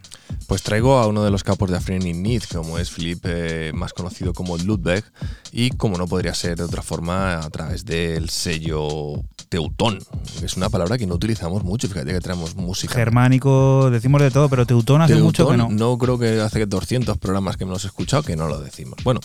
Pues 0.47 0.63
traigo 0.63 0.97
a 0.97 1.07
uno 1.07 1.23
de 1.23 1.31
los 1.31 1.43
capos 1.43 1.69
de 1.69 1.77
Afrin 1.77 2.05
in 2.05 2.23
Need, 2.23 2.43
como 2.53 2.79
es 2.79 2.89
Philip, 2.89 3.25
más 3.73 3.93
conocido 3.93 4.33
como 4.33 4.57
Ludwig, 4.57 5.03
y 5.51 5.71
como 5.71 5.97
no 5.97 6.07
podría 6.07 6.33
ser 6.33 6.57
de 6.57 6.63
otra 6.63 6.81
forma, 6.81 7.39
a 7.39 7.49
través 7.49 7.85
del 7.85 8.29
sello 8.29 9.23
Teutón, 9.49 9.99
es 10.43 10.57
una 10.57 10.69
palabra 10.69 10.97
que 10.97 11.07
no 11.07 11.15
utilizamos 11.15 11.63
mucho, 11.63 11.87
fíjate 11.87 12.11
que 12.11 12.19
traemos 12.19 12.55
música. 12.55 12.93
Germánico, 12.93 13.89
decimos 13.89 14.21
de 14.21 14.31
todo, 14.31 14.49
pero 14.49 14.65
Teutón 14.65 15.01
hace 15.01 15.15
mucho 15.15 15.47
que 15.49 15.57
no. 15.57 15.69
No 15.69 15.97
creo 15.97 16.19
que 16.19 16.41
hace 16.41 16.65
200 16.65 17.17
programas 17.17 17.55
que 17.57 17.63
hemos 17.63 17.85
escuchado 17.85 18.23
que 18.23 18.35
no 18.35 18.47
lo 18.47 18.59
decimos. 18.59 18.99
Bueno, 19.03 19.21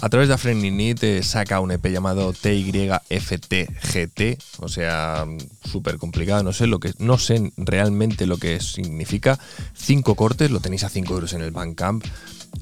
a 0.00 0.08
través 0.08 0.28
de 0.28 0.34
Afrin 0.34 0.64
in 0.64 0.76
Need 0.76 1.02
eh, 1.02 1.22
saca 1.22 1.60
un 1.60 1.72
EP 1.72 1.86
llamado 1.86 2.32
TYFTGT, 2.32 4.20
o 4.60 4.68
sea, 4.68 5.26
súper 5.64 5.98
complicado, 5.98 6.42
no 6.42 6.52
sé 6.52 6.66
lo 6.66 6.78
que 6.78 6.92
no 6.98 7.18
sé 7.18 7.52
realmente 7.56 8.26
lo 8.26 8.38
que 8.38 8.60
significa. 8.60 9.38
Cinco 9.74 10.14
cortes, 10.14 10.50
lo 10.50 10.60
tenéis 10.60 10.84
a 10.84 10.88
5 10.88 11.14
euros 11.14 11.32
en 11.32 11.42
el 11.42 11.50
Bandcamp. 11.50 12.04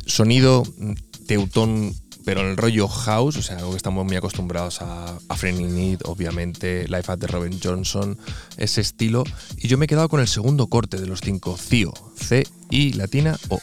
Sonido 0.06 0.62
Teutón 1.26 1.94
pero 2.24 2.40
el 2.40 2.56
rollo 2.56 2.88
house, 2.88 3.36
o 3.36 3.42
sea, 3.42 3.58
algo 3.58 3.70
que 3.70 3.76
estamos 3.76 4.04
muy 4.04 4.16
acostumbrados 4.16 4.80
a, 4.82 5.18
a 5.28 5.48
in 5.48 5.74
Need, 5.74 6.00
obviamente, 6.04 6.86
Life 6.88 7.10
at 7.10 7.18
the 7.18 7.26
Robin 7.26 7.58
Johnson, 7.62 8.18
ese 8.56 8.80
estilo. 8.80 9.24
Y 9.56 9.68
yo 9.68 9.78
me 9.78 9.84
he 9.84 9.88
quedado 9.88 10.08
con 10.08 10.20
el 10.20 10.28
segundo 10.28 10.68
corte 10.68 10.98
de 10.98 11.06
los 11.06 11.20
cinco, 11.20 11.56
CIO, 11.56 11.92
C, 12.16 12.46
I, 12.70 12.92
latina, 12.92 13.38
O. 13.48 13.60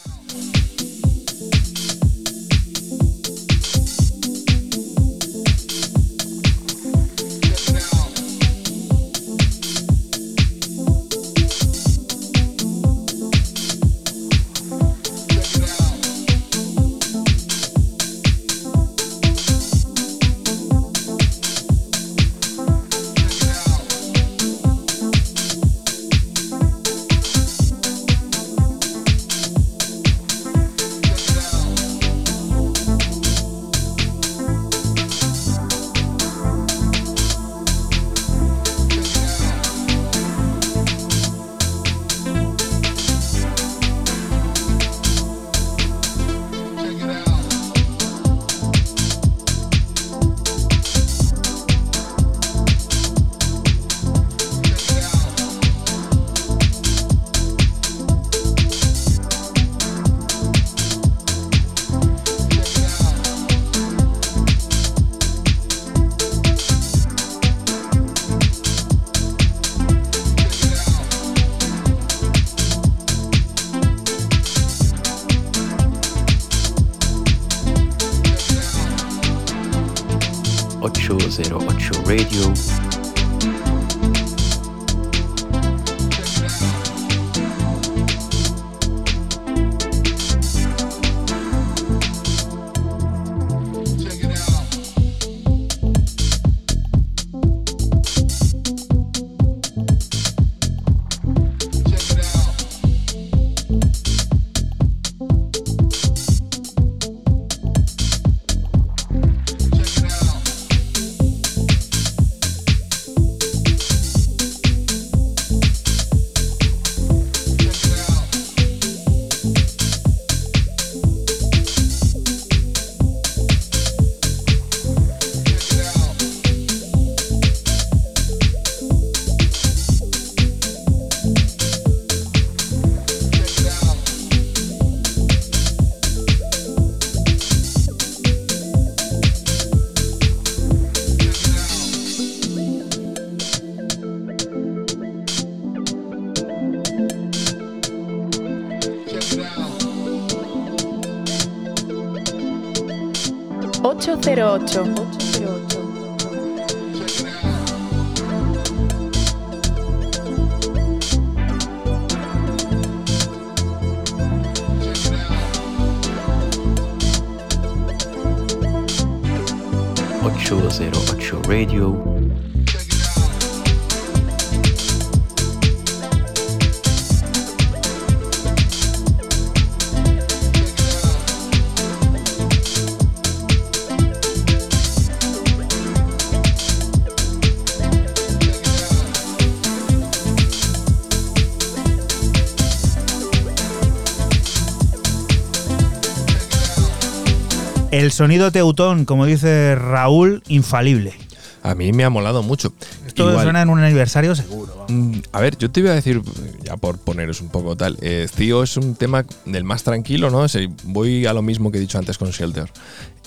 El 198.09 198.13
sonido 198.13 198.51
teutón, 198.51 199.05
como 199.05 199.27
dice 199.27 199.75
Raúl, 199.75 200.41
infalible. 200.47 201.13
A 201.61 201.75
mí 201.75 201.91
me 201.93 202.03
ha 202.03 202.09
molado 202.09 202.41
mucho. 202.41 202.73
Esto 203.05 203.29
Igual- 203.29 203.43
suena 203.43 203.61
en 203.61 203.69
un 203.69 203.77
aniversario 203.79 204.33
seguro. 204.35 204.73
vamos. 204.75 204.91
Mm, 204.91 205.19
A 205.31 205.39
ver, 205.41 205.55
yo 205.59 205.69
te 205.69 205.81
iba 205.81 205.91
a 205.91 205.93
decir, 205.93 206.19
ya 206.63 206.75
por 206.75 206.97
poneros 206.97 207.39
un 207.39 207.49
poco 207.49 207.75
tal, 207.77 207.99
eh, 208.01 208.27
Tío 208.35 208.63
es 208.63 208.77
un 208.77 208.95
tema 208.95 209.25
del 209.45 209.63
más 209.63 209.83
tranquilo, 209.83 210.31
¿no? 210.31 210.43
Es 210.43 210.55
el- 210.55 210.69
voy 210.85 211.27
a 211.27 211.33
lo 211.33 211.43
mismo 211.43 211.71
que 211.71 211.77
he 211.77 211.81
dicho 211.81 211.99
antes 211.99 212.17
con 212.17 212.31
Shelter. 212.31 212.71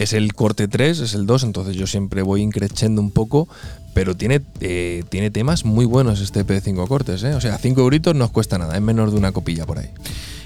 Es 0.00 0.14
el 0.14 0.34
corte 0.34 0.66
3, 0.66 0.98
es 0.98 1.14
el 1.14 1.26
2, 1.26 1.44
entonces 1.44 1.76
yo 1.76 1.86
siempre 1.86 2.22
voy 2.22 2.42
increchendo 2.42 3.00
un 3.00 3.12
poco, 3.12 3.48
pero 3.94 4.16
tiene, 4.16 4.40
eh, 4.60 5.04
tiene 5.08 5.30
temas 5.30 5.64
muy 5.64 5.84
buenos 5.84 6.20
este 6.20 6.40
EP 6.40 6.48
de 6.48 6.60
5 6.60 6.86
cortes, 6.86 7.22
¿eh? 7.22 7.34
O 7.34 7.40
sea, 7.40 7.58
5 7.58 7.80
euritos 7.80 8.14
no 8.14 8.24
os 8.24 8.30
cuesta 8.30 8.58
nada, 8.58 8.74
es 8.74 8.82
menos 8.82 9.12
de 9.12 9.18
una 9.18 9.32
copilla 9.32 9.66
por 9.66 9.78
ahí. 9.78 9.90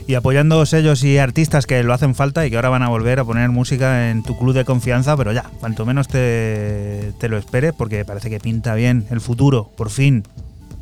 Y 0.08 0.14
apoyando 0.14 0.64
sellos 0.66 1.02
y 1.02 1.18
artistas 1.18 1.66
que 1.66 1.82
lo 1.82 1.92
hacen 1.92 2.14
falta 2.14 2.46
y 2.46 2.50
que 2.50 2.56
ahora 2.56 2.68
van 2.68 2.82
a 2.82 2.88
volver 2.88 3.18
a 3.18 3.24
poner 3.24 3.50
música 3.50 4.10
en 4.10 4.22
tu 4.22 4.38
club 4.38 4.54
de 4.54 4.64
confianza, 4.64 5.16
pero 5.16 5.32
ya, 5.32 5.50
cuanto 5.58 5.84
menos 5.84 6.06
te, 6.06 7.12
te 7.18 7.28
lo 7.28 7.38
esperes, 7.38 7.72
porque 7.76 8.04
parece 8.04 8.30
que 8.30 8.38
pinta 8.38 8.74
bien 8.74 9.06
el 9.10 9.20
futuro, 9.20 9.70
por 9.76 9.90
fin. 9.90 10.22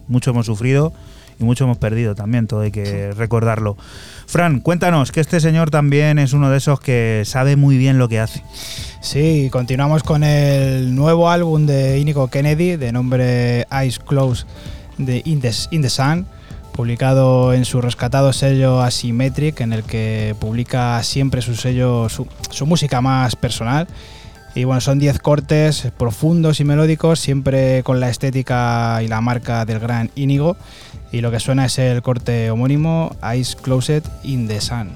Mucho 0.09 0.31
hemos 0.31 0.45
sufrido 0.45 0.93
y 1.41 1.45
mucho 1.45 1.65
hemos 1.65 1.79
perdido 1.79 2.15
también, 2.15 2.47
todo 2.47 2.61
hay 2.61 2.71
que 2.71 3.13
recordarlo. 3.13 3.77
Fran, 4.35 4.59
cuéntanos 4.59 5.13
que 5.13 5.21
este 5.21 5.39
señor 5.39 5.71
también 5.71 6.19
es 6.19 6.33
uno 6.33 6.51
de 6.51 6.57
esos 6.57 6.81
que 6.81 7.23
sabe 7.25 7.55
muy 7.55 7.79
bien 7.79 7.99
lo 7.99 8.09
que 8.09 8.19
hace. 8.19 8.43
Sí, 9.01 9.49
continuamos 9.53 10.03
con 10.03 10.25
el 10.25 10.97
nuevo 10.97 11.31
álbum 11.31 11.67
de 11.67 12.01
Inigo 12.01 12.27
Kennedy 12.27 12.75
de 12.75 12.91
nombre 12.91 13.65
Eyes 13.71 14.01
Closed 14.01 14.45
de 14.99 15.23
In 15.25 15.41
the, 15.41 15.89
Sun, 15.89 16.27
publicado 16.73 17.55
en 17.55 17.65
su 17.65 17.81
rescatado 17.81 18.33
sello 18.33 18.83
Asymmetric, 18.83 19.61
en 19.61 19.73
el 19.73 19.85
que 19.85 20.35
publica 20.41 21.01
siempre 21.05 21.41
su 21.41 21.55
sello, 21.55 22.09
su, 22.09 22.27
música 22.67 23.01
más 23.01 23.37
personal. 23.37 23.87
Y 24.57 24.65
bueno, 24.65 24.81
son 24.81 24.99
10 24.99 25.21
cortes 25.21 25.93
profundos 25.97 26.59
y 26.59 26.65
melódicos, 26.65 27.21
siempre 27.21 27.85
con 27.85 28.01
la 28.01 28.11
estética 28.11 29.01
y 29.01 29.07
la 29.07 29.21
marca 29.21 29.65
del 29.65 29.79
gran 29.79 30.11
Inigo. 30.17 30.57
Y 31.15 31.21
lo 31.21 31.31
que 31.31 31.39
suena 31.39 31.67
es 31.67 31.79
el 31.79 32.03
corte 32.03 32.51
homónimo 32.51 33.15
Eyes 33.23 33.55
Closed 33.55 34.03
in 34.25 34.49
the 34.49 34.61
Sun. 34.61 34.91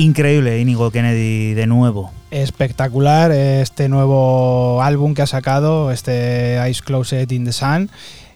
Increíble, 0.00 0.58
Inigo 0.58 0.90
Kennedy 0.90 1.52
de 1.52 1.66
nuevo. 1.66 2.10
Espectacular 2.30 3.32
este 3.32 3.90
nuevo 3.90 4.80
álbum 4.82 5.12
que 5.12 5.20
ha 5.20 5.26
sacado, 5.26 5.90
este 5.90 6.58
Ice 6.70 6.80
Closet 6.82 7.30
in 7.30 7.44
the 7.44 7.52
Sun. 7.52 7.90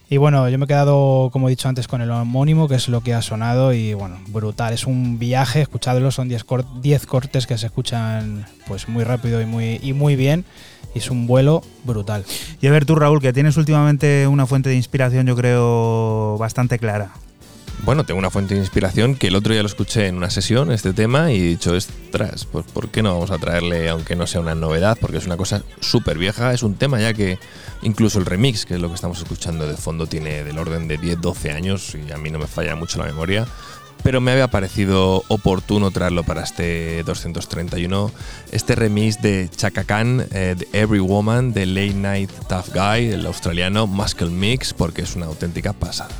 Y 0.07 0.17
bueno, 0.17 0.47
yo 0.47 0.59
me 0.59 0.65
he 0.65 0.67
quedado, 0.67 1.31
como 1.33 1.47
he 1.47 1.49
dicho 1.49 1.67
antes, 1.67 1.87
con 1.87 2.03
el 2.03 2.11
homónimo, 2.11 2.67
que 2.67 2.75
es 2.75 2.87
lo 2.87 3.01
que 3.01 3.15
ha 3.15 3.23
sonado. 3.23 3.73
Y 3.73 3.95
bueno, 3.95 4.19
brutal. 4.27 4.75
Es 4.75 4.85
un 4.85 5.17
viaje, 5.17 5.61
escuchadlo, 5.61 6.11
son 6.11 6.29
10 6.29 6.43
cortes 7.07 7.47
que 7.47 7.57
se 7.57 7.65
escuchan 7.65 8.45
pues 8.67 8.87
muy 8.87 9.03
rápido 9.03 9.41
y 9.41 9.47
muy, 9.47 9.79
y 9.81 9.93
muy 9.93 10.15
bien. 10.15 10.45
Y 10.93 10.99
es 10.99 11.09
un 11.09 11.25
vuelo 11.25 11.63
brutal. 11.83 12.25
Y 12.61 12.67
a 12.67 12.71
ver 12.71 12.85
tú, 12.85 12.93
Raúl, 12.93 13.19
que 13.19 13.33
tienes 13.33 13.57
últimamente 13.57 14.27
una 14.27 14.45
fuente 14.45 14.69
de 14.69 14.75
inspiración, 14.75 15.25
yo 15.25 15.35
creo, 15.35 16.37
bastante 16.37 16.77
clara. 16.77 17.09
Bueno, 17.83 18.03
tengo 18.03 18.17
una 18.17 18.31
fuente 18.31 18.55
de 18.55 18.61
inspiración 18.61 19.15
que 19.15 19.27
el 19.27 19.35
otro 19.35 19.53
día 19.53 19.61
lo 19.61 19.67
escuché 19.67 20.07
en 20.07 20.17
una 20.17 20.29
sesión, 20.29 20.71
este 20.71 20.93
tema, 20.93 21.31
y 21.31 21.39
he 21.39 21.43
dicho, 21.43 21.73
ostras, 21.73 22.45
pues 22.45 22.65
¿por 22.65 22.89
qué 22.89 23.03
no 23.03 23.13
vamos 23.13 23.29
a 23.29 23.37
traerle, 23.37 23.89
aunque 23.89 24.15
no 24.15 24.25
sea 24.25 24.41
una 24.41 24.55
novedad? 24.55 24.97
Porque 24.99 25.17
es 25.17 25.25
una 25.25 25.37
cosa 25.37 25.61
súper 25.81 26.17
vieja, 26.17 26.53
es 26.53 26.63
un 26.63 26.75
tema 26.75 26.99
ya 26.99 27.13
que 27.13 27.37
incluso 27.83 28.17
el 28.17 28.25
remix, 28.25 28.65
que 28.65 28.75
es 28.75 28.79
lo 28.79 28.89
que 28.89 28.95
estamos 28.95 29.19
escuchando 29.19 29.67
de 29.67 29.77
fondo, 29.77 30.07
tiene 30.07 30.43
del 30.43 30.57
orden 30.57 30.87
de 30.87 30.97
10, 30.97 31.21
12 31.21 31.51
años, 31.51 31.95
y 31.95 32.11
a 32.11 32.17
mí 32.17 32.31
no 32.31 32.39
me 32.39 32.47
falla 32.47 32.75
mucho 32.75 32.97
la 32.97 33.05
memoria. 33.05 33.45
Pero 34.03 34.21
me 34.21 34.31
había 34.31 34.47
parecido 34.49 35.23
oportuno 35.29 35.89
traerlo 35.89 36.23
para 36.23 36.43
este 36.43 37.01
231, 37.03 38.11
este 38.51 38.75
remix 38.75 39.21
de 39.21 39.49
Chaka 39.55 39.83
Khan, 39.83 40.27
eh, 40.31 40.55
Every 40.73 40.99
Woman, 40.99 41.53
de 41.53 41.65
Late 41.65 41.95
Night 41.95 42.31
Tough 42.47 42.67
Guy, 42.73 43.09
el 43.09 43.25
australiano 43.25 43.87
Muscle 43.87 44.29
Mix, 44.29 44.73
porque 44.73 45.01
es 45.01 45.15
una 45.15 45.25
auténtica 45.25 45.73
pasada. 45.73 46.13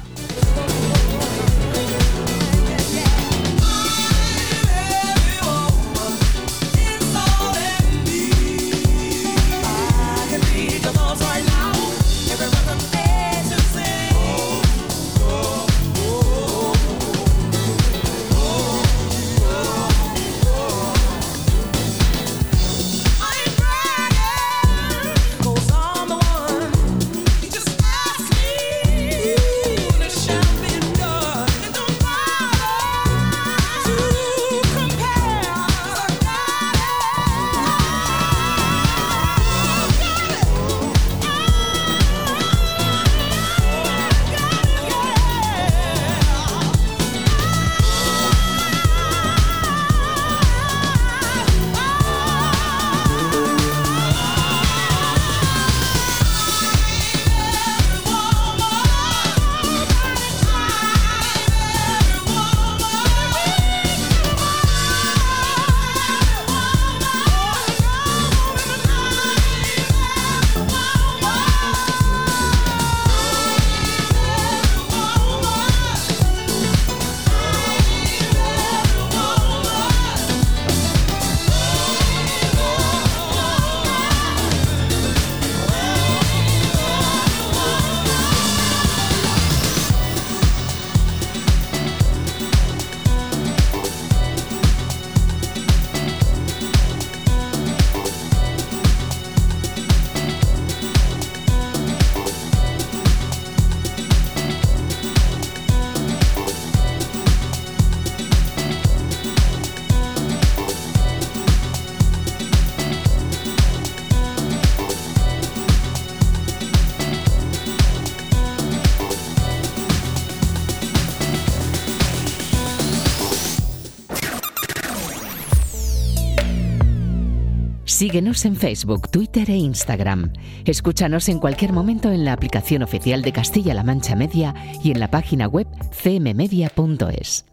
En 128.46 128.56
Facebook, 128.56 129.10
Twitter 129.10 129.50
e 129.50 129.56
Instagram. 129.56 130.32
Escúchanos 130.66 131.30
en 131.30 131.40
cualquier 131.40 131.74
momento 131.74 132.12
en 132.12 132.26
la 132.26 132.34
aplicación 132.34 132.84
oficial 132.84 133.24
de 133.24 133.32
Castilla-La 133.32 133.84
Mancha 133.84 134.16
Media 134.16 134.54
y 134.84 134.92
en 134.92 135.00
la 135.00 135.10
página 135.10 135.48
web 135.48 135.68
cmmedia.es. 136.04 137.46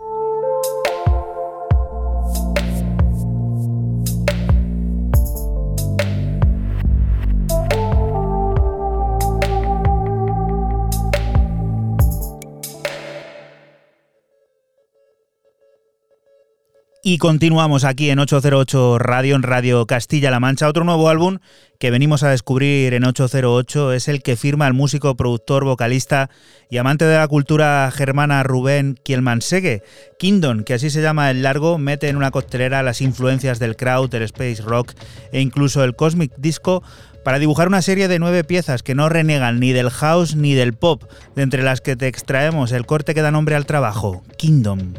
Y 17.05 17.19
continuamos 17.19 17.83
aquí 17.83 18.11
en 18.11 18.21
808 18.21 19.01
Radio, 19.01 19.35
en 19.35 19.43
Radio 19.43 19.87
Castilla-La 19.89 20.39
Mancha. 20.39 20.69
Otro 20.69 20.85
nuevo 20.85 21.09
álbum 21.09 21.39
que 21.81 21.91
venimos 21.91 22.23
a 22.23 22.31
descubrir 22.31 22.95
en 22.95 23.03
808 23.03 23.93
es 23.93 24.07
el 24.07 24.23
que 24.23 24.37
firma 24.37 24.69
el 24.69 24.73
músico, 24.73 25.17
productor, 25.17 25.65
vocalista 25.65 26.31
y 26.71 26.77
amante 26.77 27.05
de 27.05 27.17
la 27.17 27.27
cultura 27.27 27.91
germana 27.93 28.45
Rubén 28.45 28.97
Kielmansegue. 29.03 29.83
Kingdom, 30.17 30.63
que 30.63 30.75
así 30.75 30.91
se 30.91 31.03
llama 31.03 31.33
el 31.33 31.43
largo, 31.43 31.77
mete 31.77 32.09
en 32.09 32.17
una 32.17 32.31
costelera 32.31 32.85
las 32.85 33.01
influencias 33.01 33.59
del 33.59 33.75
crowd, 33.75 34.15
el 34.15 34.23
space 34.23 34.63
rock 34.63 34.93
e 35.33 35.41
incluso 35.41 35.83
el 35.83 35.97
cosmic 35.97 36.33
disco 36.37 36.85
para 37.25 37.41
dibujar 37.41 37.67
una 37.67 37.83
serie 37.83 38.07
de 38.07 38.21
nueve 38.21 38.45
piezas 38.45 38.85
que 38.85 38.95
no 38.95 39.09
renegan 39.09 39.59
ni 39.59 39.73
del 39.73 39.91
house 39.91 40.37
ni 40.37 40.55
del 40.55 40.75
pop, 40.75 41.03
de 41.35 41.43
entre 41.43 41.65
las 41.65 41.81
que 41.81 41.97
te 41.97 42.07
extraemos 42.07 42.71
el 42.71 42.87
corte 42.87 43.13
que 43.13 43.23
da 43.23 43.33
nombre 43.33 43.57
al 43.57 43.67
trabajo, 43.67 44.23
Kingdom. 44.37 44.95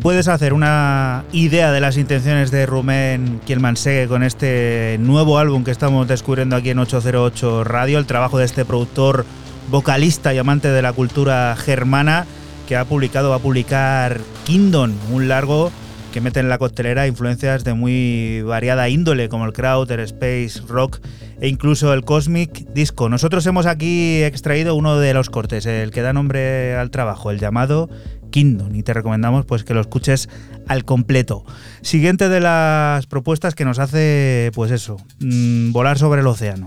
Puedes 0.00 0.28
hacer 0.28 0.52
una 0.52 1.24
idea 1.32 1.72
de 1.72 1.80
las 1.80 1.96
intenciones 1.96 2.50
de 2.50 2.66
Rumen 2.66 3.40
Kielmansegge 3.46 4.08
con 4.08 4.22
este 4.22 4.96
nuevo 5.00 5.38
álbum 5.38 5.64
que 5.64 5.70
estamos 5.70 6.06
descubriendo 6.06 6.56
aquí 6.56 6.70
en 6.70 6.78
808 6.78 7.64
Radio, 7.64 7.98
el 7.98 8.06
trabajo 8.06 8.38
de 8.38 8.44
este 8.44 8.64
productor, 8.64 9.24
vocalista 9.70 10.34
y 10.34 10.38
amante 10.38 10.68
de 10.68 10.82
la 10.82 10.92
cultura 10.92 11.56
germana 11.56 12.26
que 12.68 12.76
ha 12.76 12.84
publicado, 12.84 13.30
va 13.30 13.36
a 13.36 13.40
publicar 13.40 14.20
Kingdom, 14.44 14.92
un 15.10 15.28
largo 15.28 15.72
que 16.12 16.20
mete 16.20 16.40
en 16.40 16.48
la 16.48 16.58
costelera 16.58 17.06
influencias 17.06 17.64
de 17.64 17.74
muy 17.74 18.42
variada 18.42 18.88
índole, 18.88 19.28
como 19.28 19.46
el 19.46 19.52
crowd, 19.52 19.90
el 19.90 20.00
space, 20.00 20.60
rock 20.68 21.00
e 21.40 21.48
incluso 21.48 21.92
el 21.92 22.04
cosmic 22.04 22.50
disco. 22.72 23.08
Nosotros 23.08 23.46
hemos 23.46 23.66
aquí 23.66 24.22
extraído 24.22 24.74
uno 24.74 24.98
de 24.98 25.14
los 25.14 25.30
cortes, 25.30 25.66
el 25.66 25.90
que 25.90 26.02
da 26.02 26.12
nombre 26.12 26.76
al 26.76 26.90
trabajo, 26.90 27.30
el 27.30 27.38
llamado 27.38 27.88
Kingdom, 28.30 28.74
y 28.74 28.82
te 28.82 28.94
recomendamos 28.94 29.44
pues 29.46 29.64
que 29.64 29.74
lo 29.74 29.80
escuches 29.80 30.28
al 30.66 30.84
completo. 30.84 31.44
Siguiente 31.82 32.28
de 32.28 32.40
las 32.40 33.06
propuestas 33.06 33.54
que 33.54 33.64
nos 33.64 33.78
hace, 33.78 34.50
pues 34.54 34.70
eso, 34.70 34.96
mm, 35.20 35.72
volar 35.72 35.98
sobre 35.98 36.20
el 36.20 36.26
océano. 36.26 36.66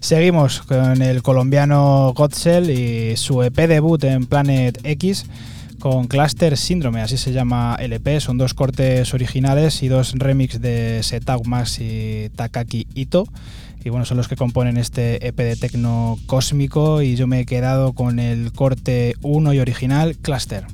Seguimos 0.00 0.62
con 0.62 1.02
el 1.02 1.22
colombiano 1.22 2.12
Godsell 2.14 2.70
y 2.70 3.16
su 3.16 3.42
EP 3.42 3.66
debut 3.66 4.02
en 4.04 4.26
Planet 4.26 4.78
X 4.84 5.26
con 5.78 6.08
Cluster 6.08 6.56
Syndrome, 6.56 7.00
así 7.00 7.16
se 7.16 7.32
llama 7.32 7.76
el 7.78 7.92
EP. 7.92 8.20
Son 8.20 8.36
dos 8.36 8.54
cortes 8.54 9.14
originales 9.14 9.82
y 9.82 9.88
dos 9.88 10.14
remix 10.16 10.60
de 10.60 11.02
Setau 11.02 11.42
Max 11.44 11.78
y 11.80 12.30
Takaki 12.34 12.86
Ito. 12.94 13.26
Y 13.84 13.90
bueno, 13.90 14.04
son 14.04 14.16
los 14.16 14.28
que 14.28 14.36
componen 14.36 14.76
este 14.76 15.26
EP 15.26 15.36
de 15.36 15.56
tecno 15.56 16.18
cósmico 16.26 17.00
y 17.00 17.14
yo 17.14 17.26
me 17.26 17.40
he 17.40 17.46
quedado 17.46 17.92
con 17.92 18.18
el 18.18 18.52
corte 18.52 19.14
1 19.22 19.52
y 19.52 19.60
original 19.60 20.16
Cluster. 20.16 20.66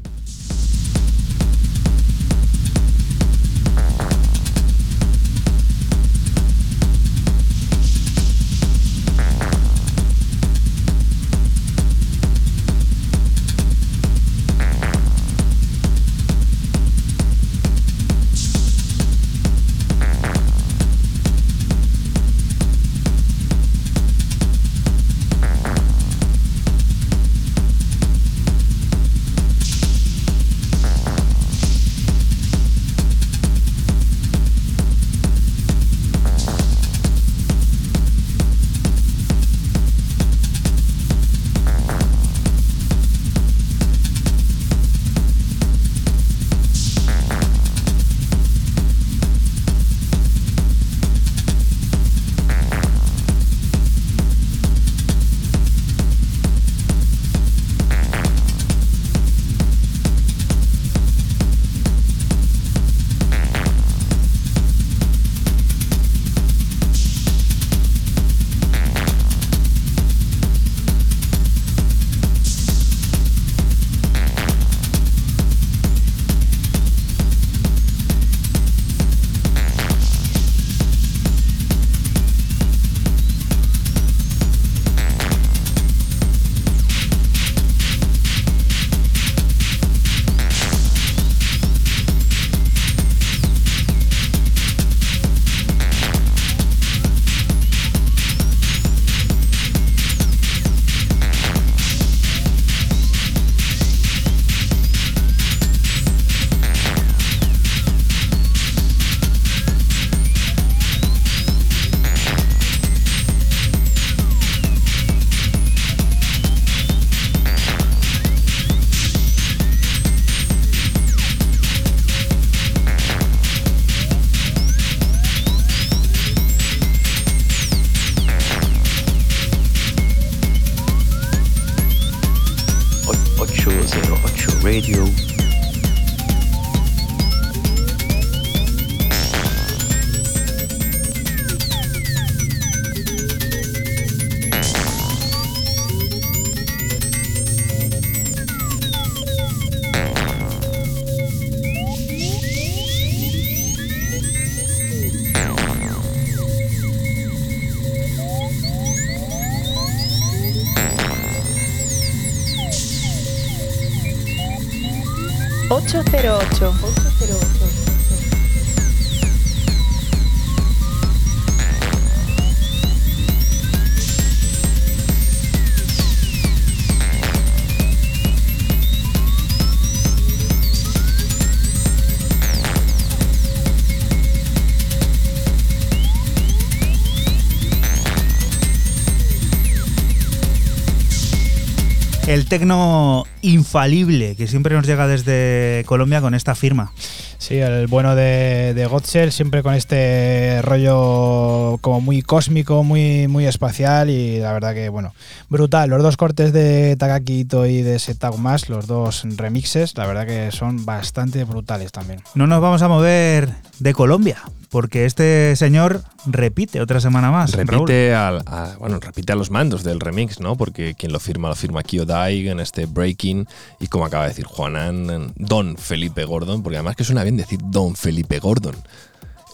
Tecno 192.58 193.24
infalible 193.42 194.36
que 194.36 194.46
siempre 194.46 194.76
nos 194.76 194.86
llega 194.86 195.08
desde 195.08 195.82
Colombia 195.86 196.20
con 196.20 196.34
esta 196.34 196.54
firma. 196.54 196.92
Sí, 197.38 197.56
el 197.56 197.88
bueno 197.88 198.14
de, 198.14 198.74
de 198.74 199.30
siempre 199.32 199.64
con 199.64 199.74
este 199.74 200.62
rollo 200.62 201.78
como 201.80 202.00
muy 202.00 202.22
cósmico, 202.22 202.84
muy, 202.84 203.26
muy 203.26 203.46
espacial 203.46 204.08
y 204.08 204.38
la 204.38 204.52
verdad 204.52 204.72
que, 204.72 204.88
bueno, 204.88 205.14
brutal. 205.50 205.90
Los 205.90 206.00
dos 206.00 206.16
cortes 206.16 206.52
de 206.52 206.94
Takaki 206.96 207.40
Ito 207.40 207.66
y 207.66 207.82
de 207.82 207.98
Setag 207.98 208.38
Más, 208.38 208.68
los 208.68 208.86
dos 208.86 209.24
remixes, 209.36 209.96
la 209.96 210.06
verdad 210.06 210.24
que 210.24 210.52
son 210.52 210.86
bastante 210.86 211.42
brutales 211.42 211.90
también. 211.90 212.22
No 212.36 212.46
nos 212.46 212.60
vamos 212.60 212.82
a 212.82 212.88
mover 212.88 213.48
de 213.80 213.92
Colombia, 213.94 214.38
porque 214.74 215.04
este 215.04 215.54
señor 215.54 216.02
repite 216.26 216.80
otra 216.80 216.98
semana 216.98 217.30
más. 217.30 217.52
Repite, 217.52 218.12
al, 218.12 218.42
a, 218.44 218.74
bueno, 218.80 218.98
repite 218.98 219.32
a 219.32 219.36
los 219.36 219.52
mandos 219.52 219.84
del 219.84 220.00
remix, 220.00 220.40
¿no? 220.40 220.56
Porque 220.56 220.96
quien 220.96 221.12
lo 221.12 221.20
firma, 221.20 221.48
lo 221.48 221.54
firma 221.54 221.84
Kyo 221.84 222.04
Dai 222.04 222.48
en 222.48 222.58
este 222.58 222.86
Breaking 222.86 223.46
y 223.78 223.86
como 223.86 224.04
acaba 224.04 224.24
de 224.24 224.30
decir 224.30 224.46
Juanan, 224.46 225.32
Don 225.36 225.76
Felipe 225.76 226.24
Gordon, 226.24 226.64
porque 226.64 226.78
además 226.78 226.96
que 226.96 227.04
suena 227.04 227.22
bien 227.22 227.36
decir 227.36 227.60
Don 227.62 227.94
Felipe 227.94 228.40
Gordon. 228.40 228.74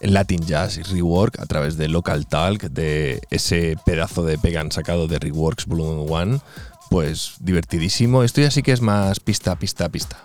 Latin 0.01 0.41
Jazz 0.41 0.79
y 0.79 0.83
Rework 0.85 1.39
a 1.39 1.45
través 1.45 1.77
de 1.77 1.89
Local 1.89 2.27
Talk, 2.27 2.71
de 2.71 3.21
ese 3.29 3.77
pedazo 3.85 4.25
de 4.25 4.39
pegan 4.39 4.73
sacado 4.73 5.07
de 5.07 5.19
Reworks 5.19 5.67
Volume 5.67 6.11
1, 6.11 6.41
pues 6.89 7.35
divertidísimo. 7.41 8.23
Esto 8.23 8.41
ya 8.41 8.51
sí 8.51 8.63
que 8.63 8.73
es 8.73 8.81
más 8.81 9.21
pista, 9.21 9.55
pista, 9.57 9.91
pista. 9.91 10.17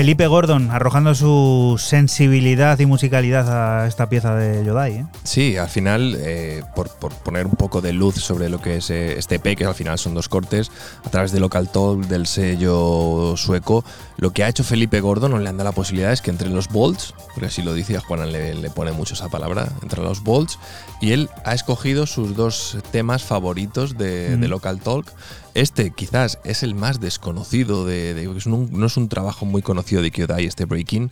Felipe 0.00 0.26
Gordon 0.28 0.70
arrojando 0.70 1.14
su 1.14 1.76
sensibilidad 1.78 2.78
y 2.78 2.86
musicalidad 2.86 3.82
a 3.82 3.86
esta 3.86 4.08
pieza 4.08 4.34
de 4.34 4.64
Yodai. 4.64 4.92
¿eh? 4.94 5.06
Sí, 5.24 5.58
al 5.58 5.68
final, 5.68 6.16
eh, 6.18 6.62
por, 6.74 6.88
por 6.88 7.12
poner 7.12 7.44
un 7.44 7.52
poco 7.52 7.82
de 7.82 7.92
luz 7.92 8.14
sobre 8.14 8.48
lo 8.48 8.62
que 8.62 8.78
es 8.78 8.88
eh, 8.88 9.18
este 9.18 9.34
EP, 9.34 9.58
que 9.58 9.66
al 9.66 9.74
final 9.74 9.98
son 9.98 10.14
dos 10.14 10.30
cortes, 10.30 10.70
a 11.04 11.10
través 11.10 11.32
de 11.32 11.40
Local 11.40 11.68
Talk, 11.68 12.06
del 12.06 12.26
sello 12.26 13.34
sueco, 13.36 13.84
lo 14.16 14.32
que 14.32 14.42
ha 14.42 14.48
hecho 14.48 14.64
Felipe 14.64 15.02
Gordon, 15.02 15.34
o 15.34 15.38
le 15.38 15.46
han 15.50 15.58
dado 15.58 15.68
la 15.68 15.74
posibilidad 15.74 16.12
es 16.12 16.22
que 16.22 16.30
entre 16.30 16.48
los 16.48 16.68
bolts, 16.68 17.12
porque 17.34 17.48
así 17.48 17.62
lo 17.62 17.74
dice, 17.74 17.98
a 17.98 18.00
Juan 18.00 18.32
le, 18.32 18.54
le 18.54 18.70
pone 18.70 18.92
mucho 18.92 19.12
esa 19.12 19.28
palabra, 19.28 19.68
entre 19.82 20.00
los 20.00 20.22
bolts, 20.22 20.58
y 21.02 21.12
él 21.12 21.28
ha 21.44 21.52
escogido 21.52 22.06
sus 22.06 22.34
dos 22.34 22.78
temas 22.90 23.22
favoritos 23.22 23.98
de, 23.98 24.34
de 24.38 24.46
Mm. 24.48 24.50
Local 24.50 24.80
Talk. 24.80 25.12
Este 25.54 25.90
quizás 25.90 26.38
es 26.44 26.62
el 26.62 26.74
más 26.74 27.00
desconocido, 27.00 27.84
de, 27.84 28.14
de- 28.14 28.36
es 28.36 28.46
no 28.46 28.86
es 28.86 28.96
un 28.96 29.08
trabajo 29.08 29.44
muy 29.46 29.62
conocido 29.62 30.00
de 30.02 30.10
Kyodai, 30.10 30.46
este 30.46 30.64
Breaking. 30.64 31.10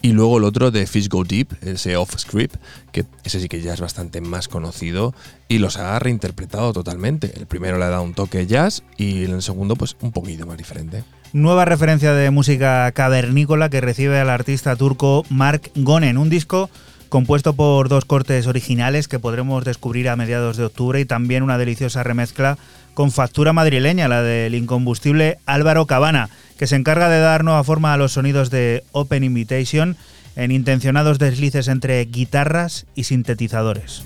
Y 0.00 0.12
luego 0.12 0.38
el 0.38 0.44
otro 0.44 0.70
de 0.70 0.86
Fish 0.86 1.08
Go 1.08 1.24
Deep, 1.24 1.48
ese 1.60 1.96
off 1.96 2.14
script, 2.18 2.54
que 2.92 3.04
ese 3.24 3.40
sí 3.40 3.48
que 3.48 3.60
ya 3.60 3.74
es 3.74 3.80
bastante 3.80 4.20
más 4.20 4.46
conocido 4.46 5.12
y 5.48 5.58
los 5.58 5.76
ha 5.76 5.98
reinterpretado 5.98 6.72
totalmente. 6.72 7.32
El 7.36 7.46
primero 7.46 7.78
le 7.78 7.84
ha 7.84 7.88
dado 7.88 8.02
un 8.04 8.14
toque 8.14 8.46
jazz 8.46 8.84
y 8.96 9.24
el 9.24 9.42
segundo 9.42 9.74
pues 9.74 9.96
un 10.00 10.12
poquito 10.12 10.46
más 10.46 10.56
diferente. 10.56 11.02
Nueva 11.32 11.64
referencia 11.64 12.12
de 12.14 12.30
música 12.30 12.92
cavernícola 12.92 13.70
que 13.70 13.80
recibe 13.80 14.20
al 14.20 14.30
artista 14.30 14.76
turco 14.76 15.24
Mark 15.30 15.72
Gonen, 15.74 16.16
un 16.16 16.30
disco 16.30 16.70
compuesto 17.08 17.54
por 17.54 17.88
dos 17.88 18.04
cortes 18.04 18.46
originales 18.46 19.08
que 19.08 19.18
podremos 19.18 19.64
descubrir 19.64 20.08
a 20.10 20.16
mediados 20.16 20.56
de 20.58 20.64
octubre 20.66 21.00
y 21.00 21.06
también 21.06 21.42
una 21.42 21.58
deliciosa 21.58 22.04
remezcla 22.04 22.56
con 22.98 23.12
factura 23.12 23.52
madrileña, 23.52 24.08
la 24.08 24.22
del 24.22 24.56
incombustible 24.56 25.38
Álvaro 25.46 25.86
Cabana, 25.86 26.30
que 26.58 26.66
se 26.66 26.74
encarga 26.74 27.08
de 27.08 27.20
dar 27.20 27.44
nueva 27.44 27.62
forma 27.62 27.94
a 27.94 27.96
los 27.96 28.14
sonidos 28.14 28.50
de 28.50 28.82
Open 28.90 29.22
Invitation 29.22 29.96
en 30.34 30.50
intencionados 30.50 31.20
deslices 31.20 31.68
entre 31.68 32.04
guitarras 32.06 32.86
y 32.96 33.04
sintetizadores. 33.04 34.02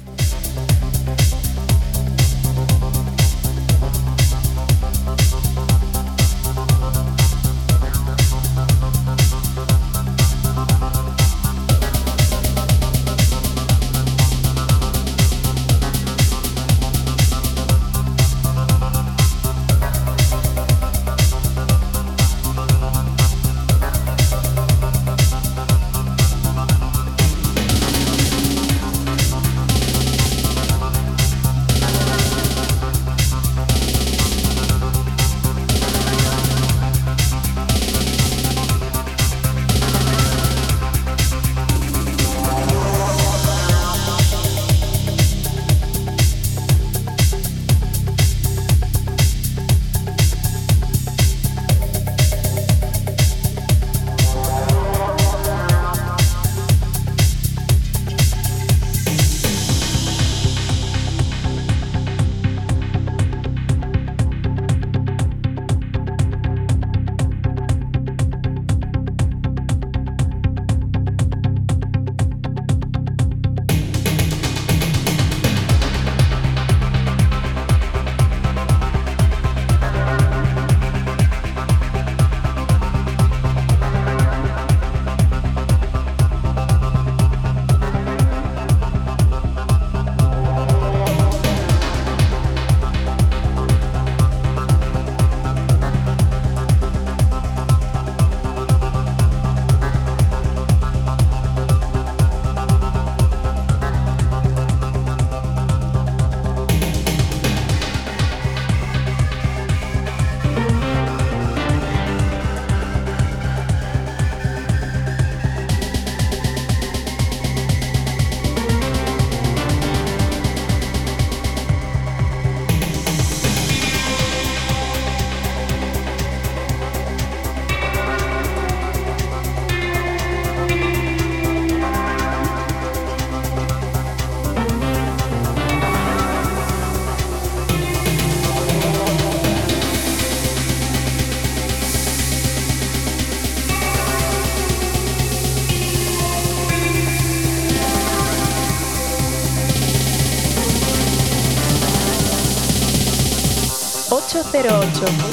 그 154.63 154.69
렇. 154.69 155.32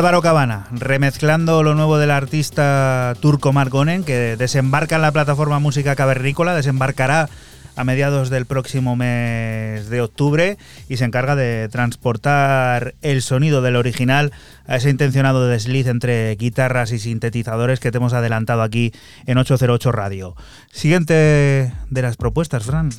Álvaro 0.00 0.22
Cabana, 0.22 0.66
remezclando 0.70 1.62
lo 1.62 1.74
nuevo 1.74 1.98
del 1.98 2.10
artista 2.10 3.12
turco 3.20 3.52
Margonen, 3.52 4.02
que 4.02 4.34
desembarca 4.38 4.96
en 4.96 5.02
la 5.02 5.12
plataforma 5.12 5.58
Música 5.58 5.94
Cavernícola, 5.94 6.54
desembarcará 6.54 7.28
a 7.76 7.84
mediados 7.84 8.30
del 8.30 8.46
próximo 8.46 8.96
mes 8.96 9.49
de 9.90 10.00
octubre 10.00 10.56
y 10.88 10.96
se 10.96 11.04
encarga 11.04 11.36
de 11.36 11.68
transportar 11.68 12.94
el 13.02 13.22
sonido 13.22 13.60
del 13.60 13.76
original 13.76 14.32
a 14.66 14.76
ese 14.76 14.88
intencionado 14.88 15.48
desliz 15.48 15.86
entre 15.88 16.34
guitarras 16.36 16.92
y 16.92 16.98
sintetizadores 16.98 17.80
que 17.80 17.90
te 17.90 17.98
hemos 17.98 18.12
adelantado 18.12 18.62
aquí 18.62 18.92
en 19.26 19.36
808 19.36 19.92
Radio. 19.92 20.36
Siguiente 20.72 21.72
de 21.90 22.02
las 22.02 22.16
propuestas, 22.16 22.64
Fran. 22.64 22.90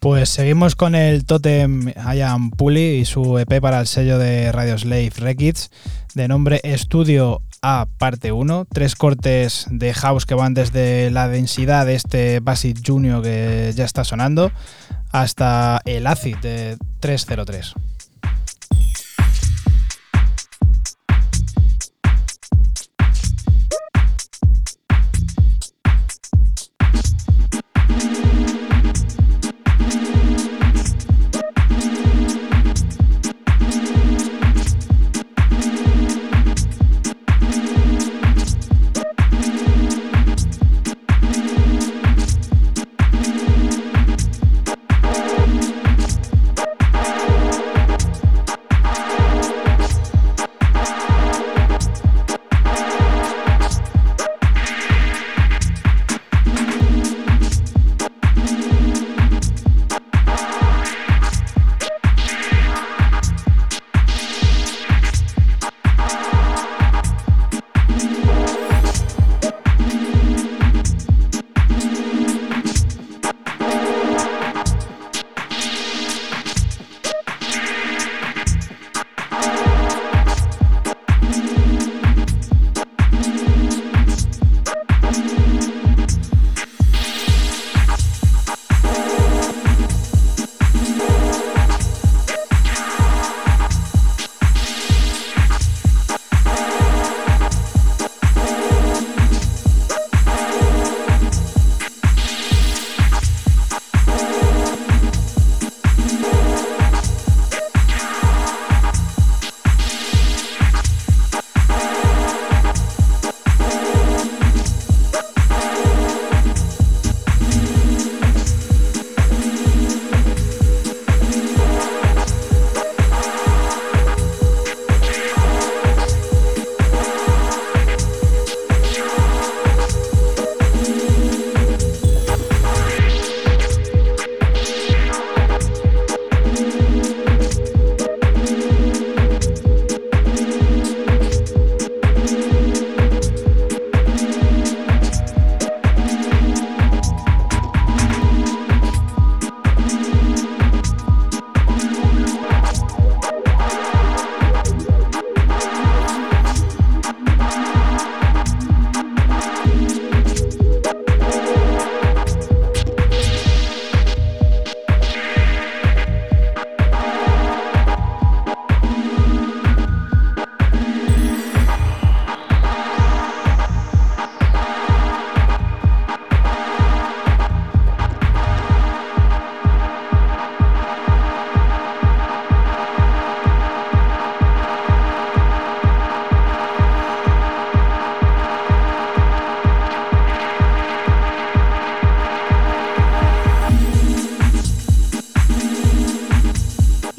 Pues 0.00 0.28
seguimos 0.28 0.74
con 0.74 0.94
el 0.94 1.24
Totem 1.24 1.92
Ian 2.14 2.50
Puli 2.50 2.96
y 2.96 3.04
su 3.04 3.38
EP 3.38 3.60
para 3.60 3.80
el 3.80 3.86
sello 3.86 4.18
de 4.18 4.50
Radio 4.50 4.76
Slave 4.76 5.12
Records 5.16 5.70
de 6.14 6.28
nombre 6.28 6.60
Estudio 6.64 7.40
A 7.62 7.86
parte 7.98 8.32
1. 8.32 8.66
Tres 8.72 8.96
cortes 8.96 9.66
de 9.70 9.94
house 9.94 10.26
que 10.26 10.34
van 10.34 10.54
desde 10.54 11.10
la 11.10 11.28
densidad 11.28 11.86
de 11.86 11.94
este 11.94 12.40
Basic 12.40 12.80
Junior 12.84 13.22
que 13.22 13.72
ya 13.74 13.84
está 13.84 14.04
sonando 14.04 14.50
hasta 15.12 15.80
el 15.84 16.06
Acid 16.06 16.36
de 16.38 16.76
303. 17.00 17.74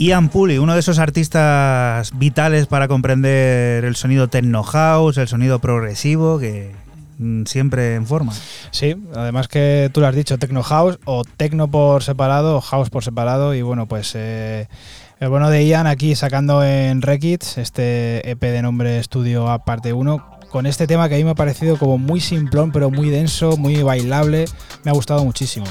Ian 0.03 0.27
Pulley, 0.27 0.57
uno 0.57 0.73
de 0.73 0.81
esos 0.81 0.99
artistas 0.99 2.11
vitales 2.17 2.67
para 2.67 2.89
comprender 2.89 3.85
el 3.85 3.95
sonido 3.95 4.27
techno 4.27 4.61
house, 4.61 5.17
el 5.17 5.29
sonido 5.29 5.59
progresivo, 5.59 6.39
que 6.39 6.75
mm, 7.19 7.45
siempre 7.45 7.95
en 7.95 8.05
forma. 8.05 8.33
Sí, 8.71 8.97
además 9.15 9.47
que 9.47 9.89
tú 9.93 10.01
lo 10.01 10.07
has 10.07 10.15
dicho, 10.15 10.37
Tecno 10.37 10.61
House 10.61 10.99
o 11.05 11.23
Tecno 11.23 11.69
por 11.69 12.03
separado 12.03 12.59
House 12.59 12.89
por 12.89 13.05
separado. 13.05 13.53
Y 13.53 13.61
bueno, 13.61 13.85
pues 13.85 14.11
eh, 14.15 14.67
el 15.21 15.29
bueno 15.29 15.49
de 15.49 15.65
Ian 15.65 15.87
aquí 15.87 16.15
sacando 16.15 16.65
en 16.65 17.01
Rekits 17.01 17.57
este 17.57 18.29
EP 18.29 18.41
de 18.41 18.61
nombre 18.61 18.99
Estudio 18.99 19.49
A 19.49 19.63
parte 19.63 19.93
1 19.93 20.33
con 20.49 20.65
este 20.65 20.85
tema 20.85 21.07
que 21.07 21.15
a 21.15 21.17
mí 21.17 21.23
me 21.23 21.31
ha 21.31 21.35
parecido 21.35 21.77
como 21.77 21.97
muy 21.97 22.19
simplón 22.19 22.73
pero 22.73 22.91
muy 22.91 23.09
denso, 23.09 23.55
muy 23.55 23.81
bailable. 23.81 24.45
Me 24.83 24.91
ha 24.91 24.93
gustado 24.93 25.23
muchísimo. 25.23 25.65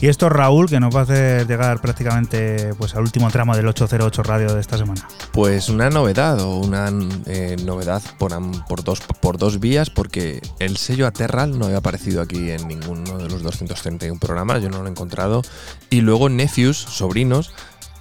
Y 0.00 0.08
esto 0.08 0.26
es 0.26 0.32
Raúl, 0.32 0.68
que 0.68 0.78
nos 0.78 0.94
va 0.94 1.00
a 1.00 1.02
hacer 1.04 1.46
llegar 1.46 1.80
prácticamente 1.80 2.74
pues, 2.76 2.94
al 2.94 3.02
último 3.02 3.30
tramo 3.30 3.56
del 3.56 3.66
808 3.66 4.22
radio 4.22 4.52
de 4.54 4.60
esta 4.60 4.76
semana. 4.76 5.08
Pues 5.32 5.70
una 5.70 5.88
novedad 5.88 6.38
o 6.40 6.56
una 6.58 6.92
eh, 7.24 7.56
novedad 7.64 8.02
por, 8.18 8.32
por, 8.68 8.84
dos, 8.84 9.00
por 9.22 9.38
dos 9.38 9.58
vías, 9.58 9.88
porque 9.88 10.42
el 10.58 10.76
sello 10.76 11.06
Aterral 11.06 11.58
no 11.58 11.64
había 11.66 11.78
aparecido 11.78 12.20
aquí 12.20 12.50
en 12.50 12.68
ninguno 12.68 13.16
de 13.16 13.28
los 13.30 13.42
231 13.42 14.20
programas, 14.20 14.62
yo 14.62 14.68
no 14.68 14.80
lo 14.82 14.86
he 14.86 14.90
encontrado. 14.90 15.40
Y 15.88 16.02
luego 16.02 16.28
Nephews, 16.28 16.76
sobrinos, 16.76 17.52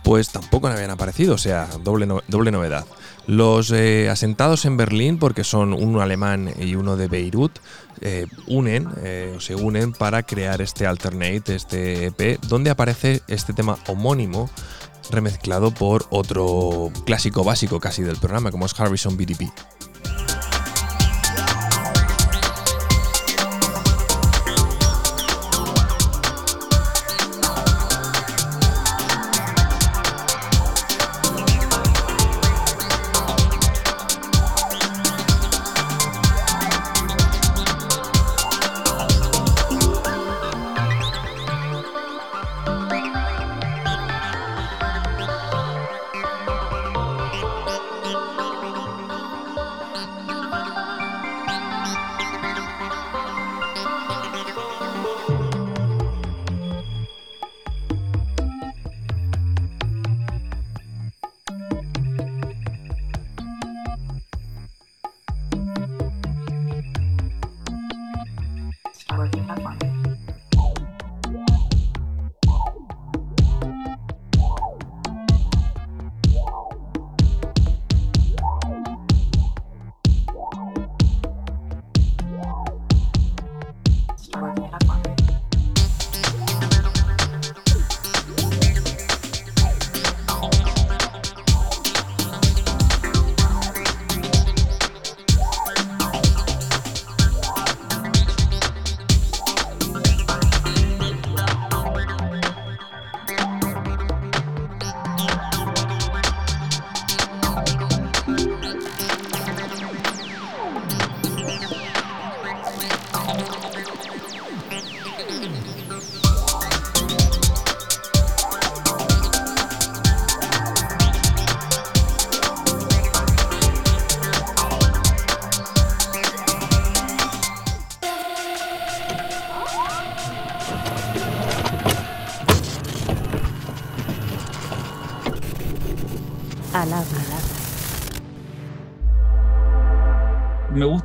pues 0.04 0.30
tampoco 0.30 0.68
habían 0.68 0.92
aparecido, 0.92 1.36
o 1.36 1.40
sea, 1.40 1.68
doble, 1.84 2.06
no- 2.06 2.22
doble 2.28 2.52
novedad. 2.52 2.86
Los 3.28 3.72
eh, 3.72 4.10
asentados 4.10 4.66
en 4.66 4.78
Berlín, 4.78 5.18
porque 5.18 5.44
son 5.44 5.74
uno 5.74 6.02
alemán 6.02 6.52
y 6.60 6.76
uno 6.76 6.96
de 6.96 7.08
Beirut, 7.08 7.58
eh, 8.02 8.28
unen 8.48 8.88
eh, 8.98 9.36
se 9.40 9.56
unen 9.56 9.94
para 9.94 10.24
crear 10.24 10.62
este 10.62 10.86
Alternate, 10.86 11.56
este 11.56 12.08
EP, 12.08 12.40
donde 12.42 12.70
aparece 12.70 13.22
este 13.28 13.54
tema 13.54 13.80
homónimo 13.88 14.50
remezclado 15.12 15.72
por 15.72 16.06
otro 16.10 16.92
clásico 17.06 17.44
básico 17.44 17.80
casi 17.80 18.04
del 18.04 18.18
programa, 18.18 18.52
como 18.52 18.66
es 18.66 18.80
Harrison 18.80 19.18
BDP. 19.18 19.52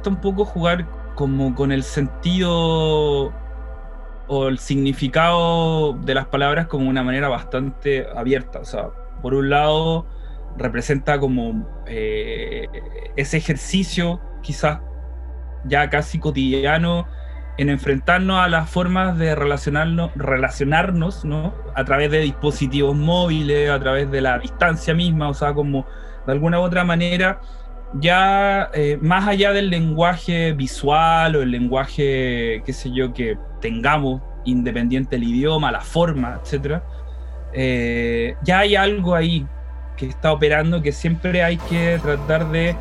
Gusta 0.00 0.08
un 0.08 0.20
poco 0.22 0.46
jugar 0.46 0.86
como 1.14 1.54
con 1.54 1.72
el 1.72 1.82
sentido 1.82 3.34
o 4.28 4.48
el 4.48 4.58
significado 4.58 5.92
de 5.92 6.14
las 6.14 6.24
palabras 6.24 6.68
como 6.68 6.88
una 6.88 7.02
manera 7.02 7.28
bastante 7.28 8.06
abierta. 8.16 8.60
O 8.60 8.64
sea, 8.64 8.88
por 9.20 9.34
un 9.34 9.50
lado 9.50 10.06
representa 10.56 11.20
como 11.20 11.68
eh, 11.86 12.66
ese 13.16 13.36
ejercicio 13.36 14.22
quizás 14.40 14.80
ya 15.64 15.90
casi 15.90 16.18
cotidiano 16.18 17.06
en 17.58 17.68
enfrentarnos 17.68 18.40
a 18.40 18.48
las 18.48 18.70
formas 18.70 19.18
de 19.18 19.34
relacionarnos, 19.34 20.12
relacionarnos 20.14 21.26
¿no? 21.26 21.54
a 21.74 21.84
través 21.84 22.10
de 22.10 22.20
dispositivos 22.20 22.96
móviles, 22.96 23.68
a 23.68 23.78
través 23.78 24.10
de 24.10 24.22
la 24.22 24.38
distancia 24.38 24.94
misma, 24.94 25.28
o 25.28 25.34
sea, 25.34 25.52
como 25.52 25.84
de 26.26 26.32
alguna 26.32 26.58
u 26.58 26.62
otra 26.62 26.84
manera 26.84 27.42
ya 27.94 28.70
eh, 28.72 28.98
más 29.00 29.26
allá 29.26 29.52
del 29.52 29.70
lenguaje 29.70 30.52
visual 30.52 31.36
o 31.36 31.42
el 31.42 31.50
lenguaje, 31.50 32.62
qué 32.64 32.72
sé 32.72 32.90
yo, 32.92 33.12
que 33.12 33.36
tengamos 33.60 34.22
independiente 34.44 35.16
el 35.16 35.24
idioma, 35.24 35.72
la 35.72 35.80
forma, 35.80 36.40
etc., 36.44 36.80
eh, 37.52 38.36
ya 38.44 38.60
hay 38.60 38.76
algo 38.76 39.14
ahí 39.14 39.44
que 39.96 40.06
está 40.06 40.32
operando 40.32 40.80
que 40.80 40.92
siempre 40.92 41.42
hay 41.42 41.56
que 41.56 41.98
tratar 42.00 42.48
de 42.50 42.76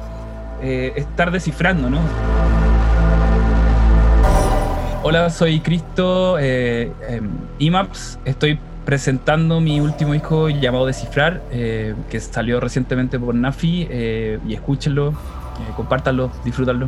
eh, 0.61 0.93
estar 0.95 1.31
descifrando, 1.31 1.89
¿no? 1.89 1.99
Hola, 5.01 5.29
soy 5.29 5.59
Cristo 5.61 6.37
em, 6.37 6.91
IMAPS. 7.57 8.19
Estoy 8.25 8.59
presentando 8.85 9.61
mi 9.61 9.79
último 9.79 10.13
disco 10.13 10.49
llamado 10.49 10.85
Descifrar, 10.85 11.41
eh, 11.51 11.95
que 12.09 12.19
salió 12.19 12.59
recientemente 12.59 13.19
por 13.19 13.35
Nafi. 13.35 13.87
eh, 13.89 14.39
y 14.47 14.53
escúchenlo, 14.53 15.09
eh, 15.11 15.73
compártanlo, 15.75 16.31
disfrútenlo. 16.43 16.87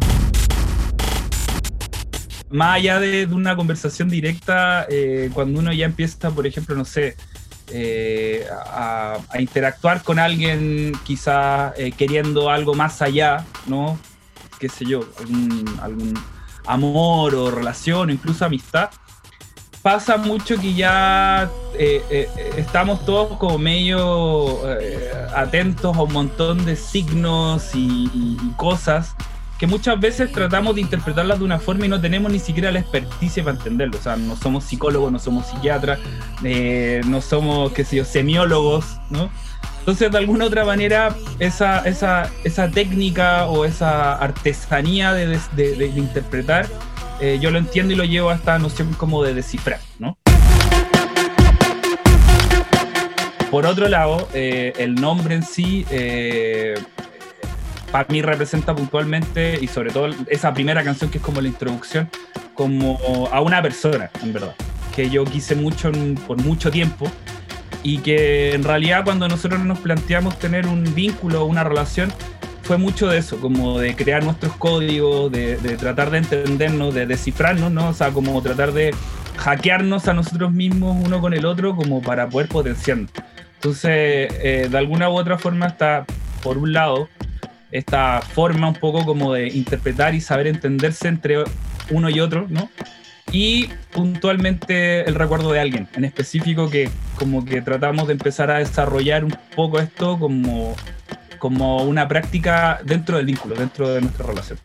Más 2.50 2.76
allá 2.76 3.00
de, 3.00 3.26
una 3.28 3.56
conversación 3.56 4.10
directa, 4.10 4.86
cuando 5.34 5.60
uno 5.60 5.72
ya 5.72 5.86
empieza, 5.86 6.32
por 6.32 6.46
ejemplo, 6.46 6.76
no 6.76 6.84
sé, 6.84 7.16
a, 8.72 9.18
interactuar 9.40 10.04
con 10.04 10.20
alguien, 10.20 10.94
quizás 11.04 11.74
eh, 11.78 11.92
queriendo 11.92 12.50
algo 12.50 12.74
más 12.74 13.02
allá, 13.02 13.46
¿no? 13.68 13.98
Qué 14.60 14.70
sé 14.70 14.86
yo, 14.86 15.02
algún, 15.20 15.80
algún 15.82 16.14
amor 16.68 17.36
o 17.36 17.52
relación 17.52 18.10
incluso 18.10 18.46
amistad, 18.46 18.90
pasa 19.82 20.18
mucho 20.18 20.58
que 20.60 20.74
ya 20.74 21.50
eh, 21.78 22.04
eh, 22.10 22.30
estamos 22.58 23.06
todos 23.06 23.38
como 23.38 23.58
medio 23.58 24.60
eh, 24.80 25.12
atentos 25.36 25.96
a 25.98 26.02
un 26.04 26.14
montón 26.14 26.66
de 26.66 26.76
signos 26.76 27.74
y, 27.74 28.10
y- 28.14 28.38
cosas 28.58 29.16
que 29.58 29.68
muchas 29.68 30.00
veces 30.00 30.32
tratamos 30.32 30.74
de 30.76 30.82
interpretarlas 30.82 31.38
de 31.40 31.46
una 31.46 31.60
forma 31.60 31.86
y 31.86 31.90
no 31.90 32.02
tenemos 32.02 32.32
ni 32.32 32.40
siquiera 32.40 32.72
la 32.72 32.80
experticia 32.80 33.44
para 33.44 33.58
entenderlo. 33.58 33.98
O 34.00 34.02
sea, 34.02 34.16
no 34.16 34.36
somos 34.36 34.64
psicólogos, 34.64 35.12
no 35.12 35.20
somos 35.20 35.46
psiquiatras, 35.46 36.00
eh, 36.44 37.02
no 37.06 37.22
somos, 37.22 37.72
qué 37.72 37.86
sé 37.86 37.98
yo, 37.98 38.06
semiólogos, 38.06 38.86
¿no? 39.12 39.30
Entonces, 39.80 40.12
de 40.12 40.18
alguna 40.18 40.46
otra 40.46 40.66
manera, 40.66 41.16
esa, 41.38 41.80
esa, 41.82 42.30
esa 42.44 42.70
técnica 42.70 43.46
o 43.48 43.66
esa 43.66 44.14
artesanía 44.16 45.14
de, 45.14 45.28
de- 45.28 45.40
de- 45.56 45.76
de 45.76 45.86
interpretar, 46.00 46.68
eh, 47.22 47.38
yo 47.40 47.52
lo 47.52 47.60
entiendo 47.60 47.94
y 47.94 47.96
lo 47.96 48.04
llevo 48.04 48.32
a 48.32 48.36
esta 48.36 48.58
noción 48.60 48.94
como 48.94 49.24
de 49.24 49.34
descifrar, 49.34 49.80
¿no? 50.00 50.18
por 53.52 53.66
otro 53.66 53.90
lado, 53.90 54.30
eh, 54.34 54.72
el 54.78 54.96
nombre 54.96 55.36
en 55.36 55.44
sí, 55.44 55.86
eh, 55.92 56.74
para 57.92 58.08
mí 58.10 58.22
representa 58.22 58.74
puntualmente, 58.74 59.60
y 59.62 59.68
sobre 59.68 59.92
todo 59.92 60.08
esa 60.28 60.54
primera 60.54 60.84
canción 60.86 61.12
que 61.12 61.18
es 61.18 61.24
como 61.24 61.42
la 61.42 61.50
introducción, 61.50 62.10
como 62.56 62.98
a 63.30 63.42
una 63.42 63.62
persona, 63.62 64.10
en 64.24 64.32
verdad, 64.32 64.56
que 64.96 65.10
yo 65.10 65.26
quise 65.26 65.56
mucho 65.56 65.92
por 66.26 66.42
mucho 66.42 66.72
tiempo 66.72 67.12
y 67.84 67.98
que 67.98 68.54
en 68.54 68.64
realidad 68.64 69.04
cuando 69.04 69.28
nosotros 69.28 69.60
nos 69.66 69.80
planteamos 69.80 70.40
tener 70.40 70.66
un 70.68 70.96
vínculo, 70.96 71.46
una 71.46 71.66
relación, 71.66 72.12
fue 72.72 72.78
mucho 72.78 73.10
de 73.10 73.18
eso, 73.18 73.38
como 73.42 73.80
de 73.80 73.98
crear 73.98 74.24
nuestros 74.24 74.56
códigos, 74.56 75.30
de, 75.30 75.58
de 75.58 75.76
tratar 75.76 76.10
de 76.10 76.20
entendernos, 76.20 76.94
de 76.94 77.06
descifrarnos, 77.06 77.70
¿no? 77.70 77.90
O 77.90 77.94
sea, 77.94 78.12
como 78.12 78.42
tratar 78.42 78.72
de 78.72 78.96
hackearnos 79.36 80.08
a 80.08 80.14
nosotros 80.14 80.54
mismos 80.54 80.96
uno 81.06 81.20
con 81.20 81.34
el 81.34 81.46
otro 81.46 81.76
como 81.76 82.02
para 82.02 82.30
poder 82.30 82.48
potenciarnos. 82.48 83.12
Entonces, 83.56 84.34
eh, 84.42 84.70
de 84.72 84.78
alguna 84.78 85.10
u 85.10 85.18
otra 85.18 85.38
forma 85.38 85.68
está, 85.68 86.06
por 86.42 86.58
un 86.58 86.72
lado, 86.72 87.10
esta 87.74 88.22
forma 88.22 88.70
un 88.70 88.76
poco 88.76 89.06
como 89.06 89.34
de 89.34 89.50
interpretar 89.50 90.16
y 90.16 90.22
saber 90.22 90.48
entenderse 90.48 91.10
entre 91.10 91.44
uno 91.90 92.10
y 92.10 92.22
otro, 92.22 92.46
¿no? 92.48 92.70
Y 93.34 93.68
puntualmente 93.92 95.02
el 95.10 95.16
recuerdo 95.16 95.52
de 95.52 95.60
alguien 95.60 95.90
en 95.94 96.06
específico 96.06 96.70
que 96.70 96.90
como 97.18 97.44
que 97.44 97.62
tratamos 97.62 98.08
de 98.08 98.14
empezar 98.14 98.50
a 98.50 98.60
desarrollar 98.60 99.26
un 99.26 99.36
poco 99.58 99.78
esto 99.78 100.18
como, 100.18 100.74
como 101.42 101.78
una 101.78 102.08
práctica 102.08 102.80
dentro 102.86 103.18
del 103.18 103.26
vínculo, 103.26 103.56
dentro 103.56 103.90
de 103.90 104.00
nuestra 104.00 104.28
relación. 104.28 104.60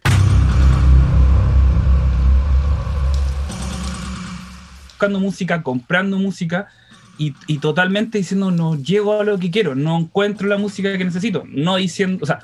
Buscando 4.89 5.19
música, 5.19 5.63
comprando 5.63 6.19
música 6.19 6.69
y, 7.17 7.31
totalmente 7.61 8.19
diciendo 8.19 8.51
no 8.51 8.75
llego 8.75 9.19
a 9.19 9.25
lo 9.25 9.39
que 9.39 9.51
quiero, 9.51 9.75
no 9.75 9.99
encuentro 9.99 10.49
la 10.49 10.59
música 10.59 10.93
que 10.99 11.03
necesito, 11.03 11.45
no 11.49 11.77
diciendo, 11.77 12.23
o 12.23 12.27
sea, 12.27 12.41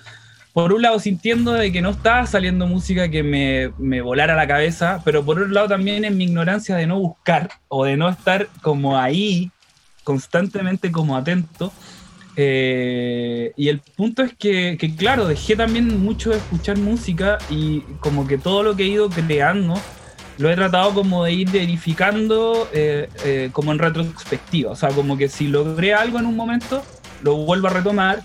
por 0.54 0.72
un 0.72 0.80
lado 0.80 0.98
sintiendo 0.98 1.52
de 1.52 1.70
que 1.70 1.82
no 1.82 1.90
estaba 1.90 2.26
saliendo 2.26 2.66
música 2.66 3.10
que 3.10 3.22
me, 3.22 3.70
me 3.76 4.00
volara 4.00 4.34
la 4.34 4.46
cabeza, 4.46 5.02
pero 5.04 5.22
por 5.26 5.40
otro 5.40 5.52
lado 5.52 5.68
también 5.68 6.06
en 6.06 6.16
mi 6.16 6.24
ignorancia 6.24 6.74
de 6.76 6.86
no 6.86 6.98
buscar 6.98 7.50
o 7.68 7.84
de 7.84 7.98
no 7.98 8.08
estar 8.08 8.48
como 8.62 8.98
ahí 8.98 9.50
constantemente 10.04 10.90
como 10.90 11.18
atento. 11.18 11.70
Eh, 12.36 13.52
y 13.56 13.68
el 13.68 13.80
punto 13.80 14.22
es 14.22 14.34
que, 14.34 14.76
que, 14.78 14.94
claro, 14.94 15.26
dejé 15.26 15.56
también 15.56 16.02
mucho 16.02 16.30
de 16.30 16.36
escuchar 16.36 16.78
música 16.78 17.38
y 17.50 17.80
como 18.00 18.26
que 18.26 18.38
todo 18.38 18.62
lo 18.62 18.74
que 18.74 18.84
he 18.84 18.88
ido 18.88 19.10
creando 19.10 19.74
lo 20.38 20.50
he 20.50 20.54
tratado 20.54 20.94
como 20.94 21.24
de 21.24 21.32
ir 21.32 21.50
verificando 21.50 22.68
eh, 22.72 23.08
eh, 23.24 23.50
como 23.52 23.72
en 23.72 23.78
retrospectiva. 23.78 24.72
O 24.72 24.76
sea, 24.76 24.90
como 24.90 25.16
que 25.16 25.28
si 25.28 25.48
logré 25.48 25.94
algo 25.94 26.18
en 26.18 26.26
un 26.26 26.36
momento, 26.36 26.82
lo 27.22 27.36
vuelvo 27.36 27.68
a 27.68 27.70
retomar 27.70 28.22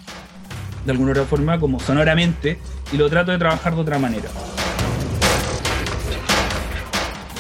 de 0.86 0.92
alguna 0.92 1.12
otra 1.12 1.26
forma, 1.26 1.60
como 1.60 1.80
sonoramente, 1.80 2.58
y 2.94 2.98
lo 2.98 3.10
trato 3.10 3.32
de 3.32 3.38
trabajar 3.38 3.76
de 3.76 3.82
otra 3.82 4.00
manera. 4.00 4.30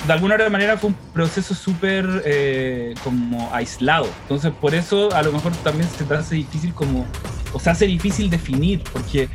De 0.07 0.13
alguna 0.13 0.37
manera 0.49 0.77
fue 0.77 0.91
un 0.91 0.95
proceso 1.13 1.53
súper 1.53 2.23
eh, 2.25 2.93
como 3.03 3.53
aislado. 3.53 4.07
Entonces, 4.21 4.53
por 4.59 4.73
eso 4.73 5.13
a 5.13 5.21
lo 5.21 5.33
mejor 5.33 5.51
también 5.57 5.89
se 5.89 6.05
te 6.05 6.13
hace 6.13 6.35
difícil 6.35 6.73
como, 6.73 7.05
o 7.51 7.59
se 7.59 7.69
hace 7.69 7.85
difícil 7.87 8.29
definir, 8.29 8.81
porque 8.93 9.27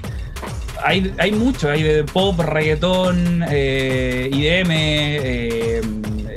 hay, 0.83 1.13
hay 1.19 1.33
mucho, 1.33 1.71
hay 1.71 1.83
de 1.83 2.05
pop, 2.05 2.39
reggaetón, 2.41 3.45
eh, 3.51 4.31
IDM, 4.33 4.71
eh, 4.71 5.81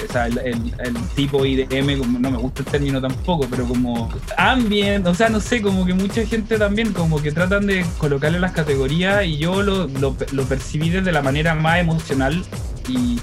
o 0.08 0.12
sea, 0.12 0.28
el, 0.28 0.74
tipo 1.16 1.46
IDM, 1.46 1.98
como, 1.98 2.20
no 2.20 2.32
me 2.32 2.38
gusta 2.38 2.62
el 2.62 2.66
término 2.68 3.02
tampoco, 3.02 3.48
pero 3.50 3.66
como 3.66 4.10
ambient, 4.38 5.08
o 5.08 5.16
sea, 5.16 5.30
no 5.30 5.40
sé, 5.40 5.62
como 5.62 5.86
que 5.86 5.94
mucha 5.94 6.26
gente 6.26 6.58
también 6.58 6.94
como 6.94 7.22
que 7.22 7.32
tratan 7.32 7.68
de 7.68 7.86
colocarle 7.98 8.40
las 8.40 8.52
categorías 8.52 9.26
y 9.26 9.38
yo 9.38 9.62
lo, 9.62 9.88
lo, 9.88 10.14
percibí 10.46 10.90
desde 10.90 11.12
la 11.12 11.22
manera 11.22 11.56
más 11.56 11.80
emocional 11.80 12.44
y, 12.88 13.18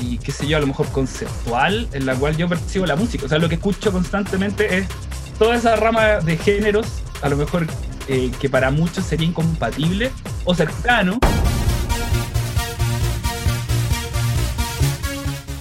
y, 0.00 0.18
qué 0.18 0.32
sé 0.32 0.46
yo, 0.46 0.56
a 0.56 0.60
lo 0.60 0.66
mejor 0.66 0.88
conceptual 0.88 1.88
en 1.92 2.06
la 2.06 2.14
cual 2.14 2.36
yo 2.36 2.48
percibo 2.48 2.86
la 2.86 2.96
música. 2.96 3.26
O 3.26 3.28
sea, 3.28 3.38
lo 3.38 3.48
que 3.48 3.56
escucho 3.56 3.92
constantemente 3.92 4.78
es 4.78 4.86
toda 5.38 5.56
esa 5.56 5.76
rama 5.76 6.20
de 6.20 6.36
géneros, 6.36 6.86
a 7.22 7.28
lo 7.28 7.36
mejor 7.36 7.66
eh, 8.08 8.30
que 8.40 8.48
para 8.48 8.70
muchos 8.70 9.04
sería 9.04 9.26
incompatible 9.26 10.10
o 10.44 10.54
cercano. 10.54 11.18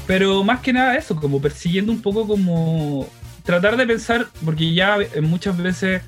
Pero 0.05 0.43
más 0.43 0.61
que 0.61 0.71
nada 0.71 0.95
eso, 0.95 1.15
como 1.15 1.41
persiguiendo 1.41 1.91
un 1.91 2.01
poco 2.01 2.25
como 2.25 3.07
tratar 3.43 3.75
de 3.75 3.85
pensar, 3.85 4.27
porque 4.45 4.73
ya 4.73 4.97
muchas 5.21 5.57
veces 5.57 6.01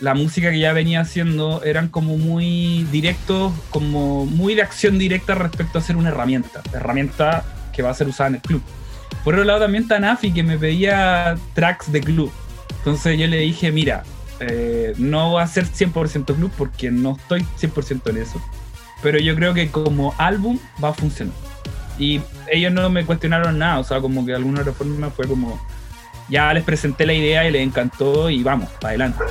la 0.00 0.14
música 0.14 0.50
que 0.50 0.58
ya 0.58 0.72
venía 0.72 1.00
haciendo 1.00 1.62
eran 1.62 1.88
como 1.88 2.16
muy 2.16 2.84
directos, 2.90 3.52
como 3.70 4.26
muy 4.26 4.54
de 4.54 4.62
acción 4.62 4.98
directa 4.98 5.34
respecto 5.34 5.78
a 5.78 5.82
ser 5.82 5.96
una 5.96 6.08
herramienta, 6.08 6.62
herramienta 6.72 7.44
que 7.72 7.82
va 7.82 7.90
a 7.90 7.94
ser 7.94 8.08
usada 8.08 8.28
en 8.28 8.34
el 8.36 8.40
club. 8.40 8.62
Por 9.24 9.34
otro 9.34 9.44
lado 9.44 9.60
también 9.60 9.86
Tanafi 9.86 10.32
que 10.32 10.42
me 10.42 10.58
pedía 10.58 11.36
tracks 11.54 11.92
de 11.92 12.00
club. 12.00 12.32
Entonces 12.78 13.18
yo 13.18 13.26
le 13.26 13.38
dije, 13.38 13.70
mira, 13.70 14.04
eh, 14.40 14.94
no 14.96 15.32
va 15.32 15.42
a 15.42 15.46
ser 15.46 15.66
100% 15.66 16.34
club 16.34 16.50
porque 16.56 16.90
no 16.90 17.16
estoy 17.16 17.44
100% 17.60 18.10
en 18.10 18.16
eso. 18.16 18.42
Pero 19.02 19.18
yo 19.18 19.34
creo 19.34 19.52
que 19.52 19.70
como 19.70 20.14
álbum 20.16 20.58
va 20.82 20.90
a 20.90 20.94
funcionar. 20.94 21.34
Y 21.98 22.22
ellos 22.50 22.72
no 22.72 22.88
me 22.88 23.04
cuestionaron 23.04 23.58
nada, 23.58 23.78
o 23.78 23.84
sea, 23.84 24.00
como 24.00 24.24
que 24.24 24.30
de 24.30 24.38
alguna 24.38 24.62
otra 24.62 24.72
forma 24.72 25.10
fue 25.10 25.28
como, 25.28 25.60
ya 26.30 26.52
les 26.54 26.64
presenté 26.64 27.04
la 27.04 27.12
idea 27.12 27.46
y 27.46 27.52
les 27.52 27.62
encantó 27.62 28.30
y 28.30 28.42
vamos, 28.42 28.70
para 28.80 28.90
adelante. 28.90 29.24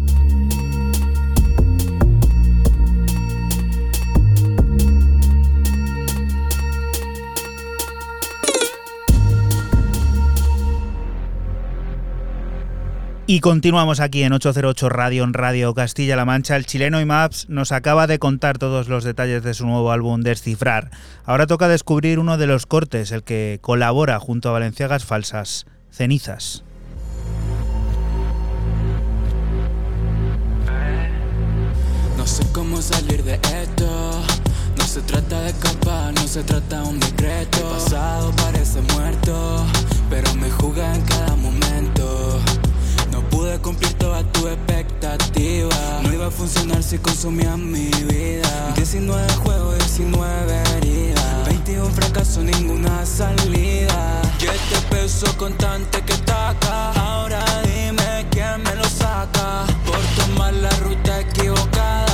Y 13.33 13.39
continuamos 13.39 14.01
aquí 14.01 14.25
en 14.25 14.33
808 14.33 14.89
Radio, 14.89 15.23
en 15.23 15.35
Radio 15.35 15.73
Castilla-La 15.73 16.25
Mancha. 16.25 16.57
El 16.57 16.67
chileno 16.67 17.01
IMAPS 17.01 17.49
nos 17.49 17.71
acaba 17.71 18.09
de 18.09 18.19
contar 18.19 18.59
todos 18.59 18.89
los 18.89 19.05
detalles 19.05 19.45
de 19.45 19.55
su 19.55 19.67
nuevo 19.67 19.93
álbum 19.93 20.23
Descifrar. 20.23 20.91
Ahora 21.25 21.47
toca 21.47 21.69
descubrir 21.69 22.19
uno 22.19 22.39
de 22.39 22.49
los 22.49 22.67
cortes, 22.67 23.13
el 23.13 23.23
que 23.23 23.61
colabora 23.61 24.19
junto 24.19 24.49
a 24.49 24.53
Valenciagas 24.55 25.05
Falsas, 25.05 25.67
Cenizas. 25.93 26.65
No 32.17 32.27
sé 32.27 32.45
cómo 32.53 32.83
salir 32.83 33.23
de 33.23 33.35
esto. 33.35 34.25
No 34.77 34.85
se 34.85 35.03
trata 35.03 35.41
de 35.43 35.51
escapar, 35.51 36.13
no 36.15 36.27
se 36.27 36.43
trata 36.43 36.83
de 36.83 36.89
un 36.89 36.99
decreto. 36.99 37.59
El 37.59 37.77
pasado 37.77 38.33
parece 38.33 38.81
muerto, 38.93 39.65
pero 40.11 40.35
me 40.35 40.51
juega 40.51 40.97
en 40.97 41.03
cada 41.03 41.37
momento. 41.37 42.00
Pude 43.41 43.59
cumplir 43.61 43.95
todas 43.95 44.23
tus 44.33 44.51
expectativas. 44.51 46.03
No 46.03 46.13
iba 46.13 46.27
a 46.27 46.31
funcionar 46.31 46.83
si 46.83 46.99
consumían 46.99 47.73
mi 47.73 47.87
vida. 48.05 48.75
19 48.77 49.33
juegos, 49.33 49.79
19 49.79 50.63
heridas. 50.77 51.47
21 51.47 51.87
fracaso, 51.87 52.43
ninguna 52.43 53.07
salida. 53.07 54.21
Y 54.39 54.45
este 54.45 54.79
peso 54.91 55.27
constante 55.39 56.03
que 56.03 56.19
taca. 56.19 56.93
Ahora 56.93 57.43
dime 57.63 58.27
quién 58.31 58.63
me 58.63 58.75
lo 58.75 58.85
saca. 58.85 59.65
Por 59.87 60.01
tomar 60.23 60.53
la 60.53 60.69
ruta 60.85 61.21
equivocada. 61.21 62.10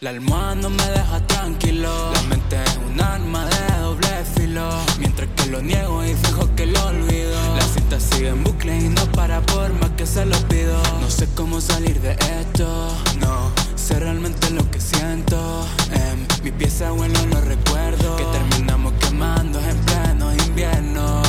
La 0.00 0.10
almohada 0.10 0.54
no 0.54 0.70
me 0.70 0.84
deja 0.90 1.18
tranquilo. 1.26 1.90
La 2.12 2.22
mente 2.22 2.56
es 2.62 2.78
un 2.88 3.00
arma 3.00 3.44
de 3.46 3.80
doble 3.80 4.08
filo. 4.36 4.68
Mientras 5.00 5.28
que 5.34 5.46
lo 5.46 5.60
niego 5.60 6.04
y 6.04 6.14
fijo 6.14 6.54
que 6.54 6.66
lo 6.66 6.84
olvido. 6.86 7.34
La 7.56 7.62
cinta 7.62 7.98
sigue 7.98 8.28
en 8.28 8.44
bucle 8.44 8.78
y 8.78 8.88
no 8.90 9.02
para 9.10 9.40
por 9.40 9.72
más 9.80 9.90
que 9.96 10.06
se 10.06 10.24
lo 10.24 10.36
pido. 10.46 10.80
No 11.00 11.10
sé 11.10 11.26
cómo 11.34 11.60
salir 11.60 12.00
de 12.00 12.12
esto. 12.12 12.94
No 13.18 13.50
sé 13.74 13.98
realmente 13.98 14.50
lo 14.50 14.70
que 14.70 14.80
siento. 14.80 15.66
En 15.90 16.44
mi 16.44 16.52
pieza 16.52 16.92
bueno 16.92 17.18
los 17.26 17.44
recuerdos. 17.44 18.20
Que 18.20 18.24
terminamos 18.26 18.92
quemando 19.00 19.58
en 19.58 19.76
pleno 19.78 20.32
invierno. 20.46 21.22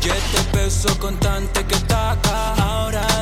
Y 0.00 0.08
este 0.10 0.42
peso 0.52 0.96
constante 1.00 1.64
que 1.64 1.74
acá 1.74 2.54
Ahora 2.54 3.13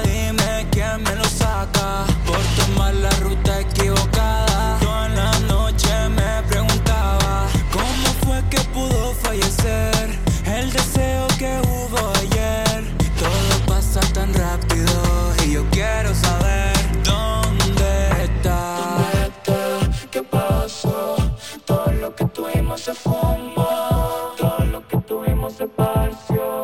se 22.93 23.09
fumó 23.09 24.35
Todo 24.37 24.65
lo 24.71 24.87
que 24.89 24.97
tuvimos 24.99 25.55
se 25.55 25.65
esparció 25.65 26.63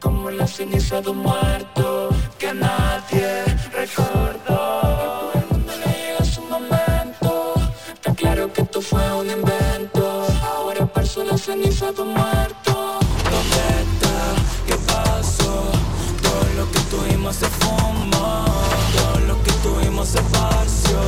como 0.00 0.30
la 0.30 0.46
ceniza 0.46 1.00
de 1.00 1.10
un 1.10 1.18
muerto 1.18 2.10
que 2.38 2.52
nadie 2.52 3.44
recordó. 3.72 4.78
A 4.78 4.98
todo 5.10 5.32
el 5.34 5.46
mundo 5.50 5.72
le 5.82 5.92
llega 5.92 6.24
su 6.24 6.42
momento. 6.42 7.54
Está 7.94 8.12
claro 8.14 8.52
que 8.52 8.62
esto 8.62 8.80
fue 8.80 9.00
un 9.14 9.30
invento. 9.30 10.26
Ahora 10.42 10.84
parso 10.86 11.24
la 11.24 11.38
ceniza 11.38 11.92
de 11.92 12.02
un 12.02 12.12
muerto. 12.12 12.72
¿Dónde 13.32 13.62
está? 13.84 14.16
¿Qué 14.66 14.76
pasó? 14.92 15.54
Todo 16.26 16.46
lo 16.58 16.70
que 16.72 16.80
tuvimos 16.90 17.36
se 17.36 17.46
fumó. 17.46 18.44
Todo 18.96 19.18
lo 19.28 19.42
que 19.44 19.52
tuvimos 19.62 20.08
se 20.08 20.18
esparció. 20.18 20.98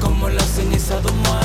Como 0.00 0.28
la 0.28 0.44
ceniza 0.44 1.00
de 1.00 1.10
un 1.10 1.18
muerto 1.22 1.43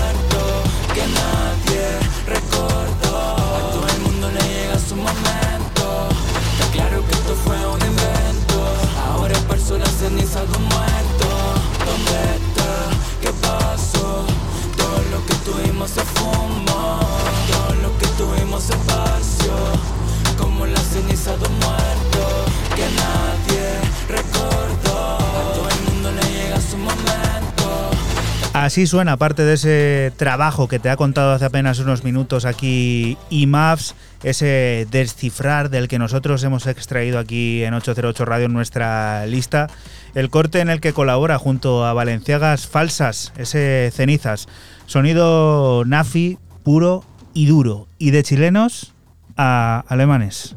Así 28.54 28.88
suena 28.88 29.18
parte 29.18 29.46
de 29.46 29.54
ese 29.54 30.12
trabajo 30.18 30.68
que 30.68 30.80
te 30.80 30.90
ha 30.90 30.98
contado 30.98 31.32
hace 31.32 31.46
apenas 31.46 31.80
unos 31.80 32.04
minutos 32.04 32.46
aquí 32.46 33.18
IMAFS, 33.30 33.96
ese 34.22 34.86
descifrar 34.92 35.70
del 35.70 35.88
que 35.88 35.98
nosotros 35.98 36.44
hemos 36.44 36.68
extraído 36.68 37.20
aquí 37.20 37.64
en 37.64 37.74
808 37.74 38.26
Radio 38.26 38.46
en 38.46 38.54
nuestra 38.54 39.26
lista, 39.26 39.70
el 40.16 40.30
corte 40.30 40.60
en 40.60 40.70
el 40.70 40.82
que 40.82 40.94
colabora 40.94 41.38
junto 41.38 41.86
a 41.86 41.94
Valenciagas 41.94 42.68
Falsas, 42.68 43.34
ese 43.38 43.92
cenizas, 43.94 44.48
sonido 44.86 45.84
nafi, 45.86 46.38
puro 46.64 47.04
y 47.34 47.46
duro, 47.46 47.88
y 47.98 48.12
de 48.12 48.24
chilenos 48.24 48.94
a 49.38 49.84
alemanes. 49.88 50.56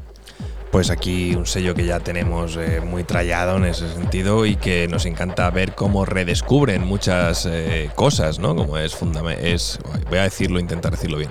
Pues 0.73 0.89
aquí 0.89 1.35
un 1.35 1.45
sello 1.45 1.75
que 1.75 1.85
ya 1.85 2.01
tenemos 2.01 2.57
eh, 2.57 2.81
muy 2.81 3.05
trallado 3.05 3.59
en 3.59 3.67
ese 3.67 3.93
sentido 3.93 4.47
y 4.47 4.57
que 4.57 4.89
nos 4.89 5.05
encanta 5.05 5.51
ver 5.51 5.75
cómo 5.75 6.07
redescubren 6.07 6.83
muchas 6.83 7.45
eh, 7.45 7.91
cosas, 7.95 8.39
¿no? 8.39 8.57
Como 8.57 8.79
es 8.79 8.97
es, 9.43 9.79
voy 10.09 10.19
a 10.19 10.23
decirlo, 10.23 10.59
intentar 10.59 10.93
decirlo 10.93 11.19
bien. 11.19 11.31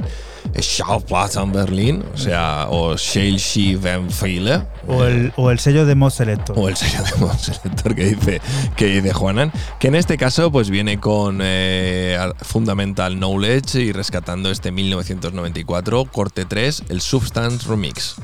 Schauplatz 0.59 1.37
en 1.37 1.51
Berlín, 1.51 2.03
o 2.13 2.17
sea, 2.17 2.67
o 2.69 2.97
Schelschi 2.97 3.75
Van 3.75 4.09
Feile. 4.09 4.67
O 4.87 5.03
el, 5.03 5.33
o 5.35 5.51
el 5.51 5.59
sello 5.59 5.85
de 5.85 5.95
Mod 5.95 6.11
Selector. 6.11 6.57
O 6.57 6.67
el 6.67 6.75
sello 6.75 7.03
de 7.03 7.25
Mod 7.25 7.37
Selector 7.37 7.95
que 7.95 8.05
dice, 8.05 8.41
que 8.75 8.87
dice 8.87 9.13
Juanan, 9.13 9.51
que 9.79 9.87
en 9.87 9.95
este 9.95 10.17
caso 10.17 10.51
pues 10.51 10.69
viene 10.69 10.99
con 10.99 11.39
eh, 11.41 12.17
Fundamental 12.41 13.17
Knowledge 13.17 13.81
y 13.81 13.91
rescatando 13.91 14.51
este 14.51 14.71
1994, 14.71 16.05
corte 16.05 16.45
3, 16.45 16.83
el 16.89 17.01
Substance 17.01 17.67
Remix. 17.67 18.15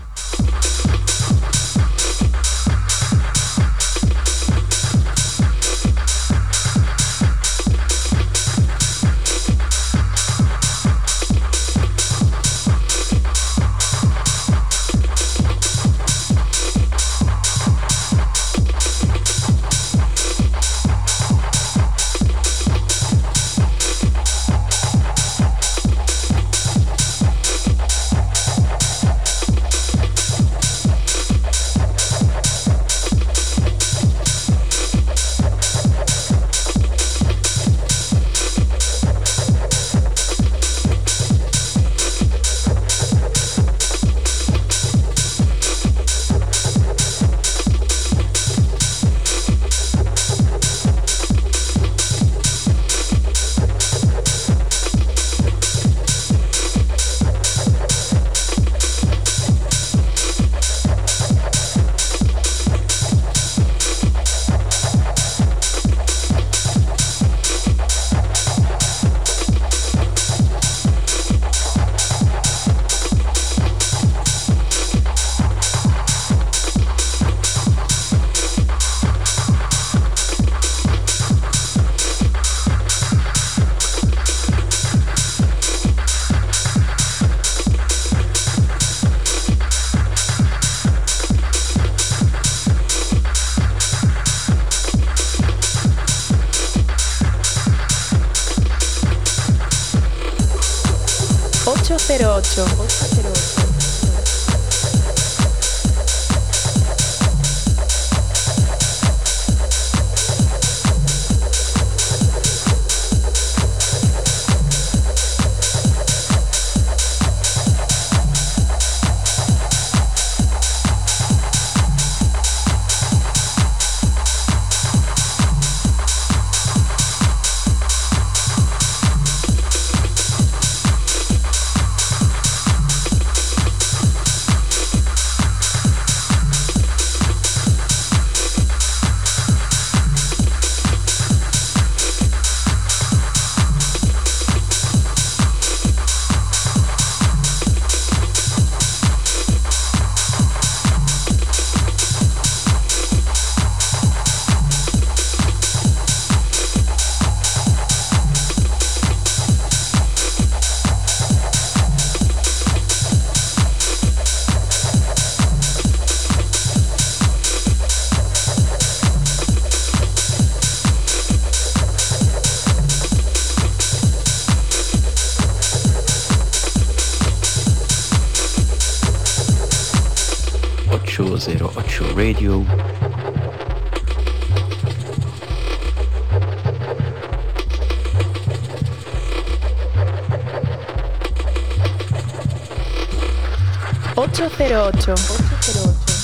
808. 194.88 195.22
808. 195.22 196.18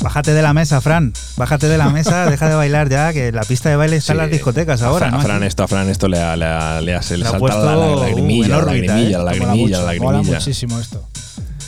Bájate 0.00 0.32
de 0.32 0.42
la 0.42 0.54
mesa, 0.54 0.80
Fran. 0.80 1.12
Bájate 1.36 1.66
de 1.66 1.76
la 1.76 1.88
mesa, 1.88 2.26
deja 2.30 2.48
de 2.48 2.54
bailar 2.54 2.88
ya, 2.88 3.12
que 3.12 3.32
la 3.32 3.42
pista 3.42 3.68
de 3.68 3.74
baile 3.74 3.96
está 3.96 4.12
sí. 4.12 4.16
en 4.16 4.18
las 4.18 4.30
discotecas 4.30 4.82
ahora. 4.82 5.06
A 5.06 5.10
Fran, 5.10 5.20
¿no? 5.20 5.26
Fran, 5.26 5.42
esto, 5.42 5.64
a 5.64 5.68
Fran 5.68 5.88
esto 5.88 6.06
le, 6.06 6.20
ha, 6.20 6.36
le, 6.36 6.44
ha, 6.44 6.80
le, 6.80 6.94
ha, 6.94 7.00
le, 7.00 7.16
le 7.18 7.24
saltado 7.24 7.48
la, 7.48 7.76
uh, 7.76 7.82
eh, 7.82 7.96
la 7.96 8.02
lagrimilla, 8.06 8.48
la 8.48 8.62
lagrimilla, 8.62 9.18
la 9.18 9.24
lagrimilla, 9.24 9.78
la 9.78 9.84
lagrimilla. 9.84 10.12
Mola 10.12 10.22
muchísimo 10.22 10.78
esto. 10.78 11.04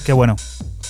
Qué 0.05 0.13
bueno. 0.13 0.37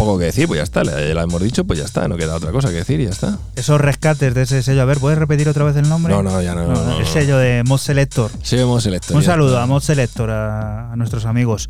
Poco 0.01 0.19
que 0.19 0.25
decir, 0.25 0.47
pues 0.49 0.57
ya 0.57 0.65
está, 0.65 0.83
lo 0.83 0.97
hemos 1.21 1.43
dicho, 1.43 1.65
pues 1.65 1.79
ya 1.79 1.85
está, 1.85 2.09
no 2.09 2.17
queda 2.17 2.35
otra 2.35 2.53
cosa 2.53 2.69
que 2.69 2.77
decir 2.77 2.99
y 3.01 3.05
ya 3.05 3.11
está. 3.11 3.39
Esos 3.55 3.79
rescates 3.79 4.33
de 4.35 4.43
ese 4.43 4.63
sello. 4.63 4.81
A 4.81 4.87
ver, 4.87 4.97
¿puedes 4.99 5.19
repetir 5.19 5.47
otra 5.47 5.63
vez 5.65 5.77
el 5.77 5.89
nombre? 5.91 6.15
No, 6.15 6.23
no, 6.23 6.41
ya 6.41 6.55
no, 6.55 6.67
no, 6.67 6.73
no, 6.73 6.93
el 6.97 7.01
no. 7.01 7.07
sello 7.07 7.37
de 7.37 7.63
Mod 7.67 7.77
Selector. 7.79 8.31
Sí, 8.43 8.57
vemos 8.57 8.87
el 8.87 8.95
esto. 8.95 9.15
Un 9.15 9.23
saludo 9.23 9.51
está. 9.51 9.63
a 9.63 9.67
Mod 9.67 9.83
Selector, 9.83 10.31
a, 10.31 10.93
a 10.93 10.97
nuestros 10.97 11.27
amigos. 11.27 11.69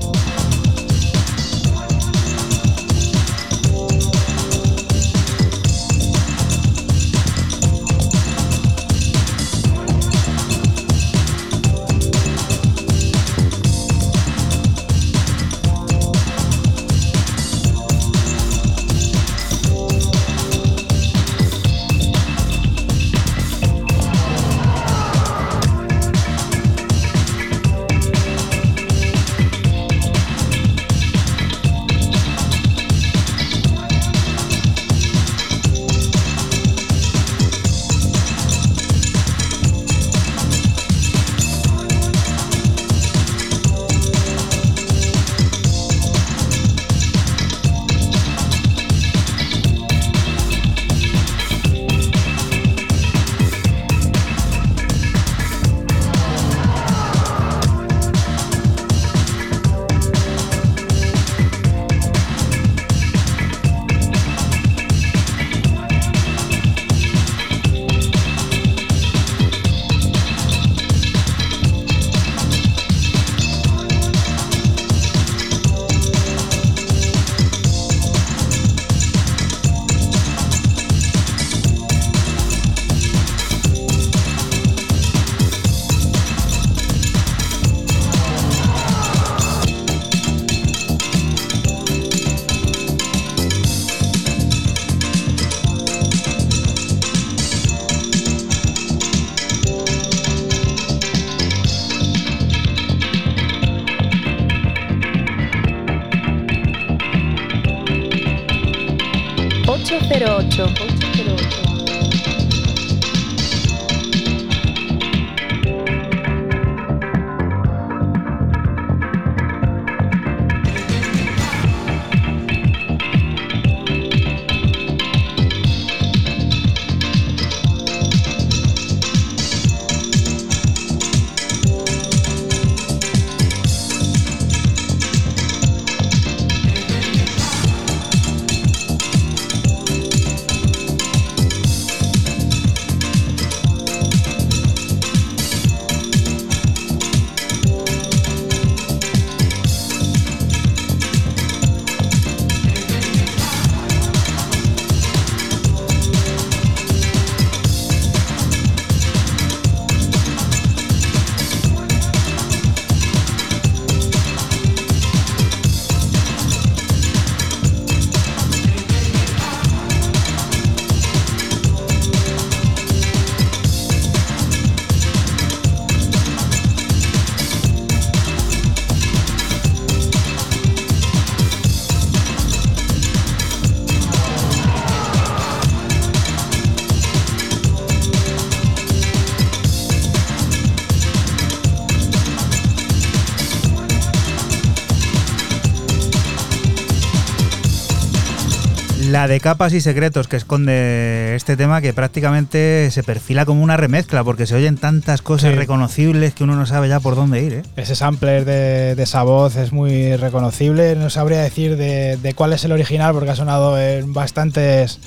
La 199.22 199.28
de 199.28 199.40
capas 199.40 199.72
y 199.74 199.82
secretos 199.82 200.28
que 200.28 200.36
esconde 200.36 201.36
este 201.36 201.56
tema 201.56 201.80
que 201.80 201.94
prácticamente 201.94 202.90
se 202.90 203.04
perfila 203.04 203.46
como 203.46 203.62
una 203.62 203.78
remezcla 203.78 204.24
porque 204.24 204.48
se 204.48 204.56
oyen 204.56 204.78
tantas 204.78 205.22
cosas 205.22 205.52
Sí. 205.52 205.56
reconocibles 205.60 206.34
que 206.34 206.44
uno 206.44 206.56
no 206.56 206.66
sabe 206.66 206.90
ya 206.90 207.00
por 207.00 207.16
dónde 207.16 207.40
ir. 207.44 207.54
¿eh? 207.54 207.62
Ese 207.76 207.94
sampler 207.94 208.46
de, 208.46 208.96
de 208.96 209.04
esa 209.04 209.22
voz 209.22 209.58
es 209.58 209.74
muy 209.74 210.16
reconocible. 210.16 210.96
No 210.96 211.12
sabría 211.12 211.40
decir 211.42 211.78
de, 211.78 212.18
de 212.18 212.34
cuál 212.34 212.52
es 212.54 212.66
el 212.66 212.72
original 212.72 213.14
porque 213.14 213.30
ha 213.30 213.36
sonado 213.36 213.80
en 213.80 214.12
bastantes 214.12 214.98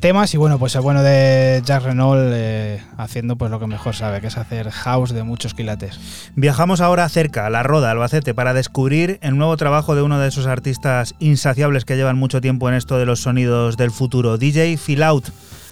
temas 0.00 0.34
y 0.34 0.38
bueno, 0.38 0.58
pues 0.58 0.74
el 0.74 0.80
bueno 0.80 1.02
de 1.02 1.62
Jack 1.64 1.84
Renault 1.84 2.20
eh, 2.32 2.82
haciendo 2.96 3.36
pues 3.36 3.50
lo 3.50 3.60
que 3.60 3.66
mejor 3.66 3.94
sabe, 3.94 4.20
que 4.20 4.28
es 4.28 4.36
hacer 4.38 4.70
house 4.70 5.12
de 5.12 5.22
muchos 5.22 5.54
quilates. 5.54 6.00
Viajamos 6.34 6.80
ahora 6.80 7.08
cerca, 7.08 7.46
a 7.46 7.50
La 7.50 7.62
Roda, 7.62 7.90
Albacete, 7.90 8.34
para 8.34 8.54
descubrir 8.54 9.18
el 9.22 9.36
nuevo 9.36 9.56
trabajo 9.56 9.94
de 9.94 10.02
uno 10.02 10.18
de 10.18 10.28
esos 10.28 10.46
artistas 10.46 11.14
insaciables 11.18 11.84
que 11.84 11.96
llevan 11.96 12.16
mucho 12.16 12.40
tiempo 12.40 12.68
en 12.68 12.74
esto 12.74 12.98
de 12.98 13.06
los 13.06 13.20
sonidos 13.20 13.76
del 13.76 13.90
futuro, 13.90 14.38
DJ 14.38 14.76
Feel 14.78 15.02
Out. 15.02 15.28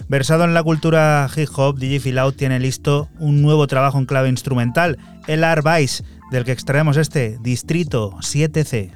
Versado 0.07 0.43
en 0.45 0.53
la 0.53 0.63
cultura 0.63 1.27
hip 1.35 1.49
hop, 1.55 1.77
DJ 1.77 1.99
Feel 1.99 2.19
Out 2.19 2.37
tiene 2.37 2.59
listo 2.59 3.09
un 3.19 3.41
nuevo 3.41 3.67
trabajo 3.67 3.97
en 3.97 4.05
clave 4.05 4.29
instrumental, 4.29 4.97
el 5.27 5.43
Art 5.43 5.65
Vice, 5.65 6.03
del 6.31 6.45
que 6.45 6.51
extraemos 6.51 6.97
este 6.97 7.37
Distrito 7.41 8.11
7C. 8.19 8.91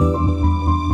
Música 0.00 0.89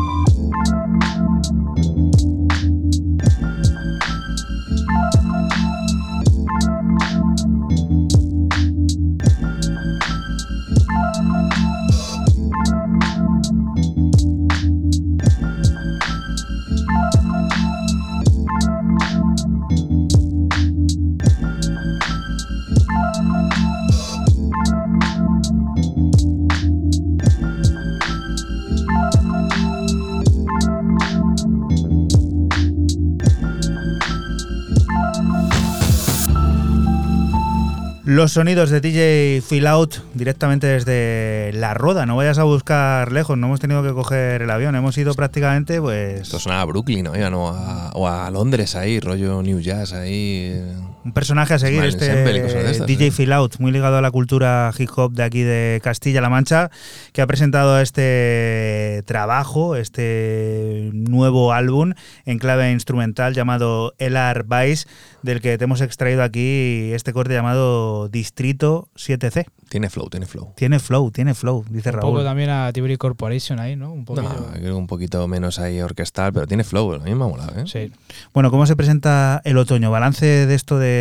Los 38.16 38.32
sonidos 38.32 38.70
de 38.70 38.80
DJ 38.80 39.42
Feel 39.46 39.66
Out 39.66 39.96
directamente 40.14 40.66
desde 40.66 41.50
La 41.52 41.74
Roda. 41.74 42.06
No 42.06 42.16
vayas 42.16 42.38
a 42.38 42.44
buscar 42.44 43.12
lejos, 43.12 43.36
no 43.36 43.46
hemos 43.46 43.60
tenido 43.60 43.82
que 43.82 43.92
coger 43.92 44.40
el 44.40 44.48
avión. 44.48 44.74
Hemos 44.74 44.96
ido 44.96 45.12
prácticamente, 45.12 45.82
pues. 45.82 46.22
Esto 46.22 46.38
suena 46.38 46.62
a 46.62 46.64
Brooklyn, 46.64 47.04
no 47.04 47.48
a- 47.48 47.90
o 47.92 48.08
a 48.08 48.30
Londres 48.30 48.74
ahí, 48.74 49.00
rollo 49.00 49.42
New 49.42 49.60
Jazz 49.60 49.92
ahí. 49.92 50.62
Un 51.06 51.12
personaje 51.12 51.54
a 51.54 51.60
seguir, 51.60 51.84
este 51.84 52.04
de 52.12 52.68
estas, 52.68 52.84
DJ. 52.84 53.12
Feel 53.12 53.32
Out, 53.32 53.60
muy 53.60 53.70
ligado 53.70 53.96
a 53.96 54.00
la 54.00 54.10
cultura 54.10 54.72
hip 54.76 54.90
hop 54.96 55.12
de 55.12 55.22
aquí 55.22 55.42
de 55.42 55.80
Castilla-La 55.80 56.28
Mancha, 56.28 56.72
que 57.12 57.22
ha 57.22 57.28
presentado 57.28 57.78
este 57.80 59.04
trabajo, 59.06 59.76
este 59.76 60.90
nuevo 60.92 61.52
álbum 61.52 61.92
en 62.24 62.40
clave 62.40 62.72
instrumental 62.72 63.34
llamado 63.34 63.94
El 63.98 64.16
Vice, 64.46 64.88
del 65.22 65.40
que 65.40 65.56
te 65.58 65.64
hemos 65.64 65.80
extraído 65.80 66.24
aquí 66.24 66.90
este 66.92 67.12
corte 67.12 67.34
llamado 67.34 68.08
Distrito 68.08 68.88
7C. 68.96 69.46
Tiene 69.68 69.90
flow, 69.90 70.08
tiene 70.08 70.26
flow. 70.26 70.52
Tiene 70.56 70.78
flow, 70.78 71.10
tiene 71.10 71.34
flow, 71.34 71.64
dice 71.68 71.90
Un 71.90 71.96
poco 71.96 72.14
Raúl. 72.14 72.24
también 72.24 72.50
a 72.50 72.72
Tiberi 72.72 72.96
Corporation 72.96 73.58
ahí, 73.58 73.74
¿no? 73.74 73.92
Un. 73.92 74.04
No, 74.08 74.14
creo 74.14 74.62
que 74.62 74.72
un 74.72 74.86
poquito 74.86 75.26
menos 75.26 75.58
ahí 75.58 75.80
orquestal, 75.80 76.32
pero 76.32 76.46
tiene 76.46 76.62
flow, 76.62 76.94
a 76.94 76.98
mí 76.98 77.14
me 77.14 77.24
ha 77.24 77.28
molado, 77.28 77.60
¿eh? 77.60 77.64
Sí. 77.66 77.92
Bueno, 78.32 78.52
¿cómo 78.52 78.66
se 78.66 78.76
presenta 78.76 79.42
el 79.44 79.58
otoño? 79.58 79.90
Balance 79.90 80.46
de 80.46 80.54
esto 80.54 80.78
de 80.78 80.95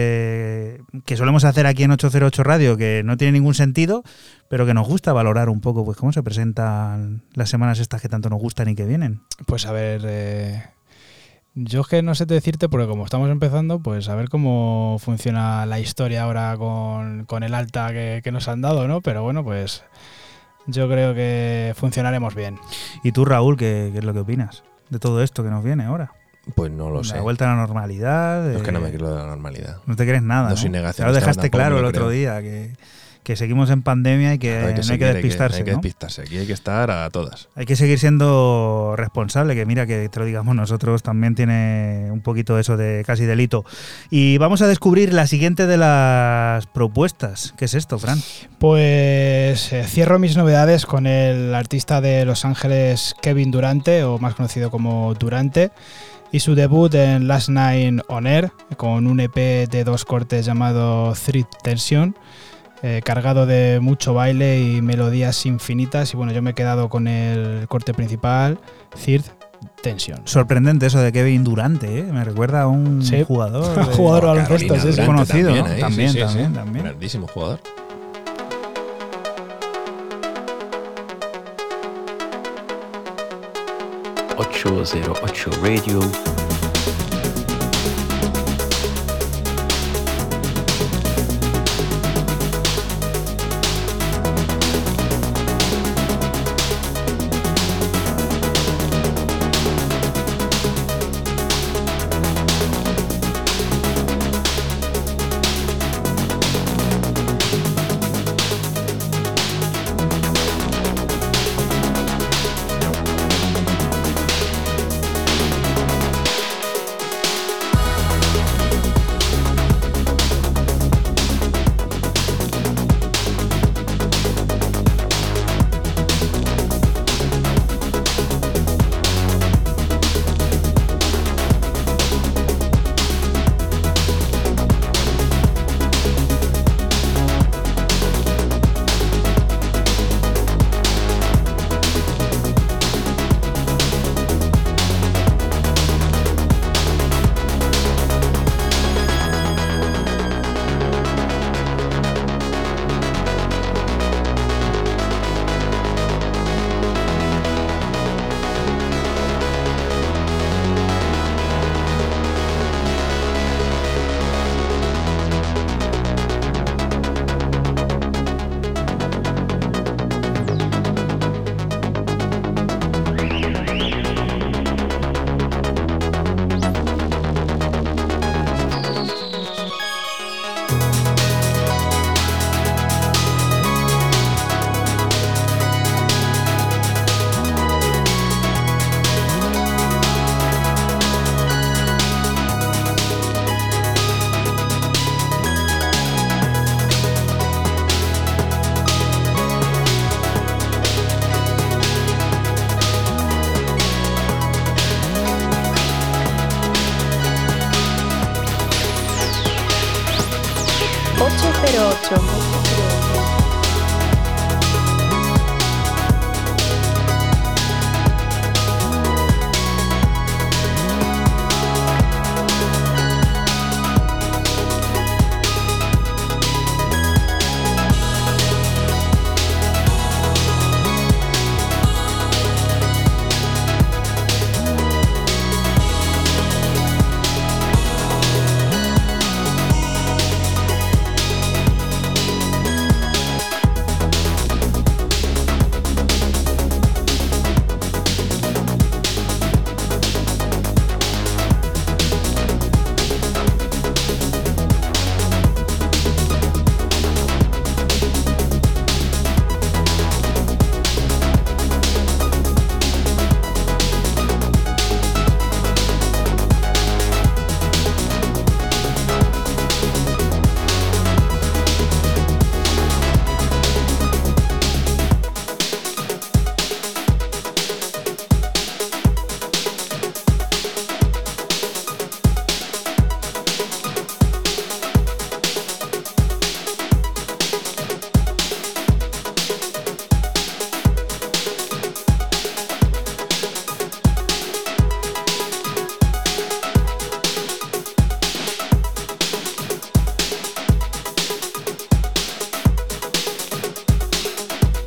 que 1.05 1.17
solemos 1.17 1.43
hacer 1.43 1.67
aquí 1.67 1.83
en 1.83 1.91
808 1.91 2.43
Radio, 2.43 2.77
que 2.77 3.01
no 3.03 3.17
tiene 3.17 3.33
ningún 3.33 3.53
sentido, 3.53 4.03
pero 4.49 4.65
que 4.65 4.73
nos 4.73 4.87
gusta 4.87 5.13
valorar 5.13 5.49
un 5.49 5.61
poco, 5.61 5.85
pues 5.85 5.97
cómo 5.97 6.11
se 6.11 6.23
presentan 6.23 7.23
las 7.33 7.49
semanas 7.49 7.79
estas 7.79 8.01
que 8.01 8.09
tanto 8.09 8.29
nos 8.29 8.39
gustan 8.39 8.69
y 8.69 8.75
que 8.75 8.85
vienen. 8.85 9.21
Pues 9.45 9.65
a 9.65 9.71
ver, 9.71 10.01
eh, 10.05 10.63
yo 11.55 11.81
es 11.81 11.87
que 11.87 12.01
no 12.01 12.15
sé 12.15 12.25
decirte 12.25 12.69
porque 12.69 12.87
como 12.87 13.05
estamos 13.05 13.29
empezando, 13.29 13.79
pues 13.79 14.09
a 14.09 14.15
ver 14.15 14.29
cómo 14.29 14.97
funciona 14.99 15.65
la 15.65 15.79
historia 15.79 16.23
ahora 16.23 16.55
con, 16.57 17.25
con 17.25 17.43
el 17.43 17.53
alta 17.53 17.93
que, 17.93 18.21
que 18.23 18.31
nos 18.31 18.47
han 18.47 18.61
dado, 18.61 18.87
¿no? 18.87 19.01
Pero 19.01 19.23
bueno, 19.23 19.43
pues 19.43 19.83
yo 20.67 20.89
creo 20.89 21.13
que 21.13 21.73
funcionaremos 21.75 22.35
bien. 22.35 22.59
¿Y 23.03 23.11
tú, 23.11 23.25
Raúl, 23.25 23.57
qué, 23.57 23.89
qué 23.93 23.99
es 23.99 24.03
lo 24.03 24.13
que 24.13 24.19
opinas 24.19 24.63
de 24.89 24.99
todo 24.99 25.23
esto 25.23 25.43
que 25.43 25.49
nos 25.49 25.63
viene 25.63 25.85
ahora? 25.85 26.11
Pues 26.53 26.71
no 26.71 26.89
lo 26.89 27.03
sé. 27.03 27.15
La 27.15 27.21
vuelta 27.21 27.45
a 27.45 27.55
la 27.55 27.61
normalidad. 27.61 28.51
Es 28.51 28.61
que 28.61 28.69
eh, 28.69 28.73
no 28.73 28.79
me 28.79 28.91
creo 28.91 29.09
de 29.09 29.19
la 29.19 29.25
normalidad. 29.25 29.77
No 29.85 29.95
te 29.95 30.05
crees 30.05 30.21
nada. 30.21 30.43
No 30.43 30.49
¿no? 30.51 30.57
soy 30.57 30.65
Ya 30.65 30.77
negacionista, 30.77 31.07
lo 31.07 31.13
dejaste 31.13 31.49
claro 31.49 31.79
el 31.79 31.85
otro 31.85 32.09
día, 32.09 32.41
que, 32.41 32.73
que 33.25 33.35
seguimos 33.35 33.71
en 33.71 33.81
pandemia 33.81 34.35
y 34.35 34.37
que 34.37 34.59
no 34.61 34.67
hay 34.67 34.73
que 34.75 34.83
seguir, 34.83 35.07
despistarse. 35.07 35.57
Hay 35.57 35.63
que, 35.63 35.71
¿no? 35.71 35.77
despistarse. 35.77 36.21
Aquí 36.21 36.37
hay 36.37 36.45
que 36.45 36.53
estar 36.53 36.91
a 36.91 37.09
todas. 37.09 37.49
Hay 37.55 37.65
que 37.65 37.75
seguir 37.75 37.97
siendo 37.97 38.93
responsable, 38.95 39.55
que 39.55 39.65
mira 39.65 39.87
que 39.87 40.07
te 40.09 40.19
lo 40.19 40.25
digamos 40.27 40.55
nosotros 40.55 41.01
también 41.01 41.33
tiene 41.33 42.09
un 42.11 42.21
poquito 42.21 42.59
eso 42.59 42.77
de 42.77 43.03
casi 43.03 43.25
delito. 43.25 43.65
Y 44.11 44.37
vamos 44.37 44.61
a 44.61 44.67
descubrir 44.67 45.11
la 45.11 45.25
siguiente 45.25 45.65
de 45.65 45.77
las 45.77 46.67
propuestas. 46.67 47.55
¿Qué 47.57 47.65
es 47.65 47.73
esto, 47.73 47.97
Fran? 47.97 48.19
Pues 48.59 49.73
eh, 49.73 49.83
cierro 49.87 50.19
mis 50.19 50.37
novedades 50.37 50.85
con 50.85 51.07
el 51.07 51.55
artista 51.55 52.01
de 52.01 52.25
Los 52.25 52.45
Ángeles 52.45 53.15
Kevin 53.23 53.49
Durante, 53.49 54.03
o 54.03 54.19
más 54.19 54.35
conocido 54.35 54.69
como 54.69 55.15
Durante, 55.15 55.71
y 56.31 56.39
su 56.39 56.55
debut 56.55 56.93
en 56.95 57.27
Last 57.27 57.49
Night 57.49 58.01
on 58.07 58.27
Air, 58.27 58.51
con 58.77 59.07
un 59.07 59.19
EP 59.19 59.35
de 59.69 59.83
dos 59.85 60.05
cortes 60.05 60.45
llamado 60.45 61.13
Thread 61.13 61.45
Tension, 61.63 62.15
eh, 62.83 63.01
cargado 63.03 63.45
de 63.45 63.79
mucho 63.81 64.13
baile 64.13 64.61
y 64.61 64.81
melodías 64.81 65.45
infinitas. 65.45 66.13
Y 66.13 66.17
bueno, 66.17 66.33
yo 66.33 66.41
me 66.41 66.51
he 66.51 66.53
quedado 66.53 66.89
con 66.89 67.07
el 67.07 67.67
corte 67.67 67.93
principal, 67.93 68.59
Third 69.05 69.23
Tension. 69.81 70.19
Sorprendente 70.25 70.85
eso 70.87 70.99
de 70.99 71.11
Kevin 71.11 71.43
Durante, 71.43 71.99
¿eh? 71.99 72.03
me 72.03 72.23
recuerda 72.23 72.63
a 72.63 72.67
un 72.67 73.01
Sí. 73.03 73.23
jugador. 73.23 73.77
Un 73.79 73.85
de- 73.89 73.95
jugador 73.95 74.37
de 74.37 74.43
Carolina 74.43 74.43
baloncesto, 74.73 74.75
sí. 74.75 74.79
Durante 75.01 75.05
Conocido, 75.05 75.49
¿no? 75.55 75.67
¿eh? 75.71 75.79
También, 75.79 76.15
también, 76.15 76.53
también. 76.53 76.83
Grandísimo 76.85 77.27
jugador. 77.27 77.59
808 84.37 85.47
Radio. 85.61 87.14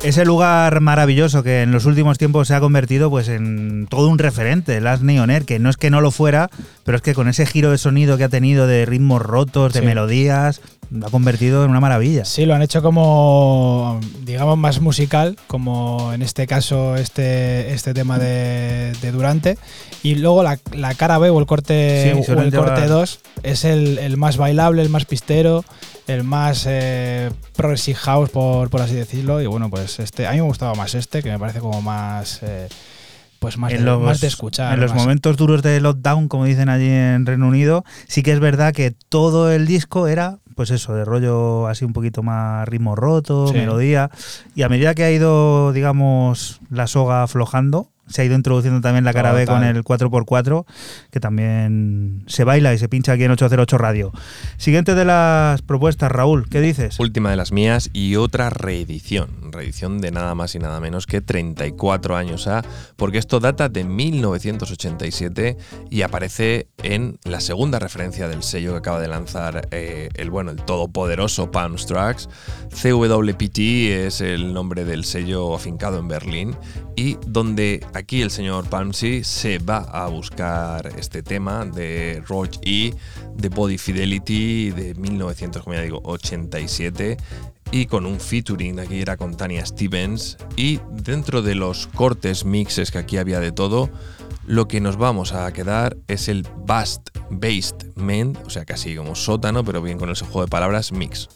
Ese 0.09 0.25
lugar 0.25 0.81
maravilloso 0.81 1.43
que 1.43 1.61
en 1.61 1.71
los 1.71 1.85
últimos 1.85 2.17
tiempos 2.17 2.47
se 2.47 2.55
ha 2.55 2.59
convertido 2.59 3.11
pues 3.11 3.27
en 3.29 3.85
todo 3.87 4.07
un 4.09 4.17
referente, 4.17 4.81
Last 4.81 5.03
Neon 5.03 5.29
Air, 5.29 5.45
que 5.45 5.59
no 5.59 5.69
es 5.69 5.77
que 5.77 5.91
no 5.91 6.01
lo 6.01 6.09
fuera, 6.09 6.49
pero 6.83 6.95
es 6.95 7.03
que 7.03 7.13
con 7.13 7.27
ese 7.27 7.45
giro 7.45 7.69
de 7.69 7.77
sonido 7.77 8.17
que 8.17 8.23
ha 8.23 8.29
tenido 8.29 8.65
de 8.65 8.87
ritmos 8.87 9.21
rotos, 9.21 9.71
de 9.71 9.81
Sí. 9.81 9.85
melodías, 9.85 10.61
lo 10.89 11.05
ha 11.05 11.11
convertido 11.11 11.63
en 11.63 11.69
una 11.69 11.79
maravilla. 11.79 12.25
Sí, 12.25 12.47
lo 12.47 12.55
han 12.55 12.63
hecho 12.63 12.81
como, 12.81 13.99
digamos, 14.25 14.57
más 14.57 14.81
musical, 14.81 15.37
como 15.45 16.11
en 16.11 16.23
este 16.23 16.47
caso 16.47 16.95
este, 16.95 17.71
este 17.75 17.93
tema 17.93 18.17
de, 18.17 18.93
de 19.03 19.11
Durante. 19.11 19.59
Y 20.01 20.15
luego 20.15 20.41
la, 20.41 20.57
la 20.73 20.95
cara 20.95 21.19
B 21.19 21.29
o 21.29 21.37
el 21.39 21.45
corte, 21.45 22.11
Sí, 22.15 22.19
o 22.19 22.23
suelen 22.23 22.45
el 22.45 22.51
corte 22.55 22.81
llevar- 22.81 22.87
2 22.89 23.19
es 23.43 23.63
el, 23.63 23.99
el 23.99 24.17
más 24.17 24.37
bailable, 24.37 24.81
el 24.81 24.89
más 24.89 25.05
pistero, 25.05 25.63
el 26.07 26.23
más 26.23 26.65
eh, 26.67 27.29
progressive 27.59 27.97
house, 27.97 28.29
por, 28.29 28.69
por 28.69 28.81
así 28.81 28.95
decirlo. 28.95 29.41
Y 29.41 29.45
bueno, 29.47 29.69
pues 29.69 29.99
este, 29.99 30.25
a 30.27 30.31
mí 30.31 30.37
me 30.37 30.43
gustaba 30.43 30.73
más 30.75 30.95
este, 30.95 31.21
que 31.21 31.29
me 31.29 31.37
parece 31.39 31.59
como 31.59 31.81
más. 31.81 32.39
eh, 32.43 32.67
pues 33.39 33.57
más, 33.57 33.71
en 33.71 33.79
de, 33.79 33.83
los, 33.85 34.01
más 34.01 34.19
de 34.19 34.27
escuchar. 34.27 34.73
en 34.73 34.81
los 34.81 34.91
más- 34.93 35.01
momentos 35.01 35.37
duros 35.37 35.61
de 35.63 35.79
lockdown, 35.79 36.27
como 36.27 36.43
dicen 36.45 36.67
allí 36.67 36.89
en 36.89 37.25
Reino 37.25 37.47
Unido, 37.47 37.85
sí 38.07 38.21
que 38.21 38.33
es 38.33 38.39
verdad 38.41 38.73
que 38.73 38.91
todo 38.91 39.49
el 39.51 39.65
disco 39.65 40.07
era, 40.07 40.39
pues 40.55 40.71
eso, 40.71 40.93
de 40.93 41.05
rollo 41.05 41.67
así 41.67 41.85
un 41.85 41.93
poquito 41.93 42.21
más 42.21 42.67
ritmo 42.67 42.97
roto, 42.97 43.47
Sí. 43.47 43.53
melodía. 43.53 44.09
Y 44.55 44.63
a 44.63 44.69
medida 44.69 44.93
que 44.93 45.05
ha 45.05 45.11
ido, 45.11 45.71
digamos, 45.71 46.59
la 46.69 46.87
soga 46.87 47.23
aflojando, 47.23 47.87
se 48.09 48.21
ha 48.21 48.25
ido 48.25 48.35
introduciendo 48.35 48.81
también 48.81 49.05
la 49.05 49.13
cara 49.13 49.31
B 49.31 49.45
con 49.45 49.63
el 49.63 49.83
4x4, 49.83 50.65
que 51.11 51.19
también 51.19 52.23
se 52.27 52.43
baila 52.43 52.73
y 52.73 52.77
se 52.77 52.89
pincha 52.89 53.13
aquí 53.13 53.23
en 53.23 53.31
808 53.31 53.77
Radio. 53.77 54.11
Siguiente 54.57 54.95
de 54.95 55.05
las 55.05 55.61
propuestas, 55.61 56.11
Raúl, 56.11 56.49
¿qué 56.49 56.61
dices? 56.61 56.99
Última 56.99 57.29
de 57.29 57.37
las 57.37 57.51
mías 57.51 57.89
y 57.93 58.15
otra 58.15 58.49
reedición. 58.49 59.29
Reedición 59.51 60.01
de 60.01 60.11
nada 60.11 60.35
más 60.35 60.55
y 60.55 60.59
nada 60.59 60.79
menos 60.79 61.07
que 61.07 61.21
34 61.21 62.15
años 62.15 62.47
A, 62.47 62.63
porque 62.95 63.17
esto 63.17 63.39
data 63.39 63.69
de 63.69 63.83
1987 63.83 65.57
y 65.89 66.01
aparece 66.01 66.67
en 66.83 67.19
la 67.23 67.39
segunda 67.39 67.79
referencia 67.79 68.27
del 68.27 68.43
sello 68.43 68.71
que 68.73 68.79
acaba 68.79 68.99
de 68.99 69.07
lanzar 69.07 69.67
eh, 69.71 70.09
el 70.15 70.29
bueno, 70.29 70.51
el 70.51 70.57
todopoderoso 70.57 71.51
Palm 71.51 71.75
Tracks. 71.75 72.29
CWPT 72.69 73.59
es 74.05 74.21
el 74.21 74.53
nombre 74.53 74.85
del 74.85 75.05
sello 75.05 75.55
afincado 75.55 75.99
en 75.99 76.07
Berlín 76.07 76.55
y 76.95 77.17
donde 77.25 77.85
aquí 77.93 78.21
el 78.21 78.31
señor 78.31 78.69
Palmsy 78.69 79.23
se 79.23 79.59
va 79.59 79.77
a 79.77 80.07
buscar 80.07 80.87
este 80.97 81.23
tema 81.23 81.65
de 81.65 82.21
Roach 82.27 82.57
E, 82.61 82.93
de 83.35 83.49
Body 83.49 83.77
Fidelity 83.77 84.71
de 84.71 84.95
1900, 84.95 85.63
como 85.63 85.75
ya 85.75 85.81
digo, 85.81 86.01
87 86.03 87.17
y 87.71 87.85
con 87.85 88.05
un 88.05 88.19
featuring 88.19 88.79
aquí 88.79 89.01
era 89.01 89.17
con 89.17 89.35
Tania 89.35 89.65
Stevens 89.65 90.37
y 90.55 90.79
dentro 90.91 91.41
de 91.41 91.55
los 91.55 91.87
cortes 91.87 92.45
mixes 92.45 92.91
que 92.91 92.97
aquí 92.97 93.17
había 93.17 93.39
de 93.39 93.51
todo 93.51 93.89
lo 94.47 94.67
que 94.67 94.81
nos 94.81 94.97
vamos 94.97 95.33
a 95.33 95.51
quedar 95.53 95.95
es 96.07 96.27
el 96.27 96.47
Bast 96.65 97.09
Basement, 97.29 98.37
o 98.45 98.49
sea 98.49 98.65
casi 98.65 98.95
como 98.95 99.15
sótano 99.15 99.63
pero 99.63 99.81
bien 99.81 99.99
con 99.99 100.09
ese 100.09 100.25
juego 100.25 100.41
de 100.41 100.47
palabras 100.47 100.91
mix. 100.91 101.29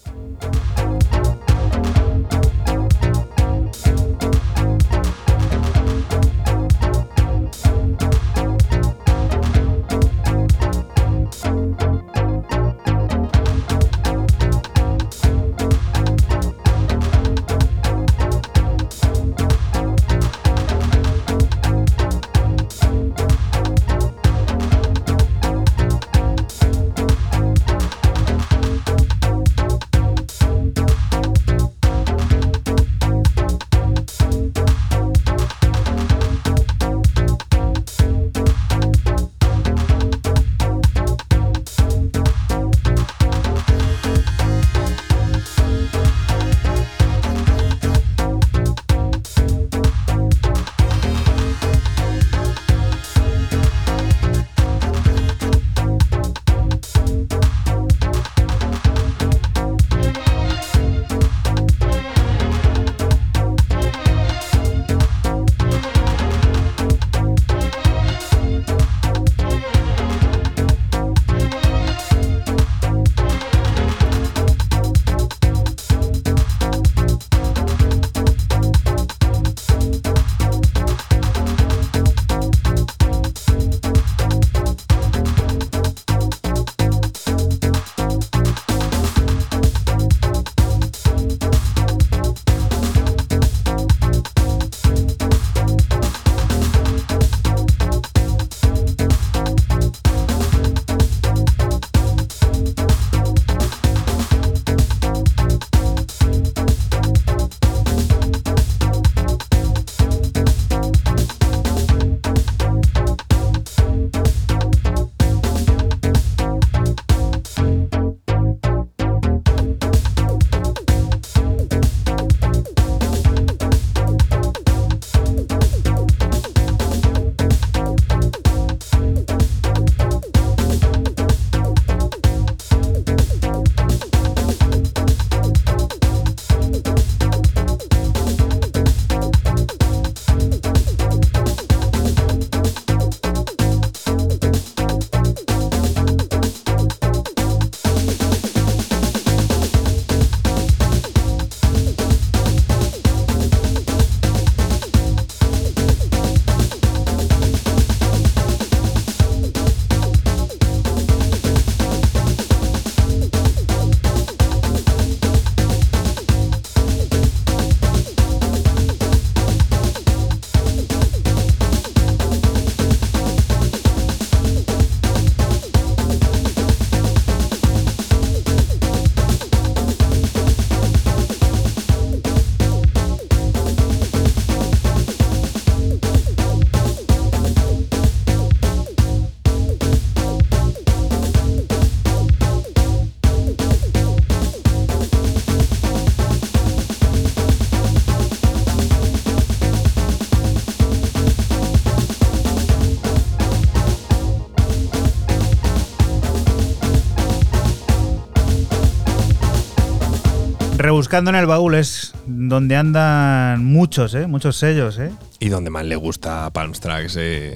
Rebuscando 211.14 211.30
en 211.30 211.44
el 211.44 211.46
baúl 211.46 211.76
es 211.76 212.12
donde 212.26 212.76
andan 212.76 213.64
muchos, 213.64 214.16
¿eh? 214.16 214.26
muchos 214.26 214.56
sellos. 214.56 214.98
¿eh? 214.98 215.12
Y 215.38 215.50
donde 215.50 215.70
más 215.70 215.86
le 215.86 215.96
gusta 215.96 216.48
a 216.48 216.50
Palm 216.50 216.72
Tracks 216.72 217.16
eh, 217.20 217.56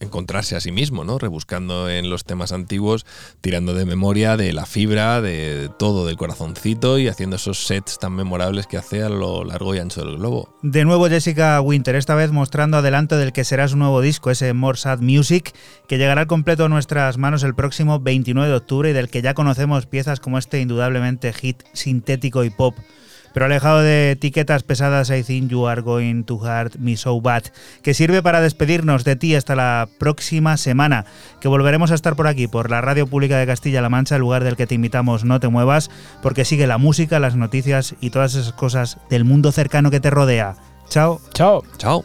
encontrarse 0.00 0.56
a 0.56 0.60
sí 0.60 0.72
mismo, 0.72 1.04
¿no? 1.04 1.18
Rebuscando 1.18 1.88
en 1.88 2.10
los 2.10 2.24
temas 2.24 2.52
antiguos, 2.52 3.06
tirando 3.40 3.74
de 3.74 3.84
memoria, 3.84 4.36
de 4.36 4.52
la 4.52 4.66
fibra, 4.66 5.20
de 5.20 5.70
todo, 5.78 6.06
del 6.06 6.16
corazoncito 6.16 6.98
y 6.98 7.08
haciendo 7.08 7.36
esos 7.36 7.66
sets 7.66 7.98
tan 7.98 8.12
memorables 8.12 8.66
que 8.66 8.76
hace 8.76 9.02
a 9.02 9.08
lo 9.08 9.44
largo 9.44 9.74
y 9.74 9.78
ancho 9.78 10.04
del 10.04 10.16
globo. 10.16 10.54
De 10.62 10.84
nuevo 10.84 11.08
Jessica 11.08 11.60
Winter, 11.60 11.94
esta 11.96 12.14
vez 12.14 12.30
mostrando 12.30 12.78
adelanto 12.78 13.16
del 13.16 13.32
que 13.32 13.44
será 13.44 13.68
su 13.68 13.76
nuevo 13.76 14.00
disco, 14.00 14.30
ese 14.30 14.52
More 14.52 14.78
Sad 14.78 15.00
Music, 15.00 15.52
que 15.86 15.98
llegará 15.98 16.22
al 16.22 16.26
completo 16.26 16.64
a 16.64 16.68
nuestras 16.68 17.18
manos 17.18 17.42
el 17.42 17.54
próximo 17.54 18.00
29 18.00 18.48
de 18.48 18.56
octubre 18.56 18.90
y 18.90 18.92
del 18.92 19.08
que 19.08 19.22
ya 19.22 19.34
conocemos 19.34 19.86
piezas 19.86 20.20
como 20.20 20.38
este 20.38 20.60
indudablemente 20.60 21.32
hit 21.32 21.62
sintético 21.72 22.44
y 22.44 22.50
pop. 22.50 22.74
Pero 23.32 23.46
alejado 23.46 23.80
de 23.80 24.12
etiquetas 24.12 24.62
pesadas, 24.62 25.10
I 25.10 25.22
think 25.22 25.50
you 25.50 25.66
are 25.66 25.82
going 25.82 26.24
to 26.24 26.36
hurt 26.36 26.76
me 26.76 26.96
so 26.96 27.20
bad, 27.20 27.44
que 27.82 27.94
sirve 27.94 28.22
para 28.22 28.40
despedirnos 28.40 29.04
de 29.04 29.16
ti 29.16 29.34
hasta 29.34 29.54
la 29.54 29.88
próxima 29.98 30.56
semana, 30.56 31.04
que 31.40 31.48
volveremos 31.48 31.90
a 31.90 31.94
estar 31.94 32.16
por 32.16 32.26
aquí, 32.26 32.48
por 32.48 32.70
la 32.70 32.80
Radio 32.80 33.06
Pública 33.06 33.38
de 33.38 33.46
Castilla-La 33.46 33.88
Mancha, 33.88 34.16
el 34.16 34.22
lugar 34.22 34.44
del 34.44 34.56
que 34.56 34.66
te 34.66 34.74
invitamos, 34.74 35.24
no 35.24 35.40
te 35.40 35.48
muevas, 35.48 35.90
porque 36.22 36.44
sigue 36.44 36.66
la 36.66 36.78
música, 36.78 37.18
las 37.18 37.36
noticias 37.36 37.94
y 38.00 38.10
todas 38.10 38.34
esas 38.34 38.52
cosas 38.52 38.98
del 39.10 39.24
mundo 39.24 39.52
cercano 39.52 39.90
que 39.90 40.00
te 40.00 40.10
rodea. 40.10 40.56
Chao. 40.88 41.20
Chao. 41.34 41.62
Chao. 41.76 42.04